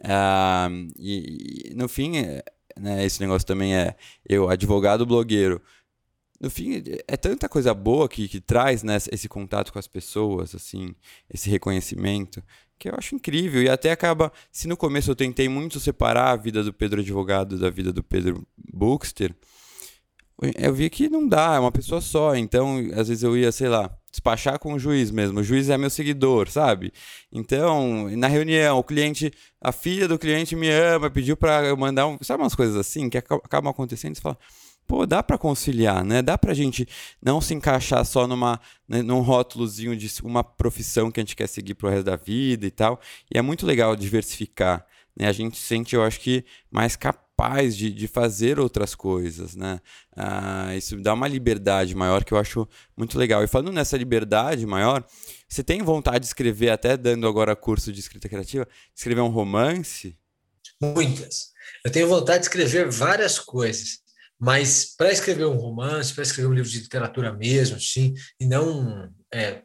Uh, 0.00 0.90
e, 0.98 1.70
e, 1.70 1.74
no 1.74 1.88
fim, 1.88 2.18
é, 2.18 2.42
né, 2.78 3.04
esse 3.04 3.20
negócio 3.20 3.46
também 3.46 3.76
é 3.76 3.96
eu, 4.28 4.48
advogado 4.48 5.06
blogueiro. 5.06 5.60
No 6.44 6.50
fim, 6.50 6.82
é 7.08 7.16
tanta 7.16 7.48
coisa 7.48 7.72
boa 7.72 8.06
que, 8.06 8.28
que 8.28 8.38
traz 8.38 8.82
né, 8.82 8.98
esse 9.10 9.26
contato 9.30 9.72
com 9.72 9.78
as 9.78 9.86
pessoas, 9.86 10.54
assim, 10.54 10.94
esse 11.32 11.48
reconhecimento, 11.48 12.42
que 12.78 12.90
eu 12.90 12.94
acho 12.98 13.14
incrível. 13.14 13.62
E 13.62 13.70
até 13.70 13.90
acaba, 13.90 14.30
se 14.52 14.68
no 14.68 14.76
começo 14.76 15.10
eu 15.10 15.16
tentei 15.16 15.48
muito 15.48 15.80
separar 15.80 16.32
a 16.32 16.36
vida 16.36 16.62
do 16.62 16.70
Pedro 16.70 17.00
advogado 17.00 17.58
da 17.58 17.70
vida 17.70 17.94
do 17.94 18.02
Pedro 18.02 18.46
Bookster, 18.58 19.34
eu 20.58 20.74
vi 20.74 20.90
que 20.90 21.08
não 21.08 21.26
dá, 21.26 21.54
é 21.54 21.58
uma 21.58 21.72
pessoa 21.72 22.02
só. 22.02 22.36
Então, 22.36 22.76
às 22.94 23.08
vezes 23.08 23.22
eu 23.22 23.34
ia, 23.34 23.50
sei 23.50 23.70
lá, 23.70 23.90
despachar 24.10 24.58
com 24.58 24.74
o 24.74 24.78
juiz 24.78 25.10
mesmo. 25.10 25.40
O 25.40 25.42
juiz 25.42 25.70
é 25.70 25.78
meu 25.78 25.88
seguidor, 25.88 26.50
sabe? 26.50 26.92
Então, 27.32 28.10
na 28.18 28.26
reunião, 28.26 28.78
o 28.78 28.84
cliente, 28.84 29.32
a 29.62 29.72
filha 29.72 30.06
do 30.06 30.18
cliente 30.18 30.54
me 30.54 30.68
ama, 30.68 31.08
pediu 31.08 31.38
para 31.38 31.64
eu 31.64 31.76
mandar 31.78 32.06
um. 32.06 32.18
Sabe 32.20 32.42
umas 32.42 32.54
coisas 32.54 32.76
assim 32.76 33.08
que 33.08 33.16
acabam 33.16 33.70
acontecendo? 33.70 34.14
Você 34.14 34.20
fala, 34.20 34.38
pô, 34.86 35.06
dá 35.06 35.22
para 35.22 35.38
conciliar, 35.38 36.04
né? 36.04 36.22
Dá 36.22 36.36
pra 36.36 36.54
gente 36.54 36.86
não 37.22 37.40
se 37.40 37.54
encaixar 37.54 38.04
só 38.04 38.26
numa, 38.26 38.60
né, 38.88 39.02
num 39.02 39.20
rótulozinho 39.20 39.96
de 39.96 40.10
uma 40.22 40.44
profissão 40.44 41.10
que 41.10 41.20
a 41.20 41.22
gente 41.22 41.36
quer 41.36 41.48
seguir 41.48 41.74
pro 41.74 41.88
resto 41.88 42.04
da 42.04 42.16
vida 42.16 42.66
e 42.66 42.70
tal. 42.70 43.00
E 43.32 43.38
é 43.38 43.42
muito 43.42 43.66
legal 43.66 43.96
diversificar. 43.96 44.86
Né? 45.16 45.26
A 45.26 45.32
gente 45.32 45.58
sente, 45.58 45.94
eu 45.94 46.02
acho 46.02 46.20
que, 46.20 46.44
mais 46.70 46.96
capaz 46.96 47.76
de, 47.76 47.90
de 47.90 48.06
fazer 48.06 48.60
outras 48.60 48.94
coisas, 48.94 49.56
né? 49.56 49.80
Ah, 50.16 50.74
isso 50.76 50.96
dá 51.00 51.14
uma 51.14 51.28
liberdade 51.28 51.94
maior 51.94 52.24
que 52.24 52.32
eu 52.32 52.38
acho 52.38 52.68
muito 52.96 53.18
legal. 53.18 53.42
E 53.42 53.48
falando 53.48 53.72
nessa 53.72 53.96
liberdade 53.96 54.66
maior, 54.66 55.04
você 55.48 55.62
tem 55.62 55.82
vontade 55.82 56.20
de 56.20 56.26
escrever, 56.26 56.70
até 56.70 56.96
dando 56.96 57.26
agora 57.26 57.56
curso 57.56 57.92
de 57.92 58.00
escrita 58.00 58.28
criativa, 58.28 58.66
escrever 58.94 59.20
um 59.20 59.28
romance? 59.28 60.16
Muitas. 60.80 61.52
Eu 61.84 61.90
tenho 61.90 62.08
vontade 62.08 62.40
de 62.40 62.44
escrever 62.46 62.90
várias 62.90 63.38
coisas. 63.38 64.03
Mas 64.44 64.94
para 64.94 65.10
escrever 65.10 65.46
um 65.46 65.56
romance, 65.56 66.12
para 66.12 66.22
escrever 66.22 66.48
um 66.48 66.52
livro 66.52 66.70
de 66.70 66.80
literatura 66.80 67.32
mesmo, 67.32 67.80
sim, 67.80 68.12
e 68.38 68.44
não 68.44 69.10
é, 69.32 69.62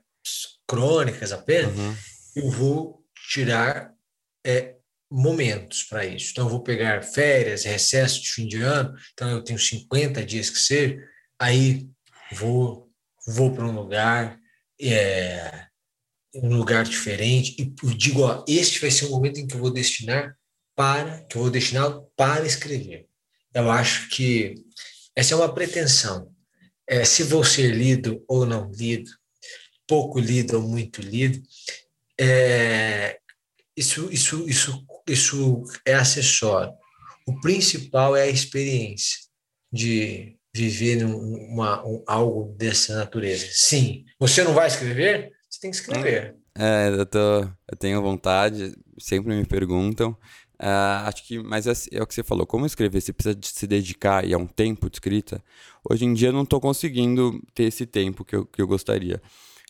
crônicas 0.65 1.33
apenas, 1.33 1.77
uhum. 1.77 1.95
eu 2.37 2.49
vou 2.49 3.03
tirar 3.29 3.91
é, 4.45 4.75
momentos 5.11 5.83
para 5.83 6.05
isso. 6.05 6.31
Então, 6.31 6.45
eu 6.45 6.49
vou 6.49 6.63
pegar 6.63 7.03
férias, 7.03 7.65
recesso 7.65 8.21
de 8.21 8.29
fim 8.29 8.47
de 8.47 8.61
ano, 8.61 8.95
então 9.11 9.29
eu 9.29 9.43
tenho 9.43 9.59
50 9.59 10.23
dias 10.23 10.49
que 10.49 10.59
ser, 10.59 11.05
aí 11.37 11.89
vou, 12.31 12.89
vou 13.27 13.53
para 13.53 13.65
um 13.65 13.75
lugar, 13.75 14.39
é, 14.79 15.65
um 16.35 16.55
lugar 16.55 16.85
diferente, 16.85 17.53
e 17.59 17.65
digo, 17.95 18.21
ó, 18.21 18.45
este 18.47 18.79
vai 18.79 18.91
ser 18.91 19.07
o 19.07 19.09
momento 19.09 19.41
em 19.41 19.47
que 19.47 19.55
eu 19.55 19.59
vou 19.59 19.71
destinar 19.71 20.37
para, 20.73 21.21
que 21.23 21.35
eu 21.35 21.41
vou 21.41 21.51
destinar 21.51 21.99
para 22.15 22.45
escrever. 22.45 23.09
Eu 23.53 23.69
acho 23.69 24.09
que 24.09 24.68
essa 25.19 25.33
é 25.33 25.37
uma 25.37 25.53
pretensão. 25.53 26.31
É, 26.87 27.03
se 27.03 27.23
vou 27.23 27.43
ser 27.43 27.75
lido 27.75 28.23
ou 28.27 28.45
não 28.45 28.71
lido, 28.71 29.11
pouco 29.85 30.17
lido 30.17 30.55
ou 30.55 30.63
muito 30.63 31.01
lido, 31.01 31.41
é, 32.17 33.19
isso, 33.75 34.09
isso, 34.11 34.47
isso, 34.47 34.85
isso 35.07 35.63
é 35.85 35.93
acessório. 35.93 36.71
O 37.27 37.37
principal 37.41 38.15
é 38.15 38.23
a 38.23 38.29
experiência 38.29 39.19
de 39.71 40.37
viver 40.55 41.03
uma, 41.03 41.85
um, 41.85 42.01
algo 42.07 42.55
dessa 42.57 42.95
natureza. 42.95 43.45
Sim, 43.51 44.05
você 44.17 44.41
não 44.41 44.53
vai 44.53 44.67
escrever? 44.67 45.31
Você 45.49 45.59
tem 45.59 45.69
que 45.69 45.77
escrever. 45.77 46.35
É, 46.57 46.87
eu, 46.89 47.05
tô, 47.05 47.41
eu 47.41 47.77
tenho 47.77 48.01
vontade, 48.01 48.73
sempre 48.97 49.35
me 49.35 49.45
perguntam. 49.45 50.17
Uh, 50.61 51.07
acho 51.07 51.25
que, 51.25 51.39
mas 51.39 51.65
é, 51.67 51.97
é, 51.97 52.03
o 52.03 52.07
que 52.07 52.13
você 52.13 52.21
falou, 52.21 52.45
como 52.45 52.65
escrever, 52.65 52.99
você 52.99 53.13
precisa 53.13 53.33
de 53.33 53.47
se 53.47 53.65
dedicar 53.65 54.25
e 54.25 54.33
é 54.33 54.37
um 54.37 54.45
tempo 54.45 54.89
de 54.89 54.97
escrita. 54.97 55.41
Hoje 55.89 56.03
em 56.03 56.13
dia 56.13 56.29
eu 56.29 56.33
não 56.33 56.43
estou 56.43 56.59
conseguindo 56.59 57.41
ter 57.53 57.63
esse 57.63 57.85
tempo 57.85 58.25
que 58.25 58.35
eu, 58.35 58.45
que 58.45 58.61
eu 58.61 58.67
gostaria. 58.67 59.21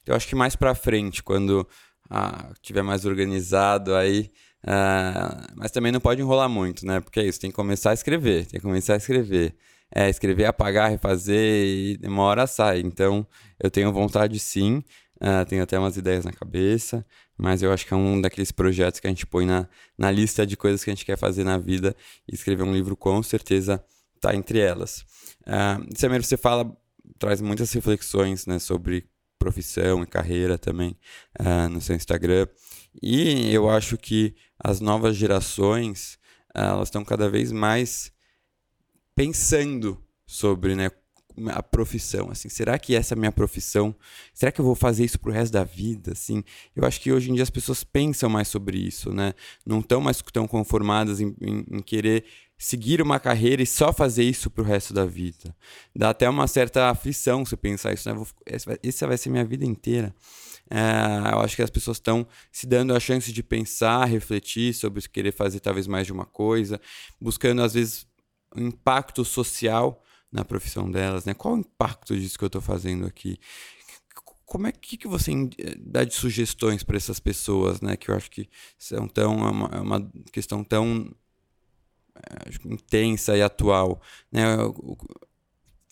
Eu 0.04 0.16
acho 0.16 0.28
que 0.28 0.34
mais 0.34 0.56
para 0.56 0.74
frente, 0.74 1.22
quando 1.22 1.68
uh, 2.10 2.54
tiver 2.64 2.82
mais 2.82 3.06
organizado 3.06 3.94
aí, 3.94 4.32
uh, 4.64 5.54
mas 5.56 5.70
também 5.70 5.92
não 5.92 6.00
pode 6.00 6.22
enrolar 6.22 6.50
muito, 6.50 6.84
né? 6.86 7.00
Porque 7.00 7.20
é 7.20 7.26
isso, 7.26 7.40
tem 7.40 7.52
que 7.52 7.56
começar 7.56 7.92
a 7.92 7.94
escrever, 7.94 8.48
tem 8.48 8.60
que 8.60 8.66
começar 8.66 8.96
a 8.96 8.98
escrever. 8.98 9.56
É, 9.94 10.08
escrever, 10.08 10.46
apagar, 10.46 10.92
refazer 10.92 11.36
e 11.36 12.00
uma 12.04 12.24
hora 12.24 12.46
sai. 12.46 12.80
Então, 12.80 13.26
eu 13.60 13.72
tenho 13.72 13.92
vontade 13.92 14.40
sim, 14.40 14.84
uh, 15.22 15.46
tenho 15.48 15.64
até 15.64 15.78
umas 15.80 15.98
ideias 15.98 16.26
na 16.26 16.32
cabeça, 16.32 17.06
mas 17.40 17.64
eu 17.64 17.72
acho 17.72 17.88
que 17.88 17.94
é 17.94 17.98
um 17.98 18.20
daqueles 18.20 18.52
projetos 18.52 19.00
que 19.00 19.08
a 19.08 19.10
gente 19.10 19.26
põe 19.26 19.46
na, 19.46 19.66
na 19.98 20.12
lista 20.12 20.46
de 20.46 20.58
coisas 20.58 20.84
que 20.84 20.90
a 20.90 20.94
gente 20.94 21.06
quer 21.06 21.18
fazer 21.18 21.46
na 21.46 21.58
vida 21.58 21.96
e 22.28 22.36
escrever 22.36 22.64
um 22.64 22.74
livro 22.74 22.98
com 22.98 23.24
certeza 23.24 23.82
está 24.16 24.36
entre 24.36 24.60
elas. 24.60 25.06
Uh, 25.42 25.98
Samir, 25.98 26.22
você 26.22 26.36
fala, 26.36 26.70
traz 27.18 27.40
muitas 27.40 27.72
reflexões 27.72 28.46
né, 28.46 28.60
sobre 28.60 29.08
profissão 29.40 30.04
e 30.04 30.06
carreira 30.06 30.58
também 30.58 30.98
uh, 31.40 31.70
no 31.70 31.80
seu 31.80 31.96
Instagram. 31.96 32.46
E 33.02 33.54
eu 33.54 33.70
acho 33.70 33.98
que 33.98 34.36
as 34.62 34.82
novas 34.82 35.16
gerações 35.16 36.16
uh, 36.54 36.60
elas 36.60 36.90
estão 36.90 37.06
cada 37.06 37.30
vez 37.30 37.54
mais 37.54 38.12
pensando 39.16 40.04
sobre 40.26 40.76
né, 40.76 40.92
a 41.48 41.64
profissão, 41.64 42.30
assim, 42.32 42.50
será 42.50 42.78
que 42.78 42.96
essa 42.96 43.14
é 43.14 43.16
a 43.16 43.20
minha 43.20 43.32
profissão? 43.32 43.96
Será 44.34 44.52
que 44.52 44.60
eu 44.60 44.66
vou 44.66 44.76
fazer 44.76 45.06
isso 45.06 45.20
pro 45.20 45.32
resto 45.32 45.54
da 45.54 45.64
vida, 45.64 46.12
assim? 46.12 46.44
Eu 46.76 46.86
acho 46.86 47.00
que 47.00 47.12
hoje 47.12 47.32
em 47.32 47.34
dia 47.34 47.44
as 47.44 47.50
pessoas 47.50 47.84
pensam 47.84 48.30
mais 48.30 48.48
sobre 48.48 48.78
isso, 48.78 49.14
né? 49.14 49.34
Não 49.66 49.80
estão 49.80 50.02
mais 50.02 50.22
tão 50.34 50.48
conformadas 50.48 51.22
em, 51.22 51.36
em, 51.42 51.66
em, 51.72 51.82
querer 51.82 52.26
seguir 52.58 53.02
uma 53.02 53.20
carreira 53.20 53.62
e 53.62 53.66
só 53.66 53.94
fazer 53.94 54.24
isso 54.24 54.50
pro 54.50 54.64
resto 54.64 54.94
da 54.94 55.06
vida. 55.06 55.56
Dá 55.96 56.10
até 56.10 56.30
uma 56.30 56.48
certa 56.48 56.90
aflição 56.90 57.46
se 57.46 57.56
pensar 57.56 57.94
isso, 57.94 58.10
né? 58.10 58.16
Vou, 58.16 58.28
essa 58.46 59.08
vai 59.08 59.18
ser 59.18 59.30
minha 59.30 59.46
vida 59.46 59.66
inteira. 59.66 60.14
É, 60.70 61.34
eu 61.34 61.40
acho 61.40 61.56
que 61.56 61.64
as 61.64 61.70
pessoas 61.70 61.98
estão 61.98 62.28
se 62.52 62.68
dando 62.68 62.94
a 62.94 63.00
chance 63.00 63.32
de 63.34 63.42
pensar, 63.42 64.06
refletir 64.06 64.74
sobre 64.74 65.02
querer 65.08 65.32
fazer 65.32 65.60
talvez 65.60 65.88
mais 65.88 66.06
de 66.06 66.14
uma 66.14 66.26
coisa, 66.26 66.80
buscando 67.20 67.64
às 67.64 67.74
vezes 67.74 68.06
um 68.56 68.68
impacto 68.68 69.26
social 69.26 70.04
na 70.32 70.46
profissão 70.46 70.90
delas, 70.90 71.26
né? 71.26 71.34
Qual 71.34 71.56
o 71.56 71.58
impacto 71.58 72.18
disso 72.18 72.38
que 72.38 72.44
eu 72.44 72.48
estou 72.48 72.62
fazendo 72.62 73.06
aqui? 73.06 73.38
Como 74.46 74.68
é 74.68 74.72
que, 74.72 74.98
que 74.98 75.08
você 75.08 75.32
dá 75.80 76.04
de 76.04 76.14
sugestões 76.14 76.84
para 76.84 76.98
essas 76.98 77.20
pessoas, 77.20 77.82
né? 77.82 77.96
Que 77.96 78.10
eu 78.10 78.16
acho 78.16 78.30
que 78.32 78.50
são 78.78 79.08
tão 79.08 79.46
é 79.46 79.50
uma, 79.52 79.70
é 79.74 79.80
uma 79.80 80.12
questão 80.32 80.64
tão 80.64 81.12
é, 82.16 82.74
intensa 82.74 83.38
e 83.38 83.42
atual, 83.42 84.02
né? 84.32 84.46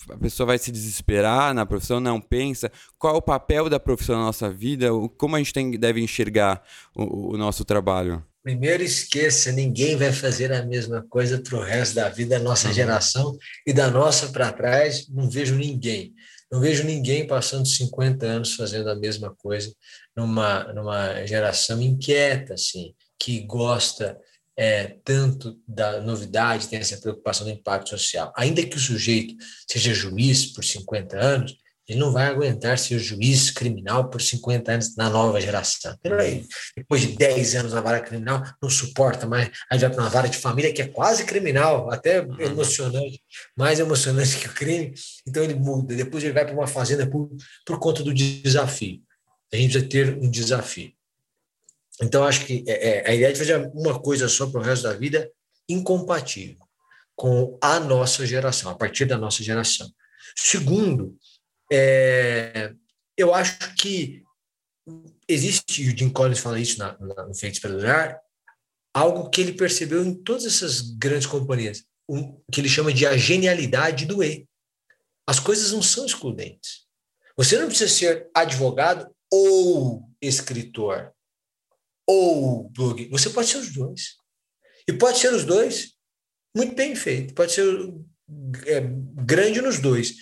a 0.09 0.17
pessoa 0.17 0.47
vai 0.47 0.57
se 0.57 0.71
desesperar 0.71 1.53
na 1.53 1.65
profissão, 1.65 1.99
não 1.99 2.21
pensa 2.21 2.71
qual 2.97 3.15
é 3.15 3.17
o 3.17 3.21
papel 3.21 3.69
da 3.69 3.79
profissão 3.79 4.17
na 4.17 4.25
nossa 4.25 4.49
vida, 4.49 4.89
como 5.17 5.35
a 5.35 5.39
gente 5.39 5.53
tem, 5.53 5.71
deve 5.71 6.01
enxergar 6.01 6.63
o, 6.95 7.33
o 7.33 7.37
nosso 7.37 7.65
trabalho. 7.65 8.23
Primeiro, 8.47 8.81
esqueça: 8.81 9.51
ninguém 9.51 9.97
vai 9.97 10.13
fazer 10.13 10.53
a 10.53 10.65
mesma 10.65 11.05
coisa 11.09 11.37
para 11.37 11.57
o 11.57 11.61
resto 11.61 11.95
da 11.95 12.07
vida, 12.07 12.39
da 12.39 12.43
nossa 12.45 12.69
uhum. 12.69 12.73
geração 12.73 13.37
e 13.65 13.73
da 13.73 13.91
nossa 13.91 14.29
para 14.29 14.53
trás. 14.53 15.05
Não 15.09 15.29
vejo 15.29 15.53
ninguém. 15.53 16.13
Não 16.49 16.61
vejo 16.61 16.85
ninguém 16.85 17.27
passando 17.27 17.67
50 17.67 18.25
anos 18.25 18.55
fazendo 18.55 18.89
a 18.89 18.95
mesma 18.95 19.35
coisa 19.35 19.69
numa, 20.15 20.63
numa 20.71 21.25
geração 21.25 21.81
inquieta, 21.81 22.53
assim, 22.53 22.95
que 23.19 23.41
gosta 23.41 24.17
é, 24.55 24.95
tanto 25.03 25.59
da 25.67 25.99
novidade, 25.99 26.69
tem 26.69 26.79
essa 26.79 27.01
preocupação 27.01 27.45
do 27.45 27.51
impacto 27.51 27.89
social. 27.89 28.31
Ainda 28.37 28.65
que 28.65 28.77
o 28.77 28.79
sujeito 28.79 29.35
seja 29.69 29.93
juiz 29.93 30.45
por 30.53 30.63
50 30.63 31.19
anos, 31.19 31.53
ele 31.87 31.99
não 31.99 32.11
vai 32.11 32.27
aguentar 32.27 32.77
ser 32.77 32.99
juiz 32.99 33.49
criminal 33.49 34.09
por 34.09 34.21
50 34.21 34.71
anos 34.71 34.95
na 34.95 35.09
nova 35.09 35.39
geração. 35.39 35.97
Peraí, 36.01 36.45
depois 36.75 37.01
de 37.01 37.15
10 37.15 37.55
anos 37.55 37.73
na 37.73 37.79
vara 37.79 38.01
criminal, 38.01 38.43
não 38.61 38.69
suporta 38.69 39.25
mais, 39.25 39.49
aí 39.71 39.79
vai 39.79 39.89
para 39.89 40.01
uma 40.01 40.09
vara 40.09 40.27
de 40.27 40.37
família 40.37 40.73
que 40.73 40.81
é 40.81 40.87
quase 40.87 41.23
criminal, 41.25 41.89
até 41.91 42.21
uhum. 42.21 42.39
emocionante, 42.41 43.21
mais 43.55 43.79
emocionante 43.79 44.37
que 44.37 44.47
o 44.47 44.53
crime. 44.53 44.93
Então 45.25 45.43
ele 45.43 45.55
muda, 45.55 45.95
depois 45.95 46.23
ele 46.23 46.33
vai 46.33 46.45
para 46.45 46.53
uma 46.53 46.67
fazenda 46.67 47.07
por, 47.07 47.29
por 47.65 47.79
conta 47.79 48.03
do 48.03 48.13
desafio. 48.13 49.01
A 49.53 49.55
gente 49.55 49.71
precisa 49.71 49.89
ter 49.89 50.17
um 50.17 50.29
desafio. 50.29 50.91
Então, 52.01 52.23
acho 52.23 52.45
que 52.45 52.63
é, 52.67 52.89
é, 52.89 53.09
a 53.09 53.15
ideia 53.15 53.33
de 53.33 53.39
fazer 53.39 53.71
uma 53.73 53.99
coisa 53.99 54.27
só 54.27 54.45
para 54.45 54.59
o 54.59 54.63
resto 54.63 54.83
da 54.83 54.93
vida 54.93 55.19
é 55.19 55.73
incompatível 55.73 56.57
com 57.15 57.57
a 57.61 57.79
nossa 57.79 58.25
geração, 58.25 58.69
a 58.69 58.75
partir 58.75 59.05
da 59.05 59.17
nossa 59.17 59.41
geração. 59.41 59.89
Segundo, 60.35 61.17
é, 61.71 62.73
eu 63.17 63.33
acho 63.33 63.75
que 63.75 64.23
existe, 65.27 65.83
e 65.83 65.89
o 65.89 65.97
Jim 65.97 66.09
Collins 66.09 66.39
fala 66.39 66.59
isso 66.59 66.79
na, 66.79 66.97
na, 66.99 67.27
no 67.27 67.35
Feito 67.35 67.55
Esperar, 67.55 68.19
algo 68.93 69.29
que 69.29 69.41
ele 69.41 69.53
percebeu 69.53 70.03
em 70.03 70.13
todas 70.13 70.45
essas 70.45 70.81
grandes 70.81 71.27
companhias, 71.27 71.83
um, 72.09 72.41
que 72.51 72.61
ele 72.61 72.69
chama 72.69 72.93
de 72.93 73.05
a 73.05 73.17
genialidade 73.17 74.05
do 74.05 74.23
E. 74.23 74.47
as 75.27 75.39
coisas 75.39 75.71
não 75.71 75.81
são 75.81 76.05
excludentes. 76.05 76.87
Você 77.35 77.59
não 77.59 77.67
precisa 77.67 77.93
ser 77.93 78.29
advogado 78.33 79.13
ou 79.31 80.09
escritor 80.21 81.13
ou 82.07 82.69
blog. 82.69 83.07
Você 83.09 83.29
pode 83.29 83.49
ser 83.49 83.57
os 83.57 83.73
dois. 83.73 84.15
E 84.87 84.93
pode 84.93 85.19
ser 85.19 85.33
os 85.33 85.43
dois 85.43 85.93
muito 86.55 86.73
bem 86.73 86.95
feito. 86.95 87.33
Pode 87.35 87.51
ser 87.51 87.67
é, 88.65 88.81
grande 89.23 89.61
nos 89.61 89.79
dois. 89.79 90.15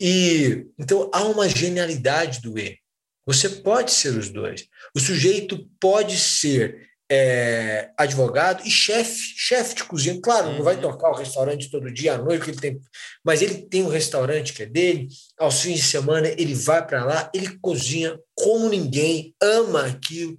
E 0.00 0.66
então 0.78 1.10
há 1.12 1.24
uma 1.24 1.48
genialidade 1.48 2.40
do 2.40 2.58
E. 2.58 2.78
Você 3.26 3.48
pode 3.48 3.90
ser 3.90 4.16
os 4.16 4.28
dois. 4.28 4.68
O 4.94 5.00
sujeito 5.00 5.68
pode 5.80 6.16
ser 6.16 6.86
é, 7.10 7.90
advogado 7.96 8.66
e 8.66 8.70
chefe, 8.70 9.20
chefe 9.36 9.74
de 9.74 9.84
cozinha. 9.84 10.20
Claro, 10.20 10.48
uhum. 10.48 10.56
não 10.56 10.62
vai 10.62 10.76
uhum. 10.76 10.82
tocar 10.82 11.10
o 11.10 11.16
restaurante 11.16 11.70
todo 11.70 11.92
dia 11.92 12.14
à 12.14 12.18
noite, 12.18 12.50
ele 12.50 12.60
tem, 12.60 12.80
mas 13.24 13.42
ele 13.42 13.62
tem 13.62 13.82
um 13.82 13.88
restaurante 13.88 14.52
que 14.52 14.62
é 14.62 14.66
dele. 14.66 15.08
Aos 15.38 15.60
fins 15.60 15.76
de 15.76 15.86
semana 15.86 16.28
ele 16.28 16.54
vai 16.54 16.84
para 16.86 17.04
lá, 17.04 17.30
ele 17.34 17.58
cozinha 17.60 18.18
como 18.34 18.68
ninguém, 18.68 19.34
ama 19.40 19.86
aquilo. 19.86 20.36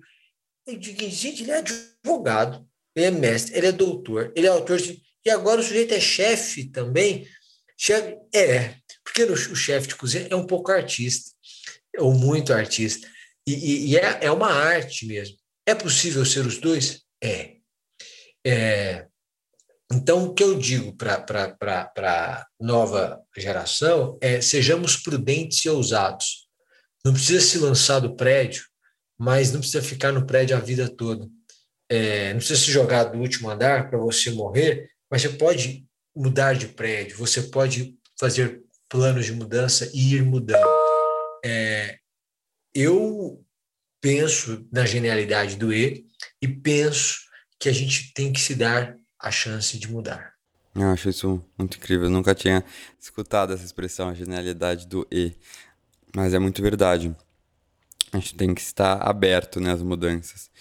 Eu 0.65 0.77
digo, 0.77 0.99
gente, 1.09 1.43
ele 1.43 1.51
é 1.51 1.57
advogado, 1.57 2.65
ele 2.95 3.05
é 3.05 3.11
mestre, 3.11 3.57
ele 3.57 3.67
é 3.67 3.71
doutor, 3.71 4.31
ele 4.35 4.47
é 4.47 4.49
autor. 4.49 4.79
E 5.25 5.29
agora 5.29 5.61
o 5.61 5.63
sujeito 5.63 5.93
é 5.93 5.99
chefe 5.99 6.69
também. 6.69 7.27
Chefe, 7.77 8.17
é, 8.33 8.75
porque 9.07 9.23
o, 9.23 9.33
o 9.33 9.55
chefe 9.55 9.87
de 9.87 9.95
cozinha 9.95 10.27
é 10.29 10.35
um 10.35 10.45
pouco 10.45 10.69
artista 10.69 11.31
ou 11.97 12.13
muito 12.13 12.51
artista. 12.51 13.07
E, 13.47 13.53
e, 13.53 13.87
e 13.91 13.97
é, 13.97 14.25
é 14.25 14.31
uma 14.31 14.51
arte 14.51 15.05
mesmo. 15.05 15.37
É 15.65 15.73
possível 15.73 16.25
ser 16.25 16.45
os 16.45 16.57
dois? 16.57 17.01
É. 17.23 17.55
é 18.45 19.07
então, 19.89 20.25
o 20.25 20.33
que 20.33 20.43
eu 20.43 20.59
digo 20.59 20.93
para 20.93 21.23
a 21.97 22.45
nova 22.59 23.21
geração 23.37 24.17
é 24.19 24.41
sejamos 24.41 24.97
prudentes 24.97 25.63
e 25.63 25.69
ousados. 25.69 26.49
Não 27.05 27.13
precisa 27.13 27.39
se 27.39 27.57
lançar 27.57 28.01
do 28.01 28.15
prédio, 28.15 28.65
mas 29.17 29.53
não 29.53 29.61
precisa 29.61 29.81
ficar 29.81 30.11
no 30.11 30.27
prédio 30.27 30.57
a 30.57 30.59
vida 30.59 30.89
toda. 30.89 31.25
É, 31.89 32.33
não 32.33 32.39
precisa 32.39 32.59
se 32.59 32.69
jogar 32.69 33.05
do 33.05 33.17
último 33.19 33.49
andar 33.49 33.89
para 33.89 33.97
você 33.97 34.29
morrer, 34.29 34.91
mas 35.09 35.21
você 35.21 35.29
pode 35.29 35.85
mudar 36.13 36.53
de 36.53 36.67
prédio, 36.67 37.17
você 37.17 37.43
pode 37.43 37.95
fazer 38.19 38.66
planos 38.89 39.25
de 39.25 39.33
mudança 39.33 39.89
e 39.93 40.15
ir 40.15 40.23
mudando. 40.23 40.67
É, 41.43 41.97
eu 42.73 43.43
penso 44.01 44.67
na 44.71 44.85
genialidade 44.85 45.55
do 45.55 45.73
E 45.73 46.05
e 46.41 46.47
penso 46.47 47.19
que 47.59 47.69
a 47.69 47.73
gente 47.73 48.13
tem 48.13 48.31
que 48.31 48.39
se 48.39 48.55
dar 48.55 48.95
a 49.19 49.31
chance 49.31 49.77
de 49.77 49.91
mudar. 49.91 50.33
Eu 50.75 50.89
acho 50.89 51.09
isso 51.09 51.43
muito 51.57 51.77
incrível. 51.77 52.05
Eu 52.05 52.11
nunca 52.11 52.35
tinha 52.35 52.63
escutado 52.99 53.53
essa 53.53 53.65
expressão, 53.65 54.09
a 54.09 54.13
genialidade 54.13 54.85
do 54.85 55.07
E. 55.11 55.33
Mas 56.15 56.33
é 56.33 56.39
muito 56.39 56.61
verdade. 56.61 57.15
A 58.13 58.17
gente 58.17 58.35
tem 58.35 58.53
que 58.53 58.61
estar 58.61 59.01
aberto 59.01 59.59
né, 59.59 59.71
às 59.71 59.81
mudanças. 59.81 60.51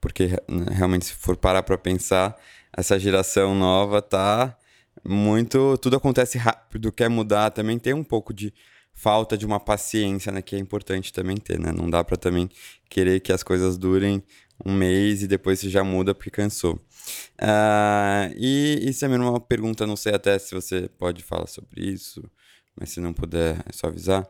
Porque 0.00 0.28
né, 0.46 0.66
realmente, 0.70 1.06
se 1.06 1.14
for 1.14 1.36
parar 1.36 1.62
para 1.62 1.78
pensar, 1.78 2.38
essa 2.72 2.98
geração 2.98 3.54
nova 3.54 4.02
tá 4.02 4.56
muito. 5.04 5.76
Tudo 5.78 5.96
acontece 5.96 6.38
rápido, 6.38 6.92
quer 6.92 7.08
mudar. 7.08 7.50
Também 7.50 7.78
tem 7.78 7.92
um 7.92 8.04
pouco 8.04 8.32
de 8.32 8.52
falta 8.94 9.36
de 9.36 9.46
uma 9.46 9.58
paciência, 9.58 10.30
né, 10.30 10.42
que 10.42 10.54
é 10.54 10.58
importante 10.58 11.12
também 11.12 11.36
ter, 11.36 11.58
né? 11.58 11.72
Não 11.72 11.88
dá 11.88 12.04
para 12.04 12.16
também 12.16 12.48
querer 12.88 13.20
que 13.20 13.32
as 13.32 13.42
coisas 13.42 13.78
durem 13.78 14.22
um 14.64 14.72
mês 14.72 15.22
e 15.22 15.26
depois 15.26 15.58
você 15.58 15.68
já 15.68 15.82
muda 15.82 16.14
porque 16.14 16.30
cansou. 16.30 16.74
Uh, 17.40 18.32
e 18.36 18.80
isso 18.82 19.04
é 19.04 19.08
uma 19.08 19.40
pergunta, 19.40 19.86
não 19.86 19.96
sei 19.96 20.14
até 20.14 20.38
se 20.38 20.54
você 20.54 20.88
pode 20.98 21.22
falar 21.22 21.46
sobre 21.46 21.84
isso, 21.84 22.22
mas 22.78 22.90
se 22.90 23.00
não 23.00 23.12
puder, 23.12 23.56
é 23.68 23.72
só 23.72 23.88
avisar. 23.88 24.22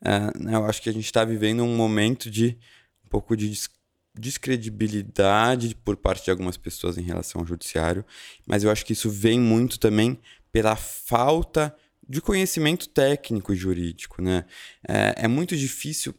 Uh, 0.00 0.50
eu 0.50 0.64
acho 0.66 0.80
que 0.80 0.90
a 0.90 0.92
gente 0.92 1.06
está 1.06 1.24
vivendo 1.24 1.64
um 1.64 1.74
momento 1.74 2.30
de 2.30 2.56
um 3.04 3.08
pouco 3.08 3.36
de 3.36 3.48
descredibilidade 4.20 5.74
por 5.74 5.96
parte 5.96 6.24
de 6.24 6.30
algumas 6.30 6.56
pessoas 6.56 6.98
em 6.98 7.02
relação 7.02 7.40
ao 7.40 7.46
judiciário, 7.46 8.04
mas 8.46 8.62
eu 8.62 8.70
acho 8.70 8.84
que 8.84 8.92
isso 8.92 9.10
vem 9.10 9.40
muito 9.40 9.80
também 9.80 10.18
pela 10.52 10.76
falta 10.76 11.74
de 12.08 12.20
conhecimento 12.20 12.88
técnico 12.88 13.52
e 13.52 13.56
jurídico, 13.56 14.20
né? 14.20 14.44
É, 14.86 15.24
é 15.24 15.28
muito 15.28 15.56
difícil 15.56 16.14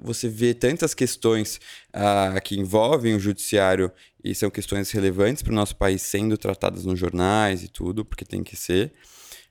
você 0.00 0.28
ver 0.28 0.54
tantas 0.54 0.94
questões 0.94 1.60
uh, 1.88 2.40
que 2.42 2.58
envolvem 2.58 3.14
o 3.14 3.20
judiciário 3.20 3.90
e 4.22 4.34
são 4.34 4.50
questões 4.50 4.90
relevantes 4.90 5.42
para 5.42 5.52
o 5.52 5.56
nosso 5.56 5.76
país 5.76 6.02
sendo 6.02 6.36
tratadas 6.38 6.84
nos 6.84 6.98
jornais 6.98 7.64
e 7.64 7.68
tudo, 7.68 8.04
porque 8.04 8.24
tem 8.24 8.44
que 8.44 8.56
ser. 8.56 8.92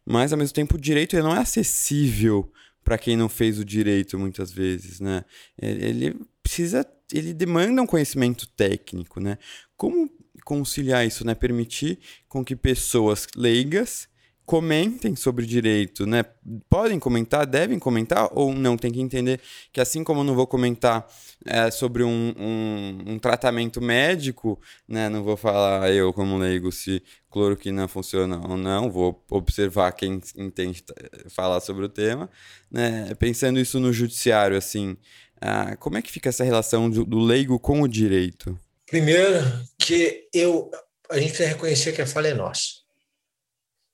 Mas, 0.05 0.31
ao 0.31 0.39
mesmo 0.39 0.53
tempo, 0.53 0.75
o 0.75 0.79
direito 0.79 1.17
não 1.17 1.35
é 1.35 1.39
acessível 1.39 2.49
para 2.87 2.97
quem 2.97 3.17
não 3.17 3.27
fez 3.27 3.59
o 3.59 3.65
direito 3.65 4.17
muitas 4.17 4.49
vezes, 4.49 5.01
né? 5.01 5.25
Ele 5.61 6.15
precisa, 6.41 6.87
ele 7.13 7.33
demanda 7.33 7.81
um 7.81 7.85
conhecimento 7.85 8.47
técnico, 8.47 9.19
né? 9.19 9.37
Como 9.75 10.09
conciliar 10.45 11.05
isso, 11.05 11.27
né? 11.27 11.35
Permitir 11.35 11.99
com 12.29 12.45
que 12.45 12.55
pessoas 12.55 13.27
leigas 13.35 14.07
comentem 14.45 15.17
sobre 15.17 15.45
direito, 15.45 16.05
né? 16.05 16.23
Podem 16.69 16.97
comentar, 16.97 17.45
devem 17.45 17.77
comentar 17.77 18.29
ou 18.31 18.53
não? 18.53 18.77
Tem 18.77 18.89
que 18.89 19.01
entender 19.01 19.41
que 19.73 19.81
assim 19.81 20.01
como 20.01 20.21
eu 20.21 20.23
não 20.23 20.33
vou 20.33 20.47
comentar 20.47 21.05
é, 21.45 21.69
sobre 21.69 22.03
um, 22.03 22.33
um, 22.37 23.03
um, 23.05 23.19
tratamento 23.19 23.81
médico, 23.81 24.57
né? 24.87 25.09
Não 25.09 25.23
vou 25.23 25.35
falar 25.35 25.91
eu 25.91 26.13
como 26.13 26.37
leigo 26.37 26.71
se 26.71 27.03
cloroquina 27.37 27.87
funciona 27.87 28.41
ou 28.47 28.57
não, 28.57 28.91
vou 28.91 29.23
observar 29.29 29.91
quem 29.91 30.21
entende 30.35 30.83
falar 31.29 31.59
sobre 31.59 31.85
o 31.85 31.89
tema, 31.89 32.29
né? 32.69 33.13
Pensando 33.15 33.59
isso 33.59 33.79
no 33.79 33.93
judiciário, 33.93 34.57
assim, 34.57 34.97
ah, 35.39 35.75
como 35.77 35.97
é 35.97 36.01
que 36.01 36.11
fica 36.11 36.29
essa 36.29 36.43
relação 36.43 36.89
do, 36.89 37.05
do 37.05 37.19
leigo 37.19 37.59
com 37.59 37.81
o 37.81 37.87
direito? 37.87 38.59
Primeiro 38.85 39.39
que 39.77 40.27
eu, 40.33 40.71
a 41.09 41.17
gente 41.17 41.29
precisa 41.29 41.49
reconhecer 41.49 41.91
que 41.93 42.01
a 42.01 42.07
falha 42.07 42.29
é 42.29 42.33
nossa 42.33 42.87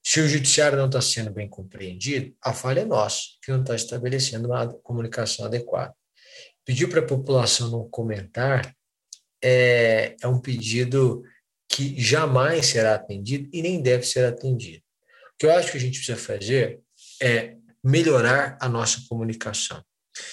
se 0.03 0.19
o 0.19 0.27
judiciário 0.27 0.77
não 0.77 0.87
está 0.87 0.99
sendo 0.99 1.31
bem 1.31 1.47
compreendido, 1.47 2.35
a 2.41 2.53
falha 2.53 2.81
é 2.81 2.85
nossa, 2.85 3.21
que 3.41 3.51
não 3.51 3.61
está 3.61 3.73
estabelecendo 3.73 4.49
uma 4.49 4.67
comunicação 4.67 5.45
adequada. 5.45 5.95
Pedir 6.65 6.89
para 6.89 6.99
a 6.99 7.07
população 7.07 7.71
não 7.71 7.89
comentar 7.89 8.75
é, 9.41 10.15
é 10.21 10.27
um 10.27 10.39
pedido 10.39 11.23
que 11.69 11.99
jamais 11.99 12.67
será 12.67 12.95
atendido 12.95 13.49
e 13.51 13.61
nem 13.61 13.81
deve 13.81 14.05
ser 14.05 14.25
atendido. 14.25 14.83
O 15.33 15.37
que 15.39 15.45
eu 15.45 15.51
acho 15.51 15.71
que 15.71 15.77
a 15.77 15.81
gente 15.81 15.97
precisa 15.97 16.17
fazer 16.17 16.81
é 17.21 17.55
melhorar 17.83 18.57
a 18.61 18.69
nossa 18.69 19.03
comunicação. 19.09 19.83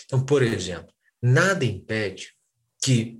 Então, 0.05 0.24
por 0.24 0.43
exemplo, 0.43 0.93
nada 1.22 1.64
impede 1.64 2.35
que, 2.83 3.18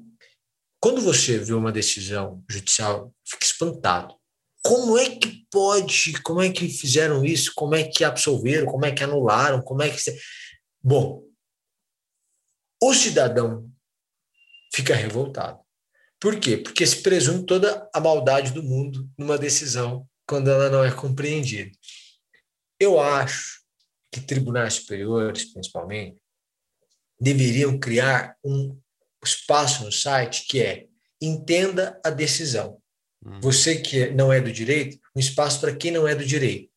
quando 0.79 1.01
você 1.01 1.39
vê 1.39 1.53
uma 1.53 1.73
decisão 1.73 2.45
judicial, 2.49 3.13
fique 3.25 3.45
espantado 3.45 4.21
como 4.63 4.99
é 4.99 5.17
que 5.17 5.47
pode, 5.51 6.21
como 6.23 6.43
é 6.43 6.51
que 6.53 6.69
fizeram 6.69 7.25
isso, 7.25 7.53
como 7.55 7.75
é 7.75 7.85
que 7.85 8.05
absolveram, 8.05 8.67
como 8.67 8.85
é 8.85 8.93
que 8.93 9.03
anularam, 9.03 9.63
como 9.63 9.83
é 9.83 9.89
que. 9.89 9.99
Bom, 10.83 11.25
o 12.83 12.95
cidadão 12.95 13.71
fica 14.75 14.95
revoltado. 14.95 15.61
Por 16.21 16.39
quê? 16.39 16.59
Porque 16.59 16.87
se 16.87 17.03
presume 17.03 17.47
toda 17.47 17.89
a 17.95 18.01
maldade 18.01 18.53
do 18.53 18.63
mundo 18.63 19.09
numa 19.17 19.39
decisão 19.39 20.07
quando 20.27 20.51
ela 20.51 20.69
não 20.69 20.85
é 20.85 20.93
compreendida. 20.93 21.71
Eu 22.79 23.01
acho 23.01 23.63
que 24.13 24.21
tribunais 24.21 24.75
superiores, 24.75 25.51
principalmente, 25.51 26.21
deveriam 27.19 27.79
criar 27.79 28.37
um 28.45 28.79
espaço 29.25 29.85
no 29.85 29.93
site 29.93 30.47
que 30.47 30.63
é 30.63 30.87
entenda 31.21 32.01
a 32.05 32.11
decisão. 32.11 32.81
Hum. 33.25 33.41
Você 33.41 33.81
que 33.81 34.11
não 34.11 34.33
é 34.33 34.41
do 34.41 34.53
direito, 34.53 34.99
um 35.15 35.21
espaço 35.21 35.61
para 35.61 35.75
quem 35.75 35.91
não 35.91 36.07
é 36.07 36.15
do 36.15 36.25
direito. 36.25 36.71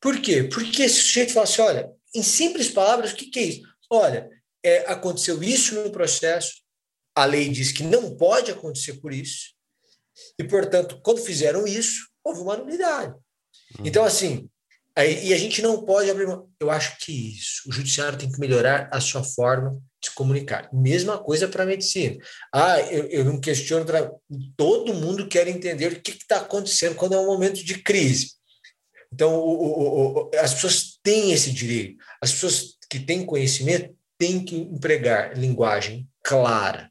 Por 0.00 0.20
quê? 0.20 0.44
Porque 0.44 0.82
esse 0.82 1.02
sujeito 1.02 1.32
fala 1.32 1.44
assim: 1.44 1.62
olha, 1.62 1.90
em 2.14 2.22
simples 2.22 2.70
palavras, 2.70 3.12
o 3.12 3.16
que, 3.16 3.26
que 3.26 3.38
é 3.38 3.42
isso? 3.42 3.62
Olha, 3.90 4.28
é, 4.62 4.90
aconteceu 4.90 5.42
isso 5.42 5.74
no 5.74 5.90
processo, 5.90 6.62
a 7.14 7.24
lei 7.24 7.48
diz 7.48 7.72
que 7.72 7.82
não 7.82 8.16
pode 8.16 8.50
acontecer 8.50 8.94
por 8.94 9.12
isso, 9.12 9.54
e, 10.38 10.44
portanto, 10.44 11.00
quando 11.02 11.20
fizeram 11.20 11.66
isso, 11.66 12.08
houve 12.24 12.40
uma 12.40 12.56
nulidade. 12.56 13.14
Hum. 13.78 13.82
Então, 13.84 14.04
assim, 14.04 14.48
aí, 14.96 15.28
e 15.28 15.34
a 15.34 15.38
gente 15.38 15.62
não 15.62 15.84
pode 15.84 16.10
abrir. 16.10 16.26
Eu 16.58 16.70
acho 16.70 16.98
que 16.98 17.36
isso, 17.36 17.68
o 17.68 17.72
judiciário 17.72 18.18
tem 18.18 18.30
que 18.30 18.40
melhorar 18.40 18.88
a 18.92 19.00
sua 19.00 19.22
forma 19.22 19.80
se 20.02 20.10
comunicar. 20.12 20.70
Mesma 20.72 21.18
coisa 21.18 21.46
para 21.46 21.62
a 21.62 21.66
medicina. 21.66 22.16
Ah, 22.52 22.80
eu, 22.80 23.06
eu 23.08 23.24
não 23.24 23.40
questiono. 23.40 23.84
Pra... 23.84 24.10
Todo 24.56 24.94
mundo 24.94 25.28
quer 25.28 25.46
entender 25.46 25.92
o 25.92 26.00
que 26.00 26.12
está 26.12 26.38
acontecendo 26.38 26.94
quando 26.94 27.14
é 27.14 27.18
um 27.18 27.26
momento 27.26 27.62
de 27.62 27.82
crise. 27.82 28.32
Então, 29.12 29.34
o, 29.34 29.52
o, 29.52 30.12
o, 30.12 30.30
as 30.38 30.54
pessoas 30.54 30.98
têm 31.02 31.32
esse 31.32 31.50
direito. 31.50 32.02
As 32.22 32.32
pessoas 32.32 32.78
que 32.88 32.98
têm 32.98 33.26
conhecimento 33.26 33.94
têm 34.16 34.44
que 34.44 34.56
empregar 34.56 35.36
linguagem 35.36 36.08
clara 36.22 36.90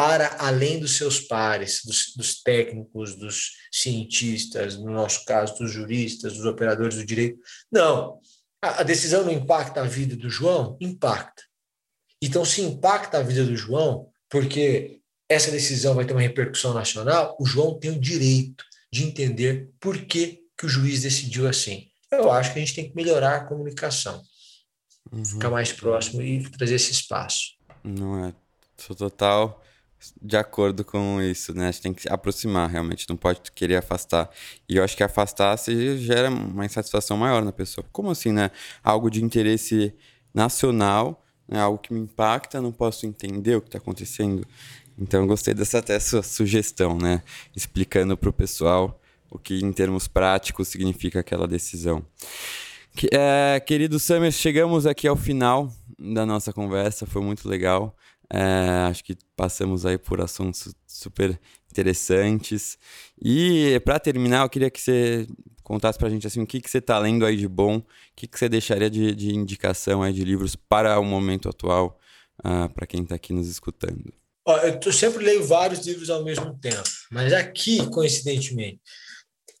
para 0.00 0.34
além 0.38 0.80
dos 0.80 0.96
seus 0.96 1.20
pares, 1.20 1.82
dos, 1.84 2.14
dos 2.16 2.42
técnicos, 2.42 3.16
dos 3.16 3.50
cientistas, 3.70 4.78
no 4.78 4.90
nosso 4.90 5.26
caso, 5.26 5.54
dos 5.58 5.70
juristas, 5.70 6.38
dos 6.38 6.46
operadores 6.46 6.96
do 6.96 7.04
direito. 7.04 7.38
Não. 7.70 8.18
A 8.62 8.82
decisão 8.82 9.24
não 9.24 9.30
impacta 9.30 9.82
a 9.82 9.84
vida 9.84 10.16
do 10.16 10.30
João? 10.30 10.78
Impacta. 10.80 11.42
Então, 12.22 12.46
se 12.46 12.62
impacta 12.62 13.18
a 13.18 13.22
vida 13.22 13.44
do 13.44 13.54
João, 13.54 14.08
porque 14.30 15.02
essa 15.28 15.50
decisão 15.50 15.94
vai 15.94 16.06
ter 16.06 16.14
uma 16.14 16.22
repercussão 16.22 16.72
nacional, 16.72 17.36
o 17.38 17.44
João 17.44 17.78
tem 17.78 17.90
o 17.90 18.00
direito 18.00 18.64
de 18.90 19.04
entender 19.04 19.68
por 19.78 19.98
que, 20.06 20.40
que 20.56 20.64
o 20.64 20.68
juiz 20.68 21.02
decidiu 21.02 21.46
assim. 21.46 21.88
Eu 22.10 22.32
acho 22.32 22.54
que 22.54 22.58
a 22.58 22.62
gente 22.62 22.74
tem 22.74 22.88
que 22.88 22.96
melhorar 22.96 23.36
a 23.36 23.44
comunicação, 23.44 24.22
uhum. 25.12 25.24
ficar 25.26 25.50
mais 25.50 25.74
próximo 25.74 26.22
e 26.22 26.48
trazer 26.52 26.76
esse 26.76 26.90
espaço. 26.90 27.50
Não 27.84 28.24
é. 28.24 28.34
Sou 28.78 28.96
total 28.96 29.62
de 30.20 30.36
acordo 30.36 30.84
com 30.84 31.20
isso, 31.20 31.54
né? 31.54 31.68
A 31.68 31.70
gente 31.70 31.82
tem 31.82 31.94
que 31.94 32.02
se 32.02 32.08
aproximar, 32.08 32.68
realmente, 32.68 33.06
não 33.08 33.16
pode 33.16 33.40
querer 33.54 33.76
afastar. 33.76 34.30
E 34.68 34.76
eu 34.76 34.84
acho 34.84 34.96
que 34.96 35.02
afastar 35.02 35.56
se 35.56 35.98
gera 35.98 36.30
uma 36.30 36.64
insatisfação 36.64 37.16
maior 37.16 37.44
na 37.44 37.52
pessoa. 37.52 37.86
Como 37.92 38.10
assim, 38.10 38.32
né? 38.32 38.50
Algo 38.82 39.10
de 39.10 39.22
interesse 39.22 39.94
nacional, 40.32 41.24
né? 41.48 41.60
algo 41.60 41.78
que 41.78 41.92
me 41.92 42.00
impacta, 42.00 42.60
não 42.60 42.72
posso 42.72 43.06
entender 43.06 43.56
o 43.56 43.60
que 43.60 43.68
está 43.68 43.78
acontecendo. 43.78 44.46
Então, 44.98 45.22
eu 45.22 45.26
gostei 45.26 45.54
dessa 45.54 45.78
até 45.78 45.98
sua 45.98 46.22
sugestão, 46.22 46.96
né? 46.96 47.22
Explicando 47.54 48.16
para 48.16 48.30
o 48.30 48.32
pessoal 48.32 49.00
o 49.30 49.38
que, 49.38 49.64
em 49.64 49.72
termos 49.72 50.08
práticos, 50.08 50.68
significa 50.68 51.20
aquela 51.20 51.46
decisão. 51.46 52.04
É, 53.12 53.60
querido 53.60 53.98
Summers, 53.98 54.34
chegamos 54.34 54.86
aqui 54.86 55.06
ao 55.06 55.16
final 55.16 55.72
da 55.98 56.26
nossa 56.26 56.52
conversa, 56.52 57.06
foi 57.06 57.22
muito 57.22 57.48
legal. 57.48 57.94
É, 58.32 58.88
acho 58.88 59.02
que 59.02 59.16
passamos 59.36 59.84
aí 59.84 59.98
por 59.98 60.20
assuntos 60.20 60.72
super 60.86 61.38
interessantes. 61.70 62.78
E 63.20 63.80
para 63.84 63.98
terminar, 63.98 64.44
eu 64.44 64.48
queria 64.48 64.70
que 64.70 64.80
você 64.80 65.26
contasse 65.62 65.98
para 65.98 66.08
a 66.08 66.10
gente 66.10 66.26
assim, 66.26 66.40
o 66.40 66.46
que, 66.46 66.60
que 66.60 66.70
você 66.70 66.78
está 66.78 66.98
lendo 66.98 67.24
aí 67.24 67.36
de 67.36 67.46
bom, 67.46 67.78
o 67.78 67.84
que, 68.16 68.26
que 68.26 68.38
você 68.38 68.48
deixaria 68.48 68.90
de, 68.90 69.14
de 69.14 69.34
indicação 69.34 70.02
aí 70.02 70.12
de 70.12 70.24
livros 70.24 70.56
para 70.56 70.98
o 70.98 71.04
momento 71.04 71.48
atual, 71.48 71.98
uh, 72.40 72.68
para 72.74 72.86
quem 72.86 73.02
está 73.02 73.14
aqui 73.14 73.32
nos 73.32 73.48
escutando. 73.48 74.12
Eu 74.84 74.92
sempre 74.92 75.24
leio 75.24 75.44
vários 75.46 75.86
livros 75.86 76.10
ao 76.10 76.24
mesmo 76.24 76.58
tempo, 76.58 76.82
mas 77.10 77.32
aqui, 77.32 77.86
coincidentemente, 77.90 78.80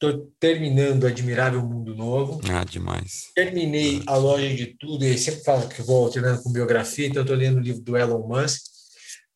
estou 0.02 0.32
terminando 0.40 1.06
Admirável 1.06 1.62
Mundo 1.62 1.94
Novo. 1.94 2.40
Ah, 2.50 2.64
demais. 2.64 3.30
Terminei 3.34 4.02
A 4.06 4.16
Loja 4.16 4.48
de 4.48 4.74
Tudo, 4.78 5.04
e 5.04 5.18
sempre 5.18 5.44
falo 5.44 5.68
que 5.68 5.82
vou 5.82 6.06
alternando 6.06 6.42
com 6.42 6.50
biografia, 6.50 7.06
então 7.06 7.20
estou 7.20 7.36
lendo 7.36 7.58
o 7.58 7.60
livro 7.60 7.82
do 7.82 7.96
Elon 7.96 8.26
Musk, 8.26 8.62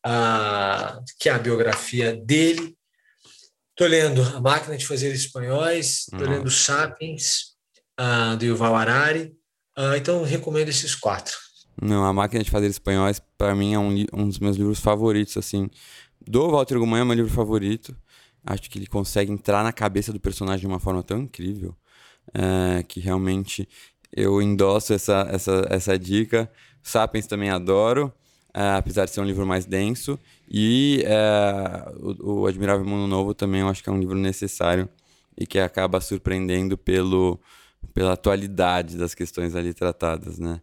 ah, 0.03 0.99
que 1.19 1.29
é 1.29 1.33
a 1.33 1.39
biografia 1.39 2.15
dele. 2.15 2.75
Estou 3.71 3.87
lendo 3.87 4.23
A 4.23 4.41
Máquina 4.41 4.75
de 4.75 4.87
Fazer 4.87 5.13
Espanhóis, 5.13 6.07
estou 6.11 6.27
lendo 6.27 6.49
Sapiens, 6.49 7.53
ah, 7.95 8.33
do 8.35 8.45
Yuval 8.45 8.75
Harari. 8.75 9.33
Ah, 9.77 9.97
então, 9.97 10.23
recomendo 10.23 10.69
esses 10.69 10.95
quatro. 10.95 11.35
Não, 11.79 12.03
A 12.03 12.13
Máquina 12.13 12.43
de 12.43 12.49
Fazer 12.49 12.67
Espanhóis, 12.67 13.21
para 13.37 13.53
mim, 13.53 13.75
é 13.75 13.79
um, 13.79 14.05
um 14.13 14.27
dos 14.27 14.39
meus 14.39 14.57
livros 14.57 14.79
favoritos, 14.79 15.37
assim. 15.37 15.69
Do 16.27 16.49
Walter 16.49 16.79
Gumanha 16.79 17.03
é 17.03 17.05
meu 17.05 17.15
livro 17.15 17.31
favorito. 17.31 17.95
Acho 18.45 18.69
que 18.69 18.77
ele 18.77 18.87
consegue 18.87 19.31
entrar 19.31 19.63
na 19.63 19.73
cabeça 19.73 20.13
do 20.13 20.19
personagem 20.19 20.61
de 20.61 20.67
uma 20.67 20.79
forma 20.79 21.01
tão 21.01 21.19
incrível 21.19 21.75
é, 22.33 22.83
que 22.83 22.99
realmente 22.99 23.67
eu 24.11 24.41
endosso 24.41 24.93
essa, 24.93 25.27
essa, 25.31 25.65
essa 25.69 25.99
dica. 25.99 26.49
Sapiens 26.81 27.27
também 27.27 27.49
adoro, 27.49 28.13
é, 28.53 28.75
apesar 28.75 29.05
de 29.05 29.11
ser 29.11 29.21
um 29.21 29.25
livro 29.25 29.45
mais 29.45 29.65
denso. 29.65 30.19
E 30.49 31.03
é, 31.05 31.91
o, 31.99 32.41
o, 32.41 32.45
Admirável 32.45 32.85
Mundo 32.85 33.07
Novo 33.07 33.33
também 33.33 33.61
eu 33.61 33.67
acho 33.67 33.83
que 33.83 33.89
é 33.89 33.91
um 33.91 33.99
livro 33.99 34.15
necessário 34.15 34.87
e 35.37 35.45
que 35.45 35.59
acaba 35.59 35.99
surpreendendo 35.99 36.77
pelo, 36.77 37.39
pela 37.93 38.13
atualidade 38.13 38.97
das 38.97 39.13
questões 39.13 39.55
ali 39.55 39.73
tratadas, 39.73 40.39
né? 40.39 40.61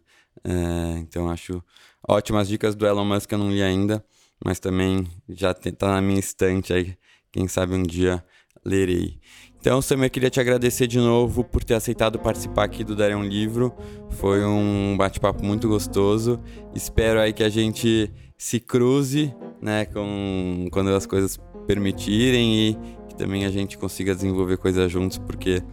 Então 0.97 1.29
acho 1.29 1.63
ótimas 2.05 2.47
dicas 2.47 2.75
do 2.75 2.87
Elon 2.87 3.05
Musk 3.05 3.31
eu 3.31 3.37
não 3.37 3.51
li 3.51 3.61
ainda, 3.61 4.03
mas 4.43 4.59
também 4.59 5.07
já 5.29 5.51
está 5.51 5.91
na 5.93 6.01
minha 6.01 6.19
estante 6.19 6.73
aí 6.73 6.97
quem 7.33 7.47
sabe 7.47 7.73
um 7.73 7.83
dia 7.83 8.23
lerei. 8.63 9.19
Então, 9.59 9.81
Sam, 9.81 10.05
eu 10.05 10.09
queria 10.09 10.29
te 10.29 10.39
agradecer 10.39 10.87
de 10.87 10.97
novo 10.97 11.43
por 11.43 11.63
ter 11.63 11.73
aceitado 11.73 12.19
participar 12.19 12.65
aqui 12.65 12.83
do 12.83 12.95
Darei 12.95 13.15
um 13.15 13.23
Livro. 13.23 13.73
Foi 14.11 14.45
um 14.45 14.95
bate-papo 14.97 15.43
muito 15.43 15.67
gostoso. 15.67 16.39
Espero 16.75 17.19
aí 17.19 17.33
que 17.33 17.43
a 17.43 17.49
gente 17.49 18.11
se 18.37 18.59
cruze, 18.59 19.33
né, 19.61 19.85
com, 19.85 20.67
quando 20.71 20.89
as 20.89 21.05
coisas 21.05 21.39
permitirem 21.65 22.55
e 22.55 22.77
que 23.07 23.15
também 23.15 23.45
a 23.45 23.49
gente 23.49 23.77
consiga 23.77 24.13
desenvolver 24.13 24.57
coisas 24.57 24.91
juntos, 24.91 25.17
porque 25.17 25.63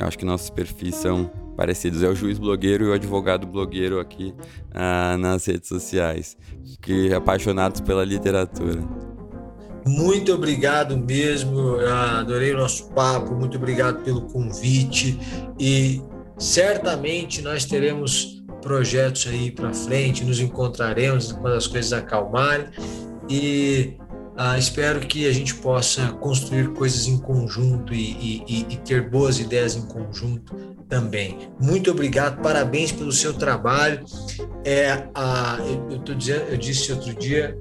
eu 0.00 0.06
acho 0.06 0.18
que 0.18 0.24
nossos 0.24 0.50
perfis 0.50 0.94
são 0.94 1.30
parecidos. 1.54 2.02
É 2.02 2.08
o 2.08 2.14
juiz 2.14 2.38
blogueiro 2.38 2.86
e 2.86 2.88
o 2.88 2.92
advogado 2.92 3.46
blogueiro 3.46 4.00
aqui 4.00 4.34
ah, 4.72 5.16
nas 5.18 5.44
redes 5.44 5.68
sociais, 5.68 6.36
que 6.80 7.12
apaixonados 7.12 7.80
pela 7.82 8.04
literatura. 8.04 8.82
Muito 9.86 10.32
obrigado 10.32 10.96
mesmo, 10.96 11.76
adorei 12.18 12.54
o 12.54 12.56
nosso 12.56 12.88
papo, 12.90 13.34
muito 13.34 13.56
obrigado 13.56 14.02
pelo 14.02 14.22
convite. 14.22 15.18
E 15.58 16.00
certamente 16.38 17.42
nós 17.42 17.64
teremos 17.64 18.42
projetos 18.62 19.26
aí 19.26 19.50
para 19.50 19.74
frente, 19.74 20.24
nos 20.24 20.40
encontraremos 20.40 21.32
quando 21.32 21.54
as 21.54 21.66
coisas 21.66 21.92
acalmarem. 21.92 22.66
E 23.28 23.98
ah, 24.36 24.58
espero 24.58 25.00
que 25.00 25.28
a 25.28 25.32
gente 25.32 25.54
possa 25.54 26.08
construir 26.14 26.72
coisas 26.72 27.06
em 27.06 27.18
conjunto 27.18 27.94
e, 27.94 28.42
e, 28.48 28.66
e, 28.68 28.76
ter 28.78 29.08
boas 29.08 29.38
ideias 29.38 29.76
em 29.76 29.86
conjunto 29.86 30.56
também. 30.88 31.50
Muito 31.60 31.90
obrigado, 31.90 32.42
parabéns 32.42 32.90
pelo 32.90 33.12
seu 33.12 33.32
trabalho. 33.32 34.04
É, 34.64 35.08
ah, 35.14 35.58
eu, 35.60 35.98
eu, 36.08 36.14
dizendo, 36.14 36.44
eu 36.50 36.56
disse 36.56 36.90
outro 36.90 37.14
dia, 37.14 37.56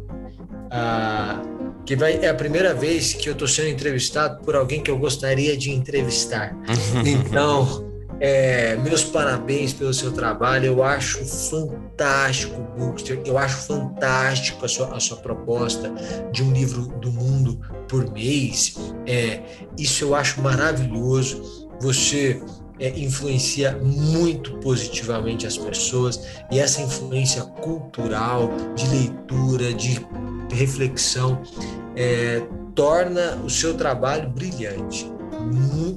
ah, 0.72 1.42
que 1.86 1.96
vai, 1.96 2.16
é 2.16 2.30
a 2.30 2.34
primeira 2.34 2.74
vez 2.74 3.14
que 3.14 3.28
eu 3.28 3.34
estou 3.34 3.48
sendo 3.48 3.70
entrevistado 3.70 4.44
por 4.44 4.56
alguém 4.56 4.82
que 4.82 4.90
eu 4.90 4.98
gostaria 4.98 5.56
de 5.58 5.72
entrevistar. 5.72 6.56
Então, 7.06 7.92
é, 8.20 8.78
meus 8.78 9.04
parabéns 9.04 9.74
pelo 9.74 9.94
seu 9.94 10.12
trabalho. 10.12 10.68
Eu 10.68 10.84
acho 10.84 11.26
fantástico, 11.26 12.62
Bookster. 12.78 13.22
Eu 13.26 13.38
acho 13.38 13.68
fantástico 13.68 14.66
a 14.66 14.70
sua, 14.70 14.96
a 14.96 15.00
sua 15.00 15.18
proposta 15.18 15.94
de 16.32 16.42
um 16.42 16.54
livro 16.54 16.88
do 17.00 17.12
mundo 17.12 17.60
por 17.88 18.10
mês. 18.12 18.76
É, 19.06 19.42
isso 19.78 20.06
eu 20.06 20.16
acho 20.16 20.42
maravilhoso. 20.42 21.70
Você 21.82 22.42
é, 22.80 22.90
influencia 23.00 23.78
muito 23.82 24.56
positivamente 24.58 25.46
as 25.46 25.58
pessoas 25.58 26.20
e 26.52 26.60
essa 26.60 26.82
influência 26.82 27.44
cultural, 27.44 28.52
de 28.76 28.88
leitura, 28.90 29.74
de 29.74 30.06
reflexão, 30.52 31.42
é, 31.96 32.44
torna 32.76 33.38
o 33.44 33.50
seu 33.50 33.76
trabalho 33.76 34.30
brilhante. 34.30 35.12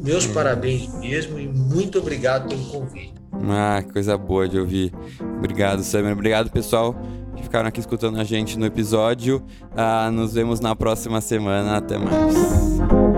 Meus 0.03 0.27
hum. 0.27 0.33
parabéns 0.33 0.93
mesmo 0.95 1.39
e 1.39 1.47
muito 1.47 1.99
obrigado 1.99 2.49
pelo 2.49 2.65
convite. 2.67 3.15
Ah, 3.49 3.83
coisa 3.93 4.17
boa 4.17 4.49
de 4.49 4.59
ouvir. 4.59 4.93
Obrigado, 5.39 5.83
Samir. 5.83 6.13
Obrigado, 6.13 6.51
pessoal, 6.51 6.97
que 7.37 7.43
ficaram 7.43 7.69
aqui 7.69 7.81
escutando 7.81 8.19
a 8.19 8.25
gente 8.25 8.59
no 8.59 8.67
episódio. 8.67 9.43
Ah, 9.77 10.11
nos 10.11 10.33
vemos 10.35 10.59
na 10.59 10.75
próxima 10.75 11.21
semana. 11.21 11.77
Até 11.77 11.99
mais. 11.99 13.16